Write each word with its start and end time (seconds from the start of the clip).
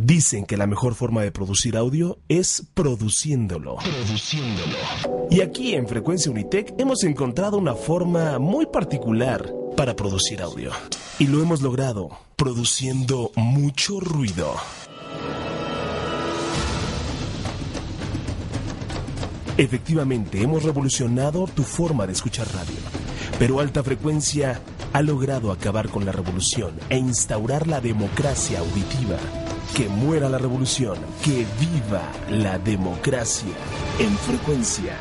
Dicen 0.00 0.46
que 0.46 0.56
la 0.56 0.68
mejor 0.68 0.94
forma 0.94 1.22
de 1.22 1.32
producir 1.32 1.76
audio 1.76 2.18
es 2.28 2.62
produciéndolo. 2.74 3.76
Produciéndolo. 3.76 4.76
Y 5.28 5.40
aquí 5.40 5.74
en 5.74 5.88
Frecuencia 5.88 6.30
Unitec 6.30 6.72
hemos 6.78 7.02
encontrado 7.02 7.58
una 7.58 7.74
forma 7.74 8.38
muy 8.38 8.66
particular 8.66 9.52
para 9.76 9.96
producir 9.96 10.40
audio. 10.40 10.70
Y 11.18 11.26
lo 11.26 11.42
hemos 11.42 11.62
logrado 11.62 12.10
produciendo 12.36 13.32
mucho 13.34 13.98
ruido. 13.98 14.54
Efectivamente, 19.56 20.40
hemos 20.40 20.62
revolucionado 20.62 21.48
tu 21.48 21.64
forma 21.64 22.06
de 22.06 22.12
escuchar 22.12 22.46
radio. 22.54 22.76
Pero 23.40 23.58
alta 23.58 23.82
frecuencia 23.82 24.62
ha 24.92 25.02
logrado 25.02 25.50
acabar 25.50 25.88
con 25.88 26.06
la 26.06 26.12
revolución 26.12 26.78
e 26.88 26.96
instaurar 26.98 27.66
la 27.66 27.80
democracia 27.80 28.60
auditiva. 28.60 29.16
Que 29.76 29.88
muera 29.88 30.28
la 30.28 30.38
revolución, 30.38 30.98
que 31.22 31.46
viva 31.60 32.02
la 32.30 32.58
democracia 32.58 33.52
en 33.98 34.16
frecuencia. 34.18 34.96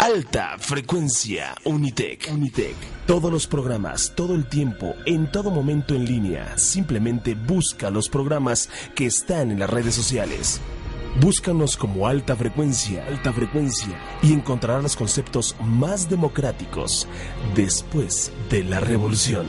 Alta 0.00 0.56
frecuencia 0.58 1.54
Unitec. 1.64 2.30
Unitec. 2.32 2.74
Todos 3.06 3.32
los 3.32 3.46
programas, 3.46 4.12
todo 4.14 4.34
el 4.34 4.46
tiempo, 4.48 4.94
en 5.06 5.30
todo 5.30 5.50
momento 5.50 5.94
en 5.94 6.04
línea. 6.04 6.58
Simplemente 6.58 7.34
busca 7.34 7.90
los 7.90 8.08
programas 8.08 8.68
que 8.94 9.06
están 9.06 9.50
en 9.50 9.60
las 9.60 9.70
redes 9.70 9.94
sociales. 9.94 10.60
Búscanos 11.20 11.76
como 11.76 12.08
alta 12.08 12.34
frecuencia, 12.34 13.06
alta 13.06 13.32
frecuencia, 13.32 13.96
y 14.20 14.32
encontrarás 14.32 14.82
los 14.82 14.96
conceptos 14.96 15.54
más 15.62 16.10
democráticos 16.10 17.06
después 17.54 18.32
de 18.50 18.64
la 18.64 18.80
revolución. 18.80 19.46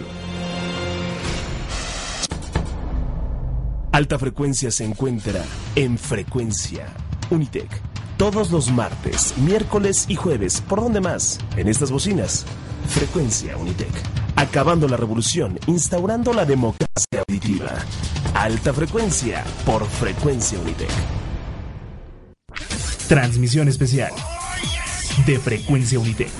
Alta 3.95 4.19
frecuencia 4.19 4.71
se 4.71 4.83
encuentra 4.83 5.41
en 5.73 5.97
frecuencia 5.97 6.88
Unitec. 7.29 7.69
Todos 8.17 8.51
los 8.51 8.69
martes, 8.69 9.33
miércoles 9.38 10.03
y 10.09 10.15
jueves. 10.15 10.59
¿Por 10.59 10.81
dónde 10.81 10.99
más? 10.99 11.39
En 11.55 11.69
estas 11.69 11.91
bocinas. 11.91 12.45
Frecuencia 12.89 13.55
Unitec. 13.55 13.93
Acabando 14.35 14.89
la 14.89 14.97
revolución, 14.97 15.57
instaurando 15.67 16.33
la 16.33 16.43
democracia 16.43 17.23
auditiva. 17.25 17.71
Alta 18.33 18.73
frecuencia 18.73 19.45
por 19.66 19.85
frecuencia 19.85 20.59
Unitec. 20.59 20.91
Transmisión 23.07 23.69
especial 23.69 24.11
de 25.25 25.39
Frecuencia 25.39 25.99
Unitec. 25.99 26.31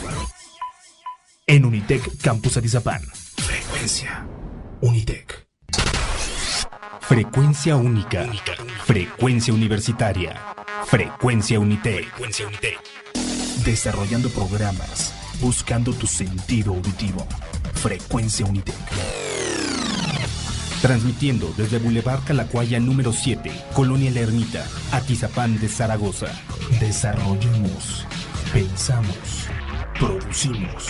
En 1.48 1.64
Unitec 1.64 2.22
Campus 2.22 2.58
Atizapán. 2.58 3.02
Frecuencia 3.38 4.28
Unitec. 4.81 5.45
Frecuencia 7.08 7.75
única. 7.75 8.25
Frecuencia 8.84 9.53
universitaria. 9.53 10.42
Frecuencia 10.88 11.59
Unitec. 11.59 12.08
Desarrollando 13.64 14.27
programas, 14.32 15.14
buscando 15.39 15.93
tu 15.93 16.08
sentido 16.08 16.73
auditivo. 16.73 17.27
Frecuencia 17.76 18.48
Unitec. 18.48 18.76
Transmitiendo 20.82 21.54
desde 21.55 21.77
Boulevard 21.77 22.23
Calacuaya 22.23 22.80
número 22.80 23.14
7, 23.14 23.52
Colonia 23.76 24.10
La 24.10 24.22
Ermita, 24.22 24.66
Atizapán 24.92 25.60
de 25.60 25.70
Zaragoza. 25.70 26.27
Desarrollamos, 26.80 28.08
pensamos, 28.52 29.48
producimos, 29.99 30.87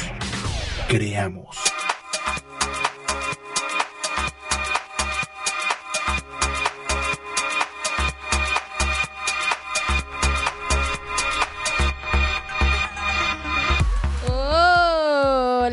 creamos. 0.87 1.74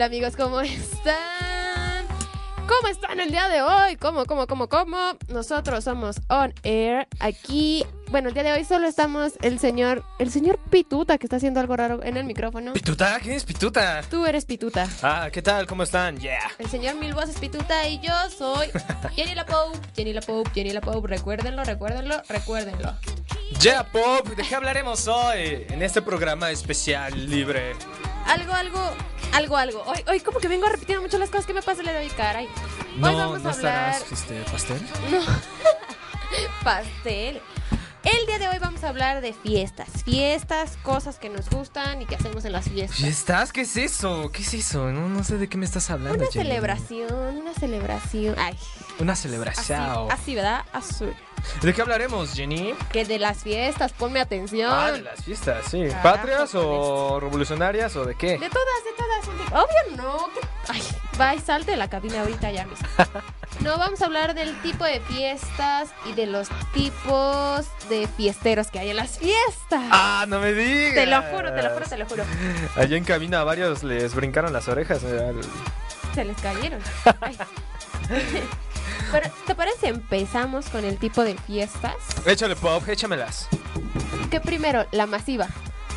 Hola 0.02 0.08
amigos, 0.08 0.34
¿cómo 0.34 0.60
están? 0.60 2.04
¿Cómo 2.66 2.88
están 2.90 3.20
el 3.20 3.30
día 3.30 3.46
de 3.46 3.62
hoy? 3.62 3.94
¿Cómo, 3.94 4.24
cómo, 4.24 4.48
cómo, 4.48 4.68
cómo? 4.68 5.16
Nosotros 5.28 5.84
somos 5.84 6.16
On 6.26 6.52
Air. 6.64 7.06
Aquí, 7.20 7.86
bueno, 8.10 8.26
el 8.26 8.34
día 8.34 8.42
de 8.42 8.52
hoy 8.52 8.64
solo 8.64 8.88
estamos 8.88 9.34
el 9.42 9.60
señor, 9.60 10.02
el 10.18 10.32
señor 10.32 10.58
Pituta 10.70 11.18
que 11.18 11.26
está 11.26 11.36
haciendo 11.36 11.60
algo 11.60 11.76
raro 11.76 12.02
en 12.02 12.16
el 12.16 12.24
micrófono. 12.24 12.72
¿Pituta? 12.72 13.20
¿Quién 13.20 13.36
es 13.36 13.44
Pituta? 13.44 14.02
Tú 14.10 14.26
eres 14.26 14.44
Pituta. 14.44 14.88
Ah, 15.04 15.28
¿qué 15.32 15.40
tal? 15.40 15.68
¿Cómo 15.68 15.84
están? 15.84 16.18
Yeah. 16.18 16.50
El 16.58 16.68
señor 16.68 16.96
Mil 16.96 17.14
Voces 17.14 17.38
Pituta 17.38 17.86
y 17.86 18.00
yo 18.00 18.12
soy 18.36 18.70
Jenny 19.14 19.36
La 19.36 19.46
Pope. 19.46 19.78
Jenny 19.94 20.12
La 20.14 20.20
Pope, 20.20 20.50
Jenny 20.52 20.70
La 20.70 20.80
Pope. 20.80 21.06
Recuérdenlo, 21.06 21.62
recuérdenlo, 21.62 22.20
recuérdenlo. 22.28 22.92
Yeah, 23.60 23.84
Pop. 23.84 24.26
¿De 24.26 24.42
qué 24.42 24.56
hablaremos 24.56 25.06
hoy 25.06 25.64
en 25.68 25.80
este 25.80 26.02
programa 26.02 26.50
especial 26.50 27.30
libre? 27.30 27.76
Algo, 28.26 28.52
algo, 28.52 28.80
algo, 29.32 29.56
algo. 29.56 29.82
Hoy, 29.86 30.04
hoy 30.08 30.20
como 30.20 30.38
que 30.40 30.48
vengo 30.48 30.66
repitiendo 30.68 31.02
mucho 31.02 31.18
las 31.18 31.30
cosas 31.30 31.46
que 31.46 31.54
me 31.54 31.62
pasan 31.62 31.86
le 31.86 31.92
doy 31.94 32.08
caray. 32.10 32.46
Hoy 32.46 32.52
No, 32.98 33.16
vamos 33.16 33.42
¿no 33.42 33.50
a 33.50 33.52
hablar. 33.52 33.92
estarás 33.94 34.12
este, 34.12 34.40
pastel? 34.50 34.80
No. 35.10 35.20
Pastel. 36.64 37.40
El 38.04 38.26
día 38.26 38.31
de 38.42 38.48
hoy 38.48 38.58
vamos 38.58 38.82
a 38.82 38.88
hablar 38.88 39.20
de 39.20 39.32
fiestas. 39.32 39.88
Fiestas, 40.04 40.76
cosas 40.82 41.18
que 41.18 41.28
nos 41.28 41.48
gustan 41.48 42.02
y 42.02 42.06
que 42.06 42.16
hacemos 42.16 42.44
en 42.44 42.52
las 42.52 42.68
fiestas. 42.68 42.98
¿Fiestas? 42.98 43.52
¿Qué 43.52 43.60
es 43.60 43.76
eso? 43.76 44.30
¿Qué 44.32 44.42
es 44.42 44.52
eso? 44.54 44.90
No, 44.90 45.08
no 45.08 45.22
sé 45.22 45.38
de 45.38 45.48
qué 45.48 45.56
me 45.56 45.64
estás 45.64 45.90
hablando. 45.90 46.18
Una 46.18 46.26
Jenny. 46.32 46.46
celebración, 46.48 47.36
una 47.38 47.54
celebración. 47.54 48.34
Ay, 48.38 48.58
Una 48.98 49.12
así, 49.12 49.22
celebración. 49.22 50.10
así, 50.10 50.34
¿verdad? 50.34 50.64
Azul. 50.72 51.14
¿De 51.62 51.72
qué 51.72 51.82
hablaremos, 51.82 52.32
Jenny? 52.34 52.74
Que 52.92 53.04
de 53.04 53.18
las 53.20 53.38
fiestas, 53.44 53.92
ponme 53.92 54.20
atención. 54.20 54.70
Ah, 54.72 54.90
de 54.92 55.02
las 55.02 55.22
fiestas, 55.24 55.64
sí. 55.70 55.82
Carajo, 55.88 56.02
¿Patrias 56.02 56.54
o 56.54 57.20
revolucionarias 57.20 57.94
o 57.96 58.04
de 58.04 58.16
qué? 58.16 58.38
De 58.38 58.50
todas, 58.50 58.84
de 58.84 58.92
todas. 58.96 59.64
Obvio 59.64 59.96
no. 59.96 60.16
Ay, 60.68 60.82
va 61.20 61.34
y 61.34 61.38
salte 61.40 61.72
de 61.72 61.76
la 61.76 61.88
cabina 61.88 62.20
ahorita 62.22 62.50
ya 62.50 62.66
mismo. 62.66 62.88
No, 63.60 63.78
vamos 63.78 64.00
a 64.02 64.06
hablar 64.06 64.34
del 64.34 64.60
tipo 64.62 64.84
de 64.84 64.98
fiestas 65.02 65.90
y 66.06 66.14
de 66.14 66.26
los 66.26 66.48
tipos 66.72 67.66
de 67.88 68.08
fiesteros 68.32 68.68
que 68.68 68.78
hay 68.78 68.90
en 68.90 68.96
las 68.96 69.18
fiestas. 69.18 69.82
Ah, 69.90 70.24
no 70.26 70.40
me 70.40 70.54
digas. 70.54 70.94
Te 70.94 71.06
lo 71.06 71.22
juro, 71.22 71.52
te 71.52 71.62
lo 71.62 71.70
juro, 71.70 71.86
te 71.86 71.98
lo 71.98 72.06
juro. 72.06 72.24
Allá 72.76 72.96
en 72.96 73.04
cabina 73.04 73.40
a 73.40 73.44
varios 73.44 73.82
les 73.82 74.14
brincaron 74.14 74.52
las 74.54 74.68
orejas. 74.68 75.02
Se 76.14 76.24
les 76.24 76.40
cayeron. 76.40 76.80
Ay. 77.20 77.36
Pero, 79.10 79.30
¿te 79.46 79.54
parece 79.54 79.88
empezamos 79.88 80.70
con 80.70 80.84
el 80.84 80.96
tipo 80.96 81.24
de 81.24 81.36
fiestas? 81.36 81.94
Échale, 82.24 82.56
Pop, 82.56 82.88
échamelas. 82.88 83.48
Que 84.30 84.40
primero, 84.40 84.86
la 84.92 85.06
masiva. 85.06 85.48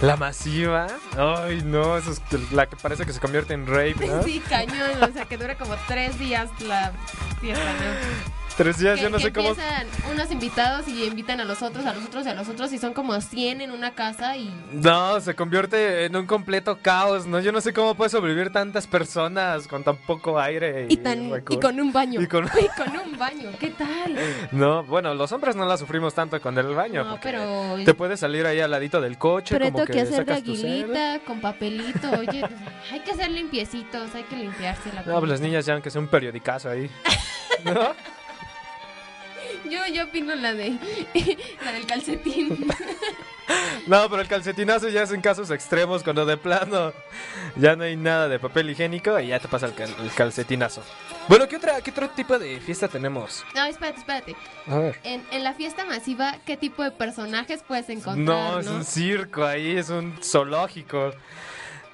La 0.01 0.17
masiva. 0.17 0.87
Ay, 1.17 1.61
no, 1.63 1.97
esa 1.97 2.11
es 2.11 2.21
la 2.51 2.65
que 2.65 2.75
parece 2.75 3.05
que 3.05 3.13
se 3.13 3.21
convierte 3.21 3.53
en 3.53 3.65
rape, 3.65 4.07
¿no? 4.07 4.23
Sí, 4.25 4.41
cañón. 4.49 5.01
O 5.01 5.13
sea, 5.13 5.23
que 5.23 5.37
dura 5.37 5.55
como 5.57 5.75
tres 5.87 6.19
días 6.19 6.49
la 6.59 6.91
fiesta, 7.39 7.63
¿no? 7.63 8.44
Tres 8.57 8.77
días, 8.79 8.95
que, 8.95 9.03
yo 9.03 9.09
no 9.09 9.17
que 9.17 9.23
sé 9.23 9.33
cómo. 9.33 9.49
empiezan 9.49 9.87
unos 10.09 10.31
invitados 10.31 10.87
y 10.87 11.03
invitan 11.03 11.41
a 11.41 11.43
los 11.45 11.61
otros, 11.61 11.85
a 11.85 11.93
los 11.93 12.05
otros 12.05 12.25
y 12.25 12.29
a 12.29 12.33
los 12.33 12.47
otros 12.47 12.71
y 12.71 12.77
son 12.77 12.93
como 12.93 13.19
100 13.19 13.59
en 13.59 13.71
una 13.71 13.93
casa 13.95 14.37
y... 14.37 14.49
No, 14.71 15.19
se 15.19 15.35
convierte 15.35 16.05
en 16.05 16.15
un 16.15 16.25
completo 16.25 16.79
caos, 16.81 17.25
¿no? 17.27 17.41
Yo 17.41 17.51
no 17.51 17.59
sé 17.59 17.73
cómo 17.73 17.95
puede 17.95 18.09
sobrevivir 18.11 18.51
tantas 18.53 18.87
personas 18.87 19.67
con 19.67 19.83
tan 19.83 19.97
poco 19.97 20.39
aire. 20.39 20.85
Y, 20.89 20.95
tan, 20.97 21.31
y 21.49 21.59
con 21.59 21.79
un 21.81 21.91
baño. 21.91 22.21
Y 22.21 22.27
con- 22.27 22.45
Y 22.61 22.67
con 22.81 22.97
un 22.97 23.17
baño. 23.17 23.49
¿Qué 23.59 23.71
tal? 23.71 24.17
No, 24.51 24.83
bueno, 24.85 25.13
los 25.13 25.33
hombres 25.33 25.57
no 25.57 25.65
la 25.65 25.77
sufrimos 25.77 26.13
tanto 26.13 26.39
con 26.39 26.57
el 26.57 26.73
baño. 26.73 27.03
No, 27.03 27.19
pero... 27.21 27.75
Te 27.83 27.93
puedes 27.93 28.21
salir 28.21 28.45
ahí 28.45 28.61
al 28.61 28.71
ladito 28.71 29.01
del 29.01 29.17
coche, 29.17 29.53
Pero 29.57 29.65
como 29.71 29.85
tengo 29.85 29.91
que 29.93 30.01
hacer 30.01 30.25
de 30.25 30.33
aguilita, 30.33 31.19
con 31.27 31.41
papelito. 31.41 32.09
Oye, 32.11 32.39
pues, 32.39 32.53
hay 32.93 33.01
que 33.01 33.13
ser 33.15 33.31
limpiecitos, 33.31 34.15
hay 34.15 34.23
que 34.23 34.37
limpiarse 34.37 34.93
la 34.93 35.03
No, 35.03 35.19
pues 35.19 35.29
las 35.29 35.41
niñas 35.41 35.65
ya 35.65 35.81
que 35.81 35.89
sea 35.89 35.99
un 35.99 36.07
periodicazo 36.07 36.69
ahí. 36.69 36.89
¿No? 37.65 37.93
Yo, 39.69 39.79
yo 39.93 40.05
opino 40.05 40.35
la 40.35 40.53
de 40.53 40.77
la 41.65 41.71
del 41.71 41.85
calcetín. 41.85 42.67
No, 43.85 44.09
pero 44.09 44.23
el 44.23 44.27
calcetinazo 44.27 44.89
ya 44.89 45.03
es 45.03 45.11
en 45.11 45.21
casos 45.21 45.51
extremos, 45.51 46.01
cuando 46.01 46.25
de 46.25 46.35
plano 46.35 46.91
ya 47.55 47.75
no 47.75 47.83
hay 47.83 47.95
nada 47.95 48.27
de 48.27 48.39
papel 48.39 48.71
higiénico 48.71 49.19
y 49.19 49.27
ya 49.27 49.39
te 49.39 49.47
pasa 49.47 49.67
el, 49.67 49.75
cal- 49.75 49.93
el 50.01 50.09
calcetinazo. 50.11 50.81
Bueno, 51.27 51.47
¿qué, 51.47 51.57
otra, 51.57 51.79
¿qué 51.81 51.91
otro 51.91 52.09
tipo 52.09 52.39
de 52.39 52.59
fiesta 52.59 52.87
tenemos? 52.87 53.45
No, 53.53 53.63
espérate, 53.65 53.99
espérate. 53.99 54.35
A 54.67 54.79
ver. 54.79 54.99
En, 55.03 55.23
en 55.29 55.43
la 55.43 55.53
fiesta 55.53 55.85
masiva, 55.85 56.37
¿qué 56.43 56.57
tipo 56.57 56.81
de 56.81 56.89
personajes 56.89 57.61
puedes 57.67 57.87
encontrar? 57.89 58.25
No, 58.25 58.59
es 58.59 58.65
un 58.67 58.83
circo 58.83 59.45
ahí, 59.45 59.77
es 59.77 59.91
un 59.91 60.17
zoológico. 60.23 61.11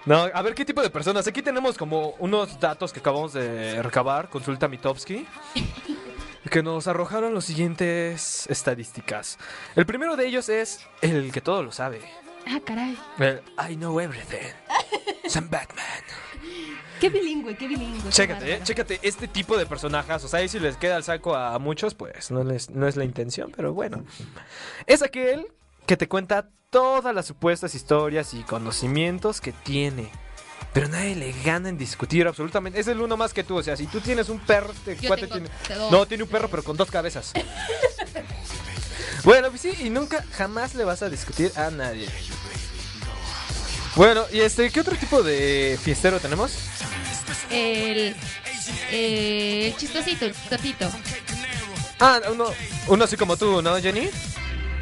No, 0.05 0.29
a 0.33 0.41
ver 0.41 0.55
qué 0.55 0.63
tipo 0.63 0.81
de 0.81 0.89
personas. 0.89 1.27
Aquí 1.27 1.41
tenemos 1.41 1.77
como 1.77 2.11
unos 2.19 2.57
datos 2.61 2.93
que 2.93 3.01
acabamos 3.01 3.33
de 3.33 3.83
recabar, 3.83 4.29
consulta 4.29 4.69
Mitofsky, 4.69 5.27
que 6.49 6.63
nos 6.63 6.87
arrojaron 6.87 7.33
las 7.33 7.45
siguientes 7.45 8.47
estadísticas. 8.47 9.37
El 9.75 9.85
primero 9.85 10.15
de 10.15 10.27
ellos 10.27 10.49
es 10.49 10.81
el 11.01 11.31
que 11.31 11.41
todo 11.41 11.63
lo 11.63 11.71
sabe. 11.71 12.01
Ah, 12.47 12.59
caray. 12.65 12.97
El 13.19 13.41
I 13.69 13.75
know 13.75 13.99
everything. 13.99 14.51
Sam 15.27 15.49
Batman. 15.49 15.85
Qué 16.99 17.09
bilingüe, 17.09 17.55
qué 17.55 17.67
bilingüe. 17.67 18.11
Chécate, 18.11 18.53
eh, 18.53 18.59
chécate 18.63 18.99
este 19.01 19.27
tipo 19.27 19.57
de 19.57 19.65
personajes. 19.65 20.23
O 20.23 20.27
sea, 20.27 20.39
ahí 20.39 20.47
si 20.47 20.59
les 20.59 20.77
queda 20.77 20.97
el 20.97 21.03
saco 21.03 21.35
a 21.35 21.57
muchos, 21.57 21.95
pues 21.95 22.29
no, 22.31 22.43
les, 22.43 22.69
no 22.69 22.87
es 22.87 22.95
la 22.95 23.05
intención, 23.05 23.51
pero 23.55 23.73
bueno. 23.73 24.03
Es 24.85 25.01
aquel 25.01 25.47
que 25.85 25.97
te 25.97 26.07
cuenta 26.07 26.49
todas 26.69 27.13
las 27.13 27.25
supuestas 27.25 27.73
historias 27.75 28.33
y 28.33 28.43
conocimientos 28.43 29.41
que 29.41 29.51
tiene. 29.51 30.11
Pero 30.73 30.87
nadie 30.87 31.15
le 31.15 31.33
gana 31.43 31.69
en 31.69 31.77
discutir 31.77 32.27
absolutamente. 32.27 32.79
Es 32.79 32.87
el 32.87 33.01
uno 33.01 33.17
más 33.17 33.33
que 33.33 33.43
tú. 33.43 33.57
O 33.57 33.63
sea, 33.63 33.75
si 33.75 33.87
tú 33.87 33.99
tienes 33.99 34.29
un 34.29 34.39
perro, 34.39 34.73
Yo 34.85 35.07
cuate 35.07 35.27
tengo 35.27 35.33
tiene. 35.33 35.49
dos. 35.77 35.91
No, 35.91 36.05
tiene 36.05 36.23
un 36.23 36.29
perro, 36.29 36.47
pero 36.49 36.63
con 36.63 36.77
dos 36.77 36.89
cabezas. 36.89 37.33
bueno, 39.23 39.49
pues 39.49 39.61
sí, 39.61 39.73
y 39.81 39.89
nunca, 39.89 40.23
jamás 40.37 40.75
le 40.75 40.83
vas 40.85 41.01
a 41.01 41.09
discutir 41.09 41.51
a 41.57 41.69
nadie. 41.71 42.07
Bueno, 43.95 44.25
y 44.31 44.39
este, 44.39 44.69
¿qué 44.71 44.79
otro 44.79 44.95
tipo 44.95 45.21
de 45.21 45.77
fiestero 45.83 46.19
tenemos? 46.21 46.53
El, 47.49 48.15
eh, 48.91 49.67
el 49.67 49.75
chistosito, 49.75 50.25
el 50.25 50.33
chistosito. 50.33 50.89
Ah, 51.99 52.21
uno, 52.31 52.45
uno 52.87 53.03
así 53.03 53.17
como 53.17 53.35
tú, 53.35 53.61
¿no, 53.61 53.75
Jenny? 53.81 54.09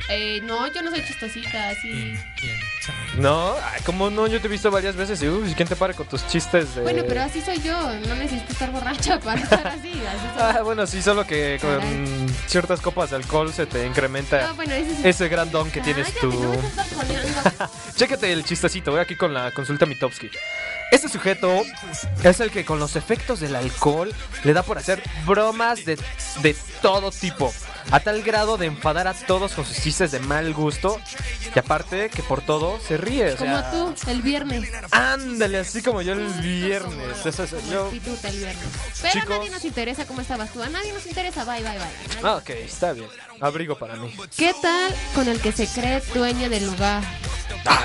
Eh, 0.09 0.39
no, 0.43 0.71
yo 0.71 0.81
no 0.83 0.91
soy 0.91 1.03
chistosita, 1.05 1.69
así. 1.69 2.13
No, 3.17 3.53
ay, 3.73 3.81
¿cómo 3.85 4.09
no? 4.09 4.27
Yo 4.27 4.39
te 4.39 4.47
he 4.47 4.49
visto 4.49 4.71
varias 4.71 4.95
veces 4.95 5.21
y 5.21 5.27
uy, 5.27 5.53
¿quién 5.55 5.67
te 5.67 5.75
para 5.75 5.93
con 5.93 6.07
tus 6.07 6.25
chistes 6.27 6.75
de...? 6.75 6.81
Bueno, 6.83 7.03
pero 7.07 7.21
así 7.21 7.41
soy 7.41 7.59
yo. 7.61 7.77
No 8.07 8.15
necesito 8.15 8.53
estar 8.53 8.71
borracha 8.71 9.19
para 9.19 9.41
estar 9.41 9.67
así. 9.67 9.91
así. 9.91 10.27
Ah, 10.37 10.61
bueno, 10.63 10.87
sí, 10.87 11.01
solo 11.01 11.25
que 11.25 11.57
con 11.59 11.77
Caray. 11.77 12.25
ciertas 12.47 12.79
copas 12.81 13.09
de 13.09 13.17
alcohol 13.17 13.51
se 13.51 13.65
te 13.65 13.85
incrementa 13.85 14.49
Ah, 14.49 14.53
bueno, 14.53 14.73
ese 14.73 15.09
ese 15.09 15.27
gran 15.27 15.51
don 15.51 15.69
que 15.71 15.81
tienes 15.81 16.07
Cállate, 16.07 16.21
tú. 16.21 16.31
no. 16.31 17.69
Chécate 17.95 18.31
el 18.31 18.45
chistecito, 18.45 18.91
voy 18.91 19.01
aquí 19.01 19.15
con 19.15 19.33
la 19.33 19.51
consulta 19.51 19.85
Mitofsky. 19.85 20.29
Este 20.91 21.07
sujeto 21.09 21.61
es 22.23 22.39
el 22.39 22.49
que 22.51 22.65
con 22.65 22.79
los 22.79 22.95
efectos 22.95 23.39
del 23.41 23.55
alcohol 23.55 24.13
le 24.43 24.53
da 24.53 24.63
por 24.63 24.77
hacer 24.77 25.03
bromas 25.25 25.83
de, 25.85 25.99
de 26.41 26.55
todo 26.81 27.11
tipo. 27.11 27.53
A 27.91 27.99
tal 28.01 28.21
grado 28.21 28.57
de 28.57 28.67
enfadar 28.67 29.07
a 29.07 29.13
todos 29.15 29.53
con 29.53 29.65
sus 29.65 29.77
chistes 29.81 30.11
de 30.11 30.19
mal 30.19 30.53
gusto. 30.53 30.99
Y 31.55 31.57
aparte 31.57 32.09
que 32.09 32.21
por 32.21 32.41
todo 32.41 32.79
se 32.79 32.97
ríe. 32.97 33.33
o 33.33 33.37
Como 33.37 33.51
sea, 33.57 33.71
tú, 33.71 33.95
el 34.07 34.21
viernes. 34.21 34.69
Ándale, 34.91 35.57
así 35.59 35.81
como 35.81 36.01
yo 36.03 36.13
el 36.13 36.27
viernes. 36.41 37.25
Eso 37.25 37.43
es- 37.43 37.51
yo- 37.69 37.85
Actitud 37.87 38.17
el 38.25 38.37
viernes. 38.37 38.65
Pero 39.01 39.13
Chicos. 39.13 39.29
a 39.35 39.37
nadie 39.39 39.49
nos 39.49 39.65
interesa 39.65 40.05
cómo 40.05 40.21
estabas 40.21 40.51
tú. 40.53 40.61
A 40.61 40.69
nadie 40.69 40.93
nos 40.93 41.05
interesa. 41.07 41.43
Bye, 41.45 41.63
bye, 41.63 41.71
bye. 41.79 42.19
Ah, 42.23 42.35
ok, 42.35 42.49
está 42.51 42.93
bien. 42.93 43.07
Abrigo 43.41 43.75
para 43.77 43.95
mí. 43.95 44.13
¿Qué 44.37 44.53
tal 44.61 44.93
con 45.15 45.27
el 45.27 45.39
que 45.41 45.51
se 45.51 45.65
cree 45.67 46.01
dueño 46.13 46.49
del 46.49 46.67
lugar? 46.67 47.01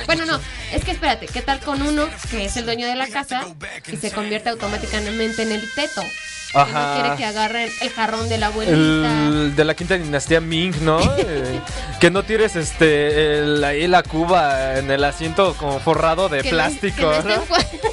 Bueno, 0.06 0.24
no, 0.26 0.38
es 0.72 0.84
que 0.84 0.90
espérate, 0.92 1.26
¿qué 1.26 1.42
tal 1.42 1.60
con 1.60 1.82
uno 1.82 2.08
que 2.30 2.44
es 2.46 2.56
el 2.56 2.64
dueño 2.66 2.86
de 2.86 2.94
la 2.94 3.08
casa 3.08 3.46
y 3.90 3.96
se 3.96 4.10
convierte 4.12 4.48
automáticamente 4.50 5.42
en 5.42 5.52
el 5.52 5.62
teto? 5.74 6.02
Que 6.02 6.58
no 6.58 6.60
Ajá. 6.78 6.94
quiere 7.00 7.16
que 7.16 7.24
agarren 7.24 7.68
el 7.80 7.90
jarrón 7.90 8.28
de 8.28 8.38
la 8.38 8.46
abuelita. 8.46 8.76
El 8.76 9.56
de 9.56 9.64
la 9.64 9.74
quinta 9.74 9.98
dinastía 9.98 10.40
Ming, 10.40 10.72
¿no? 10.82 11.00
Eh, 11.18 11.60
que 12.00 12.10
no 12.10 12.22
tires 12.22 12.54
este 12.54 13.38
el- 13.38 13.64
ahí 13.64 13.88
la 13.88 14.02
cuba 14.04 14.78
en 14.78 14.88
el 14.90 15.02
asiento 15.02 15.54
como 15.54 15.80
forrado 15.80 16.28
de 16.28 16.42
que 16.42 16.50
no- 16.50 16.56
plástico, 16.56 16.96
que 16.96 17.02
no 17.02 17.22
¿no? 17.22 17.34
estén 17.34 17.42
fu- 17.42 17.88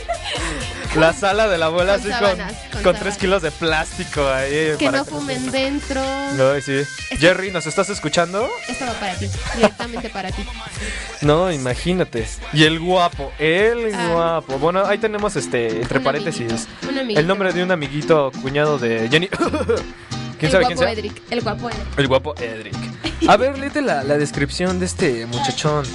La 0.95 1.13
sala 1.13 1.47
de 1.47 1.57
la 1.57 1.67
abuela 1.67 1.97
Con 1.97 2.11
así 2.41 2.83
con, 2.83 2.95
tres 2.95 3.17
kilos 3.17 3.41
de 3.41 3.51
plástico 3.51 4.27
ahí. 4.27 4.75
que 4.77 4.91
no 4.91 5.05
fumen 5.05 5.49
dentro. 5.51 6.01
No, 6.35 6.59
sí. 6.59 6.81
Jerry, 7.17 7.51
¿nos 7.51 7.65
estás 7.65 7.89
escuchando? 7.89 8.49
Esto 8.67 8.85
va 8.85 8.93
para 8.93 9.15
ti, 9.15 9.29
directamente 9.55 10.09
para 10.09 10.31
ti. 10.31 10.45
No, 11.21 11.49
imagínate. 11.51 12.27
Y 12.51 12.63
el 12.65 12.79
guapo, 12.79 13.31
el 13.39 13.93
Ah. 13.95 14.09
guapo. 14.11 14.59
Bueno, 14.59 14.85
ahí 14.85 14.97
tenemos 14.97 15.35
este, 15.37 15.81
entre 15.81 15.99
Un 15.99 16.03
paréntesis, 16.03 16.67
amiguito, 16.89 17.19
el 17.19 17.27
nombre 17.27 17.53
de 17.53 17.63
un 17.63 17.71
amiguito 17.71 18.31
cuñado 18.41 18.77
de 18.77 19.07
Jenny. 19.09 19.27
¿Quién 20.39 20.47
el 20.47 20.51
sabe 20.51 20.63
guapo 20.63 20.67
quién 20.67 20.77
sea? 20.77 20.91
Edric, 20.91 21.21
el 21.29 21.41
guapo 21.41 21.69
Edric. 21.69 21.99
El 21.99 22.07
guapo 22.07 22.35
Edric. 22.37 22.75
A 23.29 23.37
ver, 23.37 23.57
léete 23.59 23.81
la, 23.81 24.03
la 24.03 24.17
descripción 24.17 24.79
de 24.79 24.87
este 24.87 25.25
muchachón. 25.27 25.85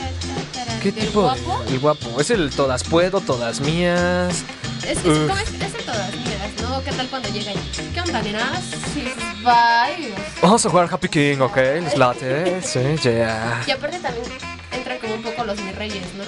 ¿Qué 0.82 0.90
¿El 0.90 0.94
tipo 0.94 1.22
guapo? 1.22 1.64
de.? 1.64 1.72
El 1.74 1.80
guapo. 1.80 2.20
Es 2.20 2.30
el 2.30 2.50
todas 2.50 2.84
puedo, 2.84 3.20
todas 3.20 3.60
mías. 3.60 4.44
Es 4.86 4.98
que. 4.98 5.08
¿cómo 5.08 5.36
es, 5.36 5.52
es 5.52 5.84
todas 5.84 6.14
miras, 6.14 6.62
¿no? 6.62 6.82
¿Qué 6.84 6.92
tal 6.92 7.08
cuando 7.08 7.28
llega 7.28 7.52
y, 7.52 7.56
¿Qué 7.92 8.00
onda, 8.00 8.22
nenas? 8.22 8.62
Sí, 8.94 9.12
bye. 9.42 10.14
Vamos 10.40 10.64
a 10.64 10.70
jugar 10.70 10.88
Happy 10.90 11.08
King, 11.08 11.38
¿ok? 11.40 11.56
Les 11.56 11.96
late. 11.98 12.60
Sí, 12.62 12.80
yeah. 13.02 13.62
Y 13.66 13.70
aparte 13.72 13.98
también 13.98 14.24
entran 14.72 14.98
como 14.98 15.14
un 15.14 15.22
poco 15.22 15.44
los 15.44 15.60
mis 15.60 15.74
reyes, 15.74 16.04
¿no? 16.16 16.24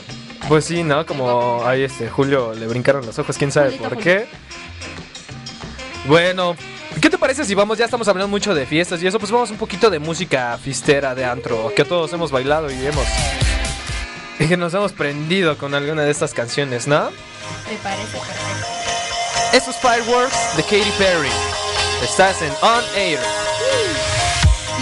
Pues 0.49 0.64
sí, 0.64 0.82
¿no? 0.82 1.06
Como 1.06 1.64
ahí 1.64 1.82
este 1.82 2.08
Julio 2.08 2.52
le 2.55 2.66
brincaron 2.66 3.05
los 3.06 3.19
ojos, 3.19 3.37
quién 3.37 3.52
sabe 3.52 3.69
Julito, 3.69 3.88
por 3.88 3.99
Julio. 3.99 4.05
qué. 4.05 4.26
Bueno, 6.06 6.56
¿qué 7.00 7.10
te 7.10 7.19
parece 7.19 7.44
si 7.44 7.55
vamos? 7.55 7.78
Ya 7.78 7.84
estamos 7.84 8.08
hablando 8.08 8.28
mucho 8.28 8.55
de 8.55 8.66
fiestas 8.66 9.02
y 9.02 9.06
eso, 9.06 9.19
pues 9.19 9.31
vamos 9.31 9.50
un 9.50 9.58
poquito 9.58 9.90
de 9.90 9.99
música 9.99 10.58
fiestera 10.62 11.14
de 11.14 11.25
antro, 11.25 11.72
que 11.76 11.84
todos 11.84 12.12
hemos 12.12 12.31
bailado 12.31 12.70
y 12.70 12.87
hemos. 12.87 13.05
Y 14.40 14.46
que 14.46 14.56
nos 14.56 14.73
hemos 14.75 14.93
prendido 14.93 15.58
con 15.58 15.75
alguna 15.75 16.02
de 16.02 16.11
estas 16.11 16.32
canciones, 16.32 16.87
¿no? 16.87 17.11
Me 17.11 17.76
parece 17.82 18.19
perfecto. 18.19 18.69
Esos 19.52 19.76
Fireworks 19.76 20.56
de 20.56 20.62
Katy 20.62 20.93
Perry. 20.96 21.31
Estás 22.02 22.40
en 22.43 22.52
On 22.62 22.85
Air. 22.94 23.19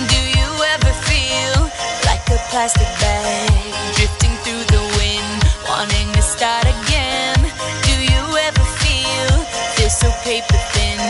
Do 0.08 0.16
you 0.16 0.64
ever 0.74 0.92
feel 1.04 1.70
like 2.04 2.22
a 2.28 2.38
plastic 2.50 2.88
bag 3.00 3.48
drifting 3.94 4.36
through 4.44 4.64
the 4.66 4.82
wind, 4.98 5.44
wanting 5.68 6.12
to 6.12 6.22
start 6.22 6.66
again? 6.66 7.36
Do 7.84 7.94
you 8.02 8.36
ever 8.36 8.64
feel 8.84 9.46
this 9.76 9.98
so 9.98 10.10
paper 10.22 10.58
thin, 10.74 11.00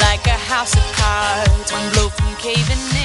like 0.00 0.26
a 0.26 0.38
house 0.50 0.74
of 0.74 0.84
cards, 0.96 1.72
one 1.72 1.88
blow 1.92 2.08
from 2.08 2.34
caving 2.36 2.95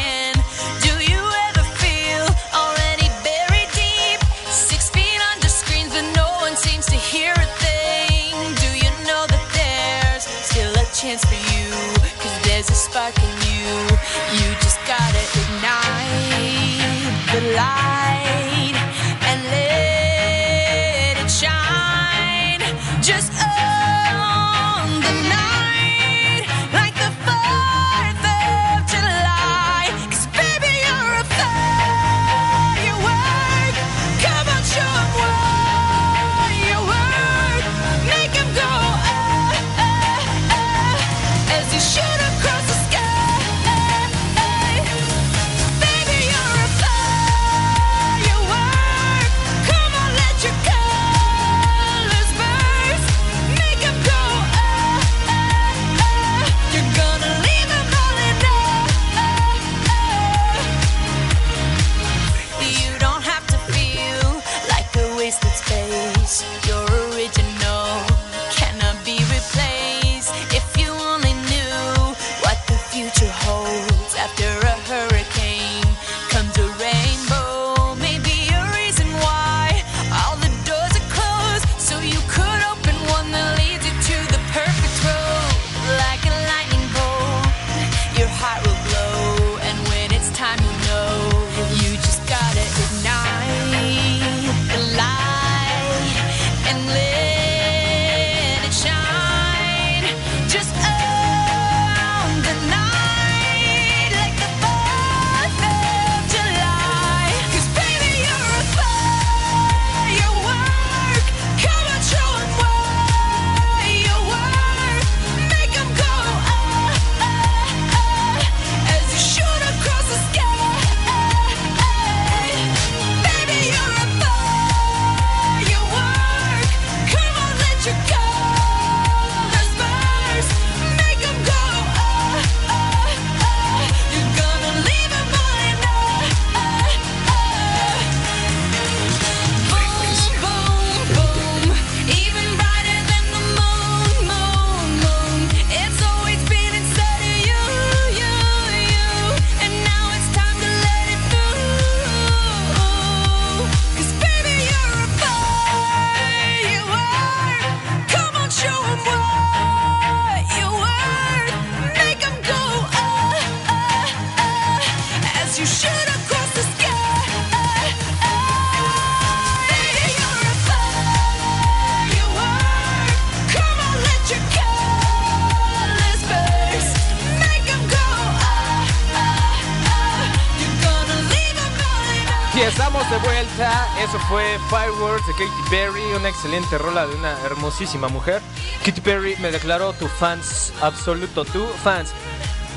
estamos 182.67 183.09
de 183.09 183.17
vuelta. 183.17 183.87
Eso 184.01 184.19
fue 184.29 184.43
Fireworks 184.69 185.25
de 185.25 185.33
Katy 185.33 185.69
Perry, 185.69 186.01
una 186.15 186.29
excelente 186.29 186.77
rola 186.77 187.07
de 187.07 187.15
una 187.15 187.35
hermosísima 187.45 188.07
mujer. 188.07 188.41
Katy 188.85 189.01
Perry 189.01 189.35
me 189.37 189.51
declaró 189.51 189.93
tu 189.93 190.07
fans, 190.07 190.71
absoluto 190.81 191.43
tu 191.45 191.65
fans. 191.83 192.11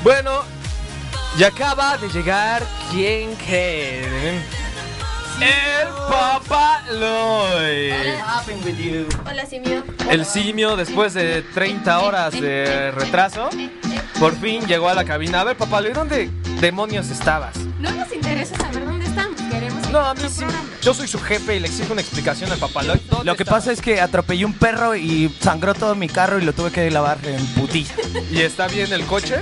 Bueno, 0.03 0.41
y 1.37 1.43
acaba 1.43 1.97
de 1.97 2.09
llegar 2.09 2.63
quien 2.91 3.35
creen. 3.35 4.43
El 5.39 5.87
Papaloy. 6.09 7.91
Hola, 9.29 9.45
simio. 9.45 9.83
El 10.09 10.25
simio, 10.25 10.75
después 10.75 11.13
de 11.13 11.41
30 11.41 11.99
horas 11.99 12.39
de 12.39 12.91
retraso, 12.91 13.49
por 14.19 14.35
fin 14.35 14.65
llegó 14.65 14.89
a 14.89 14.93
la 14.93 15.03
cabina. 15.03 15.41
A 15.41 15.43
ver, 15.43 15.57
Papaloy, 15.57 15.91
¿dónde 15.93 16.29
demonios 16.59 17.09
estabas? 17.09 17.57
No 17.79 17.91
nos 17.91 18.11
interesa 18.13 18.55
saber 18.57 18.85
dónde 18.85 19.04
No, 19.95 20.01
a 20.01 20.13
mí 20.13 20.23
sí. 20.29 20.43
Yo 20.81 20.93
soy 20.93 21.07
su 21.07 21.17
jefe 21.21 21.55
y 21.55 21.59
le 21.61 21.67
exijo 21.69 21.93
una 21.93 22.01
explicación 22.01 22.51
al 22.51 22.57
Papaloy. 22.57 22.99
¿Dónde 23.09 23.23
Lo 23.23 23.37
que 23.37 23.45
pasa 23.45 23.71
es 23.71 23.79
que 23.79 24.01
atropellé 24.01 24.43
un 24.43 24.51
perro 24.51 24.93
y 24.93 25.33
sangró 25.39 25.73
todo 25.73 25.95
mi 25.95 26.09
carro 26.09 26.37
y 26.37 26.41
lo 26.41 26.51
tuve 26.51 26.69
que 26.69 26.91
lavar 26.91 27.17
en 27.23 27.45
putí. 27.53 27.87
¿Y 28.29 28.41
está 28.41 28.67
bien 28.67 28.91
el 28.91 29.05
coche? 29.05 29.37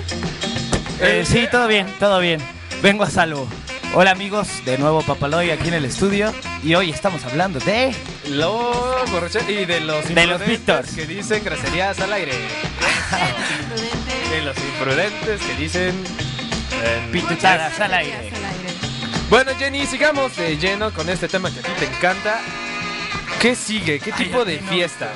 Eh, 1.02 1.26
sí, 1.28 1.48
todo 1.52 1.68
bien, 1.68 1.88
todo 2.00 2.20
bien. 2.20 2.40
Vengo 2.84 3.04
a 3.04 3.10
salvo. 3.10 3.48
Hola 3.96 4.12
amigos, 4.12 4.48
de 4.64 4.78
nuevo 4.78 5.02
Papaloy 5.02 5.50
aquí 5.50 5.70
en 5.70 5.74
el 5.74 5.86
estudio 5.86 6.32
y 6.64 6.76
hoy 6.76 6.92
estamos 6.92 7.26
hablando 7.26 7.60
de... 7.60 7.96
Los 8.30 9.10
borrachos 9.10 9.50
y 9.50 9.66
de 9.66 9.80
los 9.80 10.08
De 10.14 10.28
los 10.28 10.46
Víctors. 10.46 10.92
que 10.92 11.08
dicen 11.08 11.44
groserías 11.44 12.00
al 12.00 12.14
aire. 12.14 12.34
De 14.30 14.42
los 14.44 14.56
imprudentes 14.60 15.42
que 15.42 15.56
dicen... 15.56 15.96
eh, 16.84 17.10
Pitutadas 17.12 17.80
al 17.80 17.94
aire. 17.96 18.43
Bueno, 19.34 19.52
Jenny, 19.58 19.88
sigamos 19.88 20.36
de 20.38 20.58
lleno 20.58 20.92
con 20.94 21.10
este 21.10 21.28
tema 21.28 21.50
que 21.50 21.58
a 21.58 21.64
ti 21.64 21.72
te 21.80 21.86
encanta. 21.86 22.40
¿Qué 23.42 23.56
sigue? 23.56 24.00
¿Qué 24.00 24.12
tipo 24.12 24.46
de 24.46 24.60
fiesta? 24.60 25.10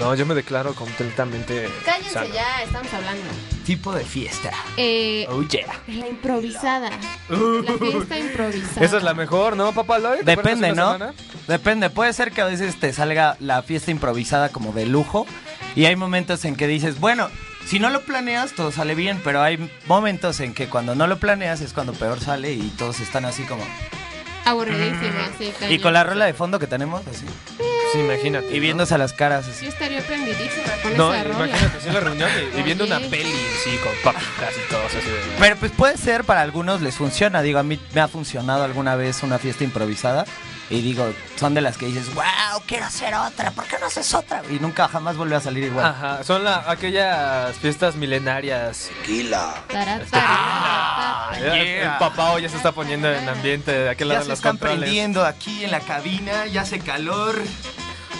No, 0.00 0.12
yo 0.16 0.26
me 0.26 0.34
declaro 0.34 0.74
completamente 0.74 1.68
Cállense 1.84 2.10
sano. 2.10 2.34
ya, 2.34 2.64
estamos 2.64 2.92
hablando. 2.92 3.22
Tipo 3.64 3.92
de 3.92 4.04
fiesta. 4.04 4.50
Eh, 4.76 5.24
Oh 5.30 5.42
yeah. 5.42 5.68
la 5.86 6.08
improvisada. 6.08 6.90
La 7.28 7.78
fiesta 7.78 8.18
improvisada. 8.18 8.84
Esa 8.84 8.96
es 8.96 9.02
la 9.04 9.14
mejor, 9.14 9.56
¿no, 9.56 9.70
papá 9.72 10.00
Lloyd? 10.00 10.24
¿Te 10.24 10.32
acuerdas 10.32 10.58
Depende, 10.58 10.68
¿no? 10.74 10.92
semana? 10.94 11.14
Depende, 11.46 11.90
puede 11.90 12.12
ser 12.12 12.32
que 12.32 12.40
a 12.40 12.46
veces 12.46 12.80
te 12.80 12.92
salga 12.92 13.36
la 13.38 13.62
fiesta 13.62 13.92
improvisada 13.92 14.48
como 14.48 14.72
de 14.72 14.86
lujo 14.86 15.28
y 15.76 15.84
hay 15.84 15.94
momentos 15.94 16.44
en 16.44 16.56
que 16.56 16.66
dices, 16.66 16.98
bueno, 16.98 17.30
si 17.66 17.78
no 17.78 17.90
lo 17.90 18.02
planeas 18.02 18.52
todo 18.52 18.70
sale 18.72 18.94
bien, 18.94 19.20
pero 19.24 19.42
hay 19.42 19.70
momentos 19.86 20.40
en 20.40 20.54
que 20.54 20.68
cuando 20.68 20.94
no 20.94 21.06
lo 21.06 21.18
planeas 21.18 21.60
es 21.60 21.72
cuando 21.72 21.92
peor 21.94 22.20
sale 22.20 22.52
y 22.52 22.68
todos 22.78 23.00
están 23.00 23.24
así 23.24 23.42
como... 23.44 23.64
Aburridísima, 24.46 25.30
sí, 25.38 25.46
Y 25.48 25.52
cañón. 25.52 25.78
con 25.80 25.92
la 25.94 26.04
rola 26.04 26.26
de 26.26 26.34
fondo 26.34 26.58
que 26.58 26.66
tenemos, 26.66 27.00
así. 27.06 27.24
Sí, 27.92 28.00
imagínate. 28.00 28.48
Y 28.50 28.56
¿no? 28.56 28.60
viéndose 28.60 28.94
a 28.94 28.98
las 28.98 29.14
caras 29.14 29.48
así. 29.48 29.64
Yo 29.64 29.70
estaría 29.70 30.02
prendidísima 30.02 30.66
con 30.82 30.96
No, 30.98 31.14
esa 31.14 31.24
rola. 31.24 31.46
imagínate, 31.46 31.78
así 31.78 31.90
la 31.90 32.00
reunión 32.00 32.30
y, 32.54 32.60
y 32.60 32.62
viendo 32.62 32.84
una 32.84 32.98
peli, 32.98 33.32
sí, 33.64 33.78
con 33.82 33.92
papitas 34.02 34.52
y 34.54 34.70
todo 34.70 34.84
así 34.86 34.96
de... 34.96 35.02
Pero 35.38 35.56
pues 35.56 35.72
puede 35.72 35.96
ser, 35.96 36.24
para 36.24 36.42
algunos 36.42 36.82
les 36.82 36.94
funciona. 36.94 37.40
Digo, 37.40 37.58
a 37.58 37.62
mí 37.62 37.80
me 37.94 38.00
ha 38.02 38.08
funcionado 38.08 38.64
alguna 38.64 38.96
vez 38.96 39.22
una 39.22 39.38
fiesta 39.38 39.64
improvisada. 39.64 40.26
Y 40.70 40.80
digo, 40.80 41.12
son 41.36 41.52
de 41.52 41.60
las 41.60 41.76
que 41.76 41.86
dices, 41.86 42.12
wow, 42.14 42.24
quiero 42.66 42.86
hacer 42.86 43.14
otra, 43.14 43.50
¿por 43.50 43.64
qué 43.64 43.76
no 43.78 43.86
haces 43.86 44.14
otra? 44.14 44.42
Y 44.50 44.54
nunca 44.60 44.88
jamás 44.88 45.14
vuelve 45.16 45.36
a 45.36 45.40
salir 45.40 45.64
igual. 45.64 45.84
Ajá, 45.84 46.24
son 46.24 46.42
la, 46.42 46.64
aquellas 46.70 47.54
fiestas 47.56 47.96
milenarias. 47.96 48.90
Tará, 49.68 49.96
Este, 49.96 50.10
tará, 50.10 51.28
tará. 51.30 51.56
El 51.58 51.98
papá 51.98 52.32
hoy 52.32 52.42
ya 52.42 52.48
se 52.48 52.56
está 52.56 52.72
poniendo 52.72 53.12
en 53.12 53.28
ambiente 53.28 53.72
de 53.72 53.90
aquel 53.90 54.08
ya 54.08 54.14
lado 54.14 54.24
se 54.24 54.28
de 54.28 54.32
los 54.32 54.38
están 54.38 54.52
controles. 54.52 54.78
prendiendo 54.80 55.26
aquí 55.26 55.64
en 55.64 55.70
la 55.70 55.80
cabina, 55.80 56.46
ya 56.46 56.62
hace 56.62 56.78
calor. 56.80 57.36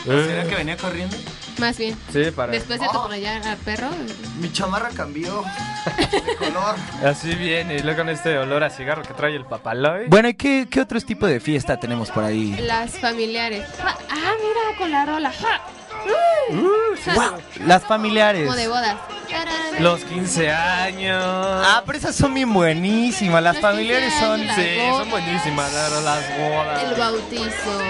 Eh. 0.06 0.24
¿Será 0.26 0.44
que 0.46 0.54
venía 0.54 0.76
corriendo? 0.76 1.16
Más 1.58 1.78
bien. 1.78 1.96
Sí, 2.12 2.30
para... 2.34 2.52
Después 2.52 2.80
de 2.80 2.86
atropellar 2.86 3.46
al 3.46 3.56
perro, 3.58 3.88
Mi 4.40 4.52
chamarra 4.52 4.90
cambió 4.90 5.44
de 6.10 6.36
color. 6.36 6.74
Así 7.04 7.34
viene, 7.34 7.76
y 7.76 7.78
luego 7.80 7.98
con 7.98 8.08
este 8.08 8.36
olor 8.38 8.64
a 8.64 8.70
cigarro 8.70 9.02
que 9.02 9.14
trae 9.14 9.34
el 9.36 9.44
papaloy. 9.44 10.06
Bueno, 10.08 10.28
¿y 10.28 10.34
qué, 10.34 10.66
qué 10.70 10.80
otro 10.80 11.00
tipo 11.00 11.26
de 11.26 11.40
fiesta 11.40 11.78
tenemos 11.78 12.10
por 12.10 12.24
ahí? 12.24 12.56
las 12.60 12.98
familiares. 12.98 13.66
Ah, 13.82 13.94
mira, 14.40 14.78
con 14.78 14.90
la 14.90 15.06
rola. 15.06 15.32
Wow, 17.14 17.38
las 17.66 17.82
familiares. 17.84 18.44
Como 18.44 18.56
de 18.56 18.68
bodas. 18.68 18.96
Tarara. 19.30 19.80
Los 19.80 20.04
15 20.04 20.50
años. 20.52 21.22
Ah, 21.24 21.82
pero 21.84 21.98
esas 21.98 22.14
son 22.14 22.32
bien 22.34 22.52
buenísimas. 22.52 23.42
Las 23.42 23.54
Los 23.54 23.62
familiares 23.62 24.12
15 24.12 24.26
son... 24.26 24.40
años, 24.40 24.54
sí, 24.54 24.76
son 24.78 24.90
bodas. 24.90 25.10
buenísimas 25.10 25.70
claro, 25.70 26.00
las 26.02 26.38
bodas. 26.38 26.82
El 26.84 26.94
bautizo. 26.94 27.80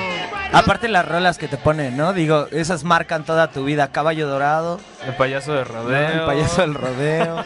Aparte 0.52 0.88
las 0.88 1.06
rolas 1.06 1.36
que 1.36 1.48
te 1.48 1.56
ponen, 1.56 1.96
¿no? 1.96 2.12
Digo, 2.12 2.46
esas 2.52 2.84
marcan 2.84 3.24
toda 3.24 3.48
tu 3.50 3.64
vida. 3.64 3.88
Caballo 3.88 4.28
dorado, 4.28 4.80
El 5.06 5.14
payaso 5.16 5.52
de 5.52 5.64
rodeo. 5.64 6.08
el 6.08 6.20
payaso 6.26 6.60
del 6.62 6.74
rodeo. 6.74 7.44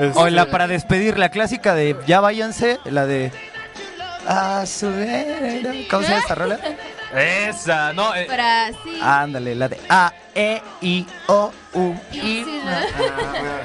Este, 0.00 0.12
o 0.18 0.28
la 0.28 0.46
para 0.46 0.66
despedir, 0.66 1.16
la 1.18 1.30
clásica 1.30 1.74
de 1.74 1.96
Ya 2.06 2.20
váyanse, 2.20 2.78
la 2.84 3.06
de... 3.06 3.32
A 4.26 4.66
su 4.66 4.90
vera. 4.92 5.72
¿Cómo 5.90 6.02
se 6.02 6.08
llama 6.10 6.20
esta 6.20 6.34
rola? 6.34 6.58
Esa, 7.14 7.92
no, 7.92 8.14
eh, 8.14 8.26
Para 8.26 8.68
sí. 8.84 8.98
Ándale, 9.00 9.54
la 9.54 9.68
de 9.68 9.80
A, 9.88 10.12
E, 10.34 10.60
I, 10.82 11.06
O, 11.26 11.52
U, 11.72 11.94
I. 12.12 12.20
Sí, 12.20 12.60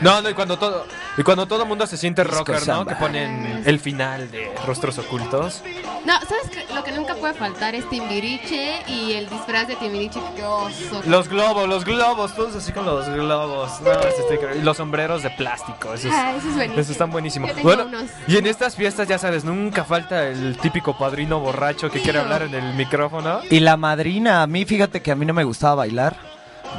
¿no? 0.02 0.16
no, 0.16 0.22
no, 0.22 0.30
y 0.30 0.34
cuando 0.34 0.58
todo, 0.58 0.86
y 1.18 1.24
cuando 1.24 1.46
todo 1.48 1.66
mundo 1.66 1.86
se 1.88 1.98
siente 1.98 2.24
Disco 2.24 2.40
rocker, 2.40 2.56
¿no? 2.56 2.62
samba. 2.62 2.94
Que 2.94 3.00
ponen 3.00 3.64
el 3.66 3.80
final 3.80 4.30
de 4.32 4.52
Rostros 4.66 4.98
Ocultos. 5.00 5.62
No, 6.06 6.14
¿sabes 6.22 6.50
qué? 6.52 6.74
Lo 6.74 6.84
que 6.84 6.92
nunca 6.92 7.16
puede 7.16 7.34
faltar 7.34 7.76
es 7.76 7.88
Timbiriche 7.90 8.82
y 8.88 9.14
el 9.14 9.30
disfraz 9.30 9.68
de 9.68 9.76
Timbiriche. 9.76 10.20
¡Qué 10.36 10.44
oso! 10.44 11.02
Los 11.06 11.30
globos, 11.30 11.68
los 11.70 11.86
globos, 11.86 12.36
todos 12.36 12.56
así 12.56 12.72
con 12.72 12.86
los 12.86 13.08
globos. 13.08 13.80
No, 13.82 13.92
eso 13.92 14.08
está 14.22 14.34
increíble. 14.34 14.60
y 14.60 14.64
los 14.64 14.78
sombreros 14.78 15.24
de 15.24 15.30
plástico, 15.32 15.94
esos, 15.94 16.12
Ah, 16.14 16.34
eso 16.38 16.48
es 16.50 16.56
buenísimo. 16.56 16.82
esos 16.82 16.92
están 16.92 17.12
buenísimos. 17.12 17.52
Bueno, 17.64 17.86
unos. 17.86 18.06
y 18.28 18.38
en 18.38 18.48
estas 18.48 18.76
fiestas, 18.76 19.08
ya 19.08 19.18
sabes, 19.18 19.44
nunca 19.46 19.84
falta 19.86 20.28
el 20.28 20.58
típico 20.58 20.98
padrino 20.98 21.40
borracho 21.40 21.90
que 21.90 22.02
quiere 22.02 22.20
hablar 22.20 22.42
en 22.44 22.54
el 22.56 22.74
micrófono. 22.74 23.40
Y 23.50 23.60
la 23.62 23.78
madrina, 23.78 24.42
a 24.44 24.48
mí 24.48 24.66
fíjate 24.66 25.02
que 25.02 25.12
a 25.12 25.16
mí 25.16 25.26
no 25.26 25.34
me 25.34 25.44
gustaba 25.44 25.76
bailar. 25.76 26.16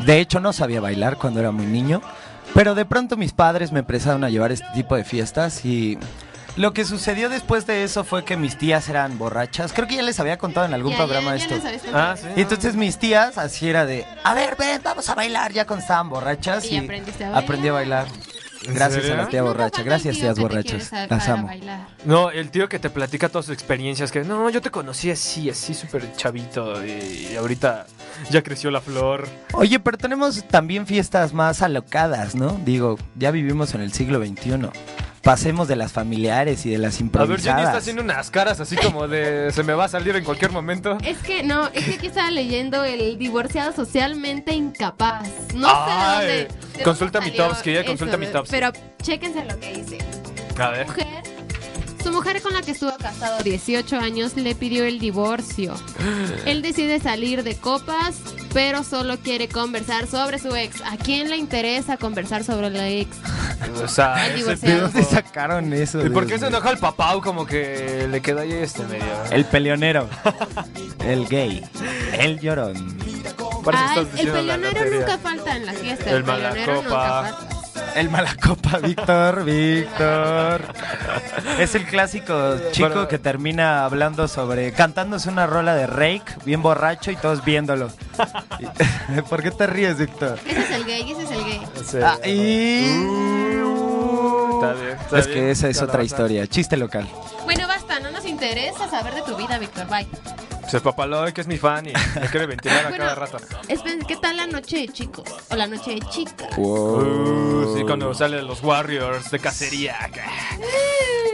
De 0.04 0.18
hecho, 0.18 0.40
no 0.40 0.52
sabía 0.52 0.80
bailar 0.80 1.16
cuando 1.16 1.40
era 1.40 1.50
muy 1.52 1.66
niño. 1.66 2.02
Pero 2.54 2.74
de 2.74 2.84
pronto 2.84 3.16
mis 3.16 3.32
padres 3.32 3.72
me 3.72 3.80
empezaron 3.80 4.24
a 4.24 4.30
llevar 4.30 4.52
este 4.52 4.66
tipo 4.74 4.94
de 4.96 5.04
fiestas 5.04 5.64
y 5.64 5.98
lo 6.56 6.72
que 6.72 6.84
sucedió 6.84 7.28
después 7.28 7.66
de 7.66 7.82
eso 7.82 8.04
fue 8.04 8.24
que 8.24 8.36
mis 8.36 8.56
tías 8.56 8.88
eran 8.88 9.18
borrachas. 9.18 9.72
Creo 9.72 9.88
que 9.88 9.96
ya 9.96 10.02
les 10.02 10.20
había 10.20 10.38
contado 10.38 10.64
en 10.66 10.72
algún 10.72 10.92
Ya, 10.92 10.98
programa 10.98 11.34
ya, 11.36 11.48
ya 11.48 11.56
esto. 11.72 11.88
Ah, 11.92 12.14
sí. 12.16 12.28
Y 12.36 12.42
entonces 12.42 12.76
mis 12.76 12.96
tías 12.98 13.38
así 13.38 13.68
era 13.68 13.84
de, 13.86 14.06
a 14.22 14.34
ver, 14.34 14.54
ven, 14.56 14.80
vamos 14.84 15.08
a 15.08 15.16
bailar 15.16 15.52
ya 15.52 15.66
cuando 15.66 15.82
estaban 15.82 16.08
borrachas. 16.08 16.64
Y 16.70 16.76
aprendiste 16.76 17.24
a 17.24 17.28
bailar. 17.30 17.44
aprendí 17.44 17.68
a 17.68 17.72
bailar. 17.72 18.06
¿En 18.66 18.72
Gracias 18.74 19.02
serio? 19.02 19.20
a 19.20 19.24
la 19.24 19.28
tía 19.28 19.42
borracha. 19.42 19.82
Gracias, 19.82 20.16
tías 20.16 20.38
borrachas. 20.38 20.90
Las 21.10 21.28
amo. 21.28 21.50
No, 22.04 22.30
el 22.30 22.50
tío 22.50 22.68
que 22.68 22.78
te 22.78 22.88
platica 22.88 23.28
todas 23.28 23.46
sus 23.46 23.52
experiencias, 23.54 24.10
que 24.12 24.22
no, 24.22 24.48
yo 24.48 24.62
te 24.62 24.70
conocí 24.70 25.10
así, 25.10 25.50
así 25.50 25.74
súper 25.74 26.14
chavito 26.16 26.82
y, 26.86 27.30
y 27.32 27.36
ahorita 27.36 27.84
ya 28.30 28.42
creció 28.42 28.70
la 28.70 28.80
flor. 28.80 29.26
Oye, 29.52 29.78
pero 29.80 29.96
tenemos 29.98 30.44
también 30.48 30.86
fiestas 30.86 31.32
más 31.32 31.62
alocadas, 31.62 32.34
¿no? 32.34 32.58
Digo, 32.64 32.98
ya 33.16 33.30
vivimos 33.30 33.74
en 33.74 33.80
el 33.80 33.92
siglo 33.92 34.24
XXI. 34.24 34.68
Pasemos 35.22 35.68
de 35.68 35.76
las 35.76 35.90
familiares 35.90 36.66
y 36.66 36.70
de 36.70 36.76
las 36.76 36.96
A 36.96 36.98
ver, 36.98 36.98
Jenny 36.98 37.06
improvisadas. 37.06 37.64
está 37.64 37.78
haciendo 37.78 38.02
unas 38.02 38.30
caras 38.30 38.60
así 38.60 38.76
como 38.76 39.08
de 39.08 39.50
se 39.52 39.62
me 39.62 39.72
va 39.72 39.86
a 39.86 39.88
salir 39.88 40.14
en 40.16 40.22
cualquier 40.24 40.50
momento. 40.52 40.98
Es 41.02 41.16
que 41.18 41.42
no, 41.42 41.68
es 41.68 41.82
que 41.86 41.94
aquí 41.94 42.08
estaba 42.08 42.30
leyendo 42.30 42.84
el 42.84 43.16
divorciado 43.16 43.72
socialmente 43.72 44.52
incapaz. 44.52 45.26
No 45.54 45.66
Ay, 45.70 46.26
sé 46.26 46.32
de 46.32 46.44
dónde. 46.48 46.58
de 46.78 46.84
consulta 46.84 47.18
dónde 47.20 47.30
mi 47.30 47.36
salió 47.38 47.52
Topsky, 47.52 47.70
eh, 47.70 47.84
consulta 47.86 48.16
eso, 48.16 48.18
mi 48.20 48.26
Topsky. 48.26 48.50
Pero 48.50 48.72
chéquense 49.02 49.44
lo 49.46 49.58
que 49.58 49.72
dice. 49.72 49.98
A 50.58 50.68
ver. 50.68 50.86
Mujer, 50.88 51.06
su 52.04 52.12
mujer 52.12 52.40
con 52.42 52.52
la 52.52 52.60
que 52.62 52.70
estuvo 52.72 52.94
casado 52.98 53.42
18 53.42 53.98
años 53.98 54.36
le 54.36 54.54
pidió 54.54 54.84
el 54.84 54.98
divorcio. 54.98 55.74
Él 56.46 56.62
decide 56.62 57.00
salir 57.00 57.42
de 57.42 57.56
copas, 57.56 58.16
pero 58.52 58.84
solo 58.84 59.18
quiere 59.18 59.48
conversar 59.48 60.06
sobre 60.06 60.38
su 60.38 60.54
ex. 60.54 60.80
¿A 60.82 60.96
quién 60.96 61.30
le 61.30 61.36
interesa 61.36 61.96
conversar 61.96 62.44
sobre 62.44 62.70
la 62.70 62.88
ex? 62.88 63.16
O 63.82 63.88
sea, 63.88 64.26
El 64.26 64.32
ese 64.32 64.36
divorciado. 64.40 64.74
¿De 64.74 64.86
tipo- 64.88 64.92
dónde 64.98 65.04
sacaron 65.10 65.72
eso? 65.72 66.04
¿Y 66.04 66.10
por 66.10 66.26
qué 66.26 66.38
se 66.38 66.46
enoja 66.48 66.70
el 66.70 66.78
papá 66.78 67.18
como 67.22 67.46
que 67.46 68.06
le 68.10 68.20
queda 68.20 68.42
ahí 68.42 68.52
este 68.52 68.82
medio? 68.84 69.04
El 69.30 69.44
peleonero. 69.46 70.08
el 71.06 71.26
gay. 71.26 71.64
El 72.18 72.38
llorón. 72.40 72.96
Estás 73.64 73.96
el 74.18 74.30
peleonero 74.30 74.84
nunca 74.90 75.16
falta 75.18 75.56
en 75.56 75.64
la 75.66 75.72
fiesta. 75.72 76.10
El 76.10 76.16
El, 76.18 76.24
peleonero 76.24 76.74
nunca 76.82 76.88
malacopa. 76.90 77.36
falta. 77.38 77.53
El 77.94 78.10
malacopa, 78.10 78.78
Víctor, 78.78 79.44
Víctor. 79.44 80.62
Es 81.58 81.74
el 81.74 81.84
clásico 81.86 82.56
chico 82.72 82.88
Bueno. 82.88 83.08
que 83.08 83.18
termina 83.18 83.84
hablando 83.84 84.26
sobre, 84.26 84.72
cantándose 84.72 85.28
una 85.28 85.46
rola 85.46 85.74
de 85.74 85.86
Rake, 85.86 86.24
bien 86.44 86.60
borracho 86.62 87.10
y 87.12 87.16
todos 87.16 87.44
viéndolo. 87.44 87.88
¿Por 89.28 89.42
qué 89.42 89.50
te 89.52 89.66
ríes, 89.66 89.98
Víctor? 89.98 90.38
Ese 90.46 90.60
es 90.60 90.70
el 90.70 90.84
gay, 90.84 91.12
ese 91.12 91.22
es 91.22 91.30
el 91.30 91.44
gay. 91.44 91.62
Sí. 91.84 91.98
Ah, 92.02 92.18
y... 92.26 92.84
Está 94.54 94.72
bien, 94.72 94.96
está 94.98 95.18
Es 95.18 95.26
bien. 95.26 95.38
que 95.38 95.50
esa 95.50 95.68
es 95.68 95.82
otra 95.82 96.02
historia, 96.02 96.46
chiste 96.46 96.76
local. 96.76 97.08
Bueno, 97.44 97.68
basta, 97.68 98.00
no 98.00 98.10
nos 98.10 98.24
interesa 98.24 98.88
saber 98.90 99.14
de 99.14 99.22
tu 99.22 99.36
vida, 99.36 99.58
Víctor. 99.58 99.86
Bye. 99.88 100.06
Pues 100.64 100.74
el 100.74 100.80
papaloy, 100.82 101.32
que 101.32 101.40
es 101.42 101.46
mi 101.46 101.56
fan 101.58 101.86
y 101.86 101.92
me 102.20 102.28
quiere 102.28 102.46
ventilar 102.46 102.86
a 102.86 102.88
Bueno, 102.88 103.04
cada 103.04 103.14
rato. 103.14 103.38
esperen, 103.68 104.00
¿qué 104.00 104.16
tal 104.16 104.36
la 104.36 104.46
noche 104.46 104.78
de 104.78 104.88
chicos? 104.88 105.24
O 105.50 105.56
la 105.56 105.66
noche 105.66 105.92
de 105.94 106.00
chicas. 106.10 106.48
Uh, 106.56 107.74
sí, 107.76 107.82
cuando 107.84 108.12
salen 108.14 108.46
los 108.46 108.62
Warriors 108.62 109.30
de 109.30 109.38
cacería. 109.38 109.96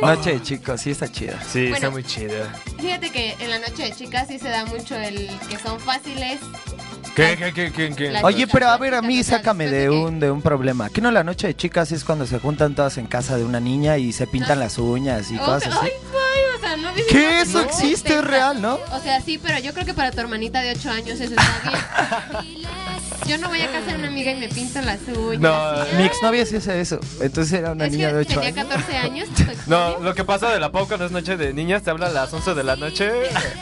Noche, 0.02 0.40
chicos, 0.42 0.80
sí 0.80 0.90
está 0.90 1.10
chida. 1.10 1.40
Sí, 1.42 1.60
Bueno. 1.62 1.74
está 1.76 1.90
muy 1.90 2.04
chido. 2.04 2.34
Fíjate 2.78 3.10
que 3.10 3.36
en 3.38 3.50
la 3.50 3.58
noche 3.58 3.84
de 3.84 3.92
chicas 3.92 4.28
sí 4.28 4.38
se 4.38 4.48
da 4.48 4.64
mucho 4.64 4.96
el 4.96 5.30
que 5.48 5.58
son 5.58 5.78
fáciles. 5.78 6.40
¿Qué, 7.14 7.36
qué, 7.36 7.52
qué, 7.52 7.72
qué, 7.72 7.94
qué? 7.94 8.20
Oye, 8.22 8.46
pero 8.46 8.68
a 8.68 8.78
ver, 8.78 8.94
a 8.94 9.02
mí 9.02 9.22
sácame 9.22 9.66
de 9.66 9.80
de 9.82 9.90
un, 9.90 10.20
de 10.20 10.30
un 10.30 10.40
problema. 10.42 10.88
¿Qué 10.90 11.00
no 11.00 11.10
la 11.10 11.22
noche 11.24 11.48
de 11.48 11.54
chicas 11.56 11.92
es 11.92 12.04
cuando 12.04 12.26
se 12.26 12.38
juntan 12.38 12.74
todas 12.74 12.96
en 12.98 13.06
casa 13.06 13.36
de 13.36 13.44
una 13.44 13.60
niña 13.60 13.98
y 13.98 14.12
se 14.12 14.26
pintan 14.26 14.58
No. 14.58 14.64
las 14.64 14.78
uñas 14.78 15.30
y 15.30 15.36
Oh, 15.36 15.44
cosas 15.44 15.74
así? 15.74 15.86
Ay, 15.86 15.90
sea, 16.60 16.76
no 16.76 16.90
imágenes, 16.90 17.48
Eso 17.48 17.58
no, 17.58 17.64
existe, 17.64 18.08
te- 18.10 18.18
es 18.18 18.24
real, 18.24 18.60
¿no? 18.62 18.78
O 18.92 19.00
sea, 19.02 19.20
sí, 19.20 19.38
pero 19.42 19.58
yo 19.58 19.72
creo 19.72 19.84
que 19.86 19.94
para 19.94 20.10
tu 20.10 20.20
hermanita 20.20 20.60
de 20.60 20.72
8 20.72 20.90
años 20.90 21.20
eso 21.20 21.34
está 21.34 21.60
bien. 22.42 22.60
Yo 23.26 23.38
no 23.38 23.48
voy 23.48 23.60
a 23.60 23.70
casa 23.70 23.86
de 23.92 23.94
una 23.96 24.08
amiga 24.08 24.32
y 24.32 24.36
me 24.36 24.48
pinto 24.48 24.80
las 24.80 24.98
uñas. 25.16 25.40
No, 25.40 25.98
Mi 25.98 26.04
exnovia 26.04 26.44
sí 26.46 26.56
hace 26.56 26.80
eso. 26.80 26.98
Entonces 27.20 27.60
era 27.60 27.72
una 27.72 27.84
es 27.86 27.92
niña 27.92 28.08
que 28.08 28.14
de 28.14 28.20
8 28.22 28.40
tenía 28.40 28.48
años. 28.48 28.66
14 28.68 28.96
años. 28.96 29.28
No, 29.66 29.98
lo 30.00 30.14
que 30.14 30.24
pasa 30.24 30.50
de 30.50 30.58
la 30.58 30.72
Pau 30.72 30.88
cuando 30.88 31.06
es 31.06 31.12
noche 31.12 31.36
de 31.36 31.52
niñas, 31.52 31.82
te 31.82 31.90
habla 31.90 32.06
a 32.06 32.10
las 32.10 32.32
11 32.32 32.54
de 32.54 32.64
la 32.64 32.74
noche. 32.76 33.08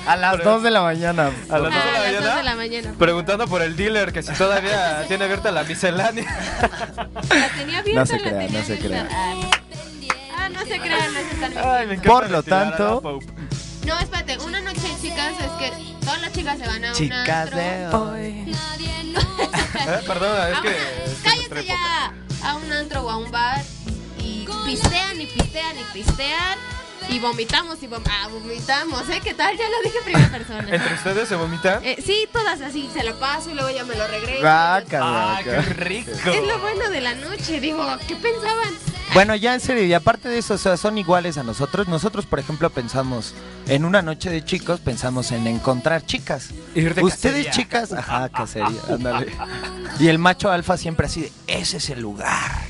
A 0.07 0.17
las 0.17 0.37
Pero- 0.37 0.53
2 0.53 0.63
de 0.63 0.71
la 0.71 0.81
mañana. 0.83 1.31
A 1.51 1.59
las 1.59 1.75
2 1.75 1.75
de 1.75 1.79
Ah, 1.81 1.85
la 1.85 1.99
a 1.99 2.01
las 2.01 2.13
2 2.13 2.21
mañana. 2.23 2.37
de 2.37 2.43
la 2.45 2.55
mañana. 2.55 2.95
Preguntando 2.99 3.47
por 3.47 3.61
el 3.63 3.77
dealer, 3.77 4.13
que 4.13 4.23
si 4.23 4.33
todavía 4.33 5.05
tiene 5.09 5.25
abierta 5.25 5.51
la 5.51 5.65
miscelánea. 5.65 6.25
La 7.29 7.49
tenía 7.59 7.79
abierta, 7.81 8.01
No 8.01 8.07
se 8.07 8.13
la 8.17 8.19
crea, 8.23 8.39
tenía 8.47 8.61
no 8.61 8.65
se 8.67 8.73
abierta. 8.75 9.07
crea. 9.09 9.58
Ah, 10.71 10.77
no 10.77 10.83
se 10.85 10.89
crean, 10.89 11.15
no 11.15 11.21
se 11.21 11.35
están 11.35 11.53
Ay, 11.59 11.87
me 11.87 11.95
encanta 11.95 12.09
Por 12.13 12.31
lo 12.31 12.39
a 12.39 12.41
la 12.41 12.43
tanto- 12.43 13.01
Pau. 13.03 13.21
No, 13.87 13.99
espérate, 14.01 14.39
una 14.39 14.61
noche 14.61 14.81
de 14.83 15.01
chicas 15.01 15.33
es 15.41 15.51
que 15.53 15.95
todas 16.01 16.21
las 16.21 16.33
chicas 16.33 16.59
se 16.59 16.67
van 16.67 16.85
a 16.85 16.89
un 16.91 16.95
Chicas 16.95 17.29
antro. 17.29 17.59
de 17.59 17.87
hoy. 17.89 18.57
Eh, 19.89 20.01
Perdona, 20.07 20.49
es 20.51 20.57
Ah, 20.59 20.63
que. 20.63 20.69
es 20.71 20.77
de 20.77 21.07
nuestra 21.07 21.31
¡Cállate 21.31 21.65
ya! 21.65 22.13
A 22.43 22.55
un 22.57 22.73
antro 22.73 23.03
o 23.03 23.11
a 23.11 23.17
un 23.17 23.31
bar 23.31 23.63
y 24.19 24.47
pistean 24.67 25.21
y 25.21 25.27
pistean 25.27 25.79
y 25.79 25.85
pistean 25.95 26.59
y 27.09 27.19
vomitamos 27.21 27.83
y 27.83 27.87
vom- 27.89 28.03
ah, 28.11 28.29
vomitamos, 28.29 29.09
¿eh? 29.09 29.21
¿Qué 29.25 29.33
tal? 29.35 29.57
Ya 29.57 29.65
lo 29.69 29.81
dije 29.85 29.99
en 29.99 30.05
primera 30.05 30.29
persona. 30.31 30.69
¿Entre 30.71 30.95
ustedes 30.95 31.29
se 31.29 31.37
vomita? 31.37 31.81
Eh, 31.83 32.03
sí, 32.05 32.29
todas 32.33 32.61
así, 32.61 32.91
se 32.93 33.03
lo 33.05 33.19
paso 33.19 33.51
y 33.51 33.55
luego 33.55 33.71
ya 33.71 33.85
me 33.85 33.95
lo 33.95 34.07
regreso. 34.09 34.41
Guácala, 34.41 35.37
¡Ay, 35.39 35.45
qué 35.45 35.61
rico! 35.63 36.11
Es 36.11 36.47
lo 36.47 36.59
bueno 36.59 36.91
de 36.91 37.01
la 37.01 37.15
noche, 37.15 37.61
digo, 37.61 37.87
¿qué 38.07 38.17
pensaban? 38.17 38.75
Bueno, 39.15 39.35
ya 39.35 39.55
en 39.55 39.61
serio, 39.61 39.85
y 39.85 39.95
aparte 39.95 40.29
de 40.29 40.39
eso, 40.39 40.55
o 40.55 40.59
sea, 40.59 40.77
son 40.77 40.99
iguales 40.99 41.39
a 41.39 41.43
nosotros. 41.43 41.89
Nosotros, 41.89 42.27
por 42.27 42.39
ejemplo, 42.39 42.71
pensamos 42.71 43.35
en 43.67 43.85
una 43.85 44.03
noche 44.03 44.31
de 44.31 44.45
chicos, 44.45 44.81
pensamos 44.81 45.33
en 45.33 45.47
encontrar 45.47 46.05
chicas. 46.05 46.51
Ustedes, 46.77 47.05
cacería. 47.15 47.51
chicas, 47.51 47.93
ajá, 47.93 48.29
cacería, 48.29 48.81
ándale. 48.89 49.33
Y 49.99 50.09
el 50.09 50.19
macho 50.19 50.51
alfa 50.51 50.77
siempre 50.77 51.07
así 51.07 51.23
de, 51.23 51.33
ese 51.47 51.79
es 51.79 51.91
el 51.91 52.01
lugar. 52.01 52.67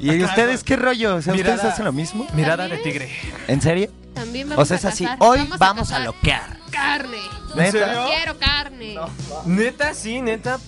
¿Y 0.00 0.10
Acá, 0.10 0.24
ustedes 0.30 0.64
qué 0.64 0.76
rollo? 0.76 1.16
O 1.16 1.22
sea, 1.22 1.34
¿ustedes 1.34 1.62
hacen 1.62 1.84
lo 1.84 1.92
mismo? 1.92 2.26
Mirada 2.34 2.68
de 2.68 2.78
tigre. 2.78 3.10
¿En 3.46 3.60
serio? 3.60 3.90
También 4.14 4.48
vamos 4.48 4.62
O 4.62 4.66
sea, 4.66 4.76
a 4.76 4.78
es 4.78 4.84
así, 4.86 5.06
hoy 5.18 5.46
vamos 5.58 5.90
a 5.90 5.94
cazar 5.94 6.06
loquear. 6.06 6.58
Carne. 6.70 7.18
¿En 7.52 7.58
¿Neta? 7.58 7.70
serio? 7.70 8.06
Quiero 8.08 8.38
carne. 8.38 8.96
¿Neta? 9.44 9.94
Sí, 9.94 10.20
neta. 10.22 10.58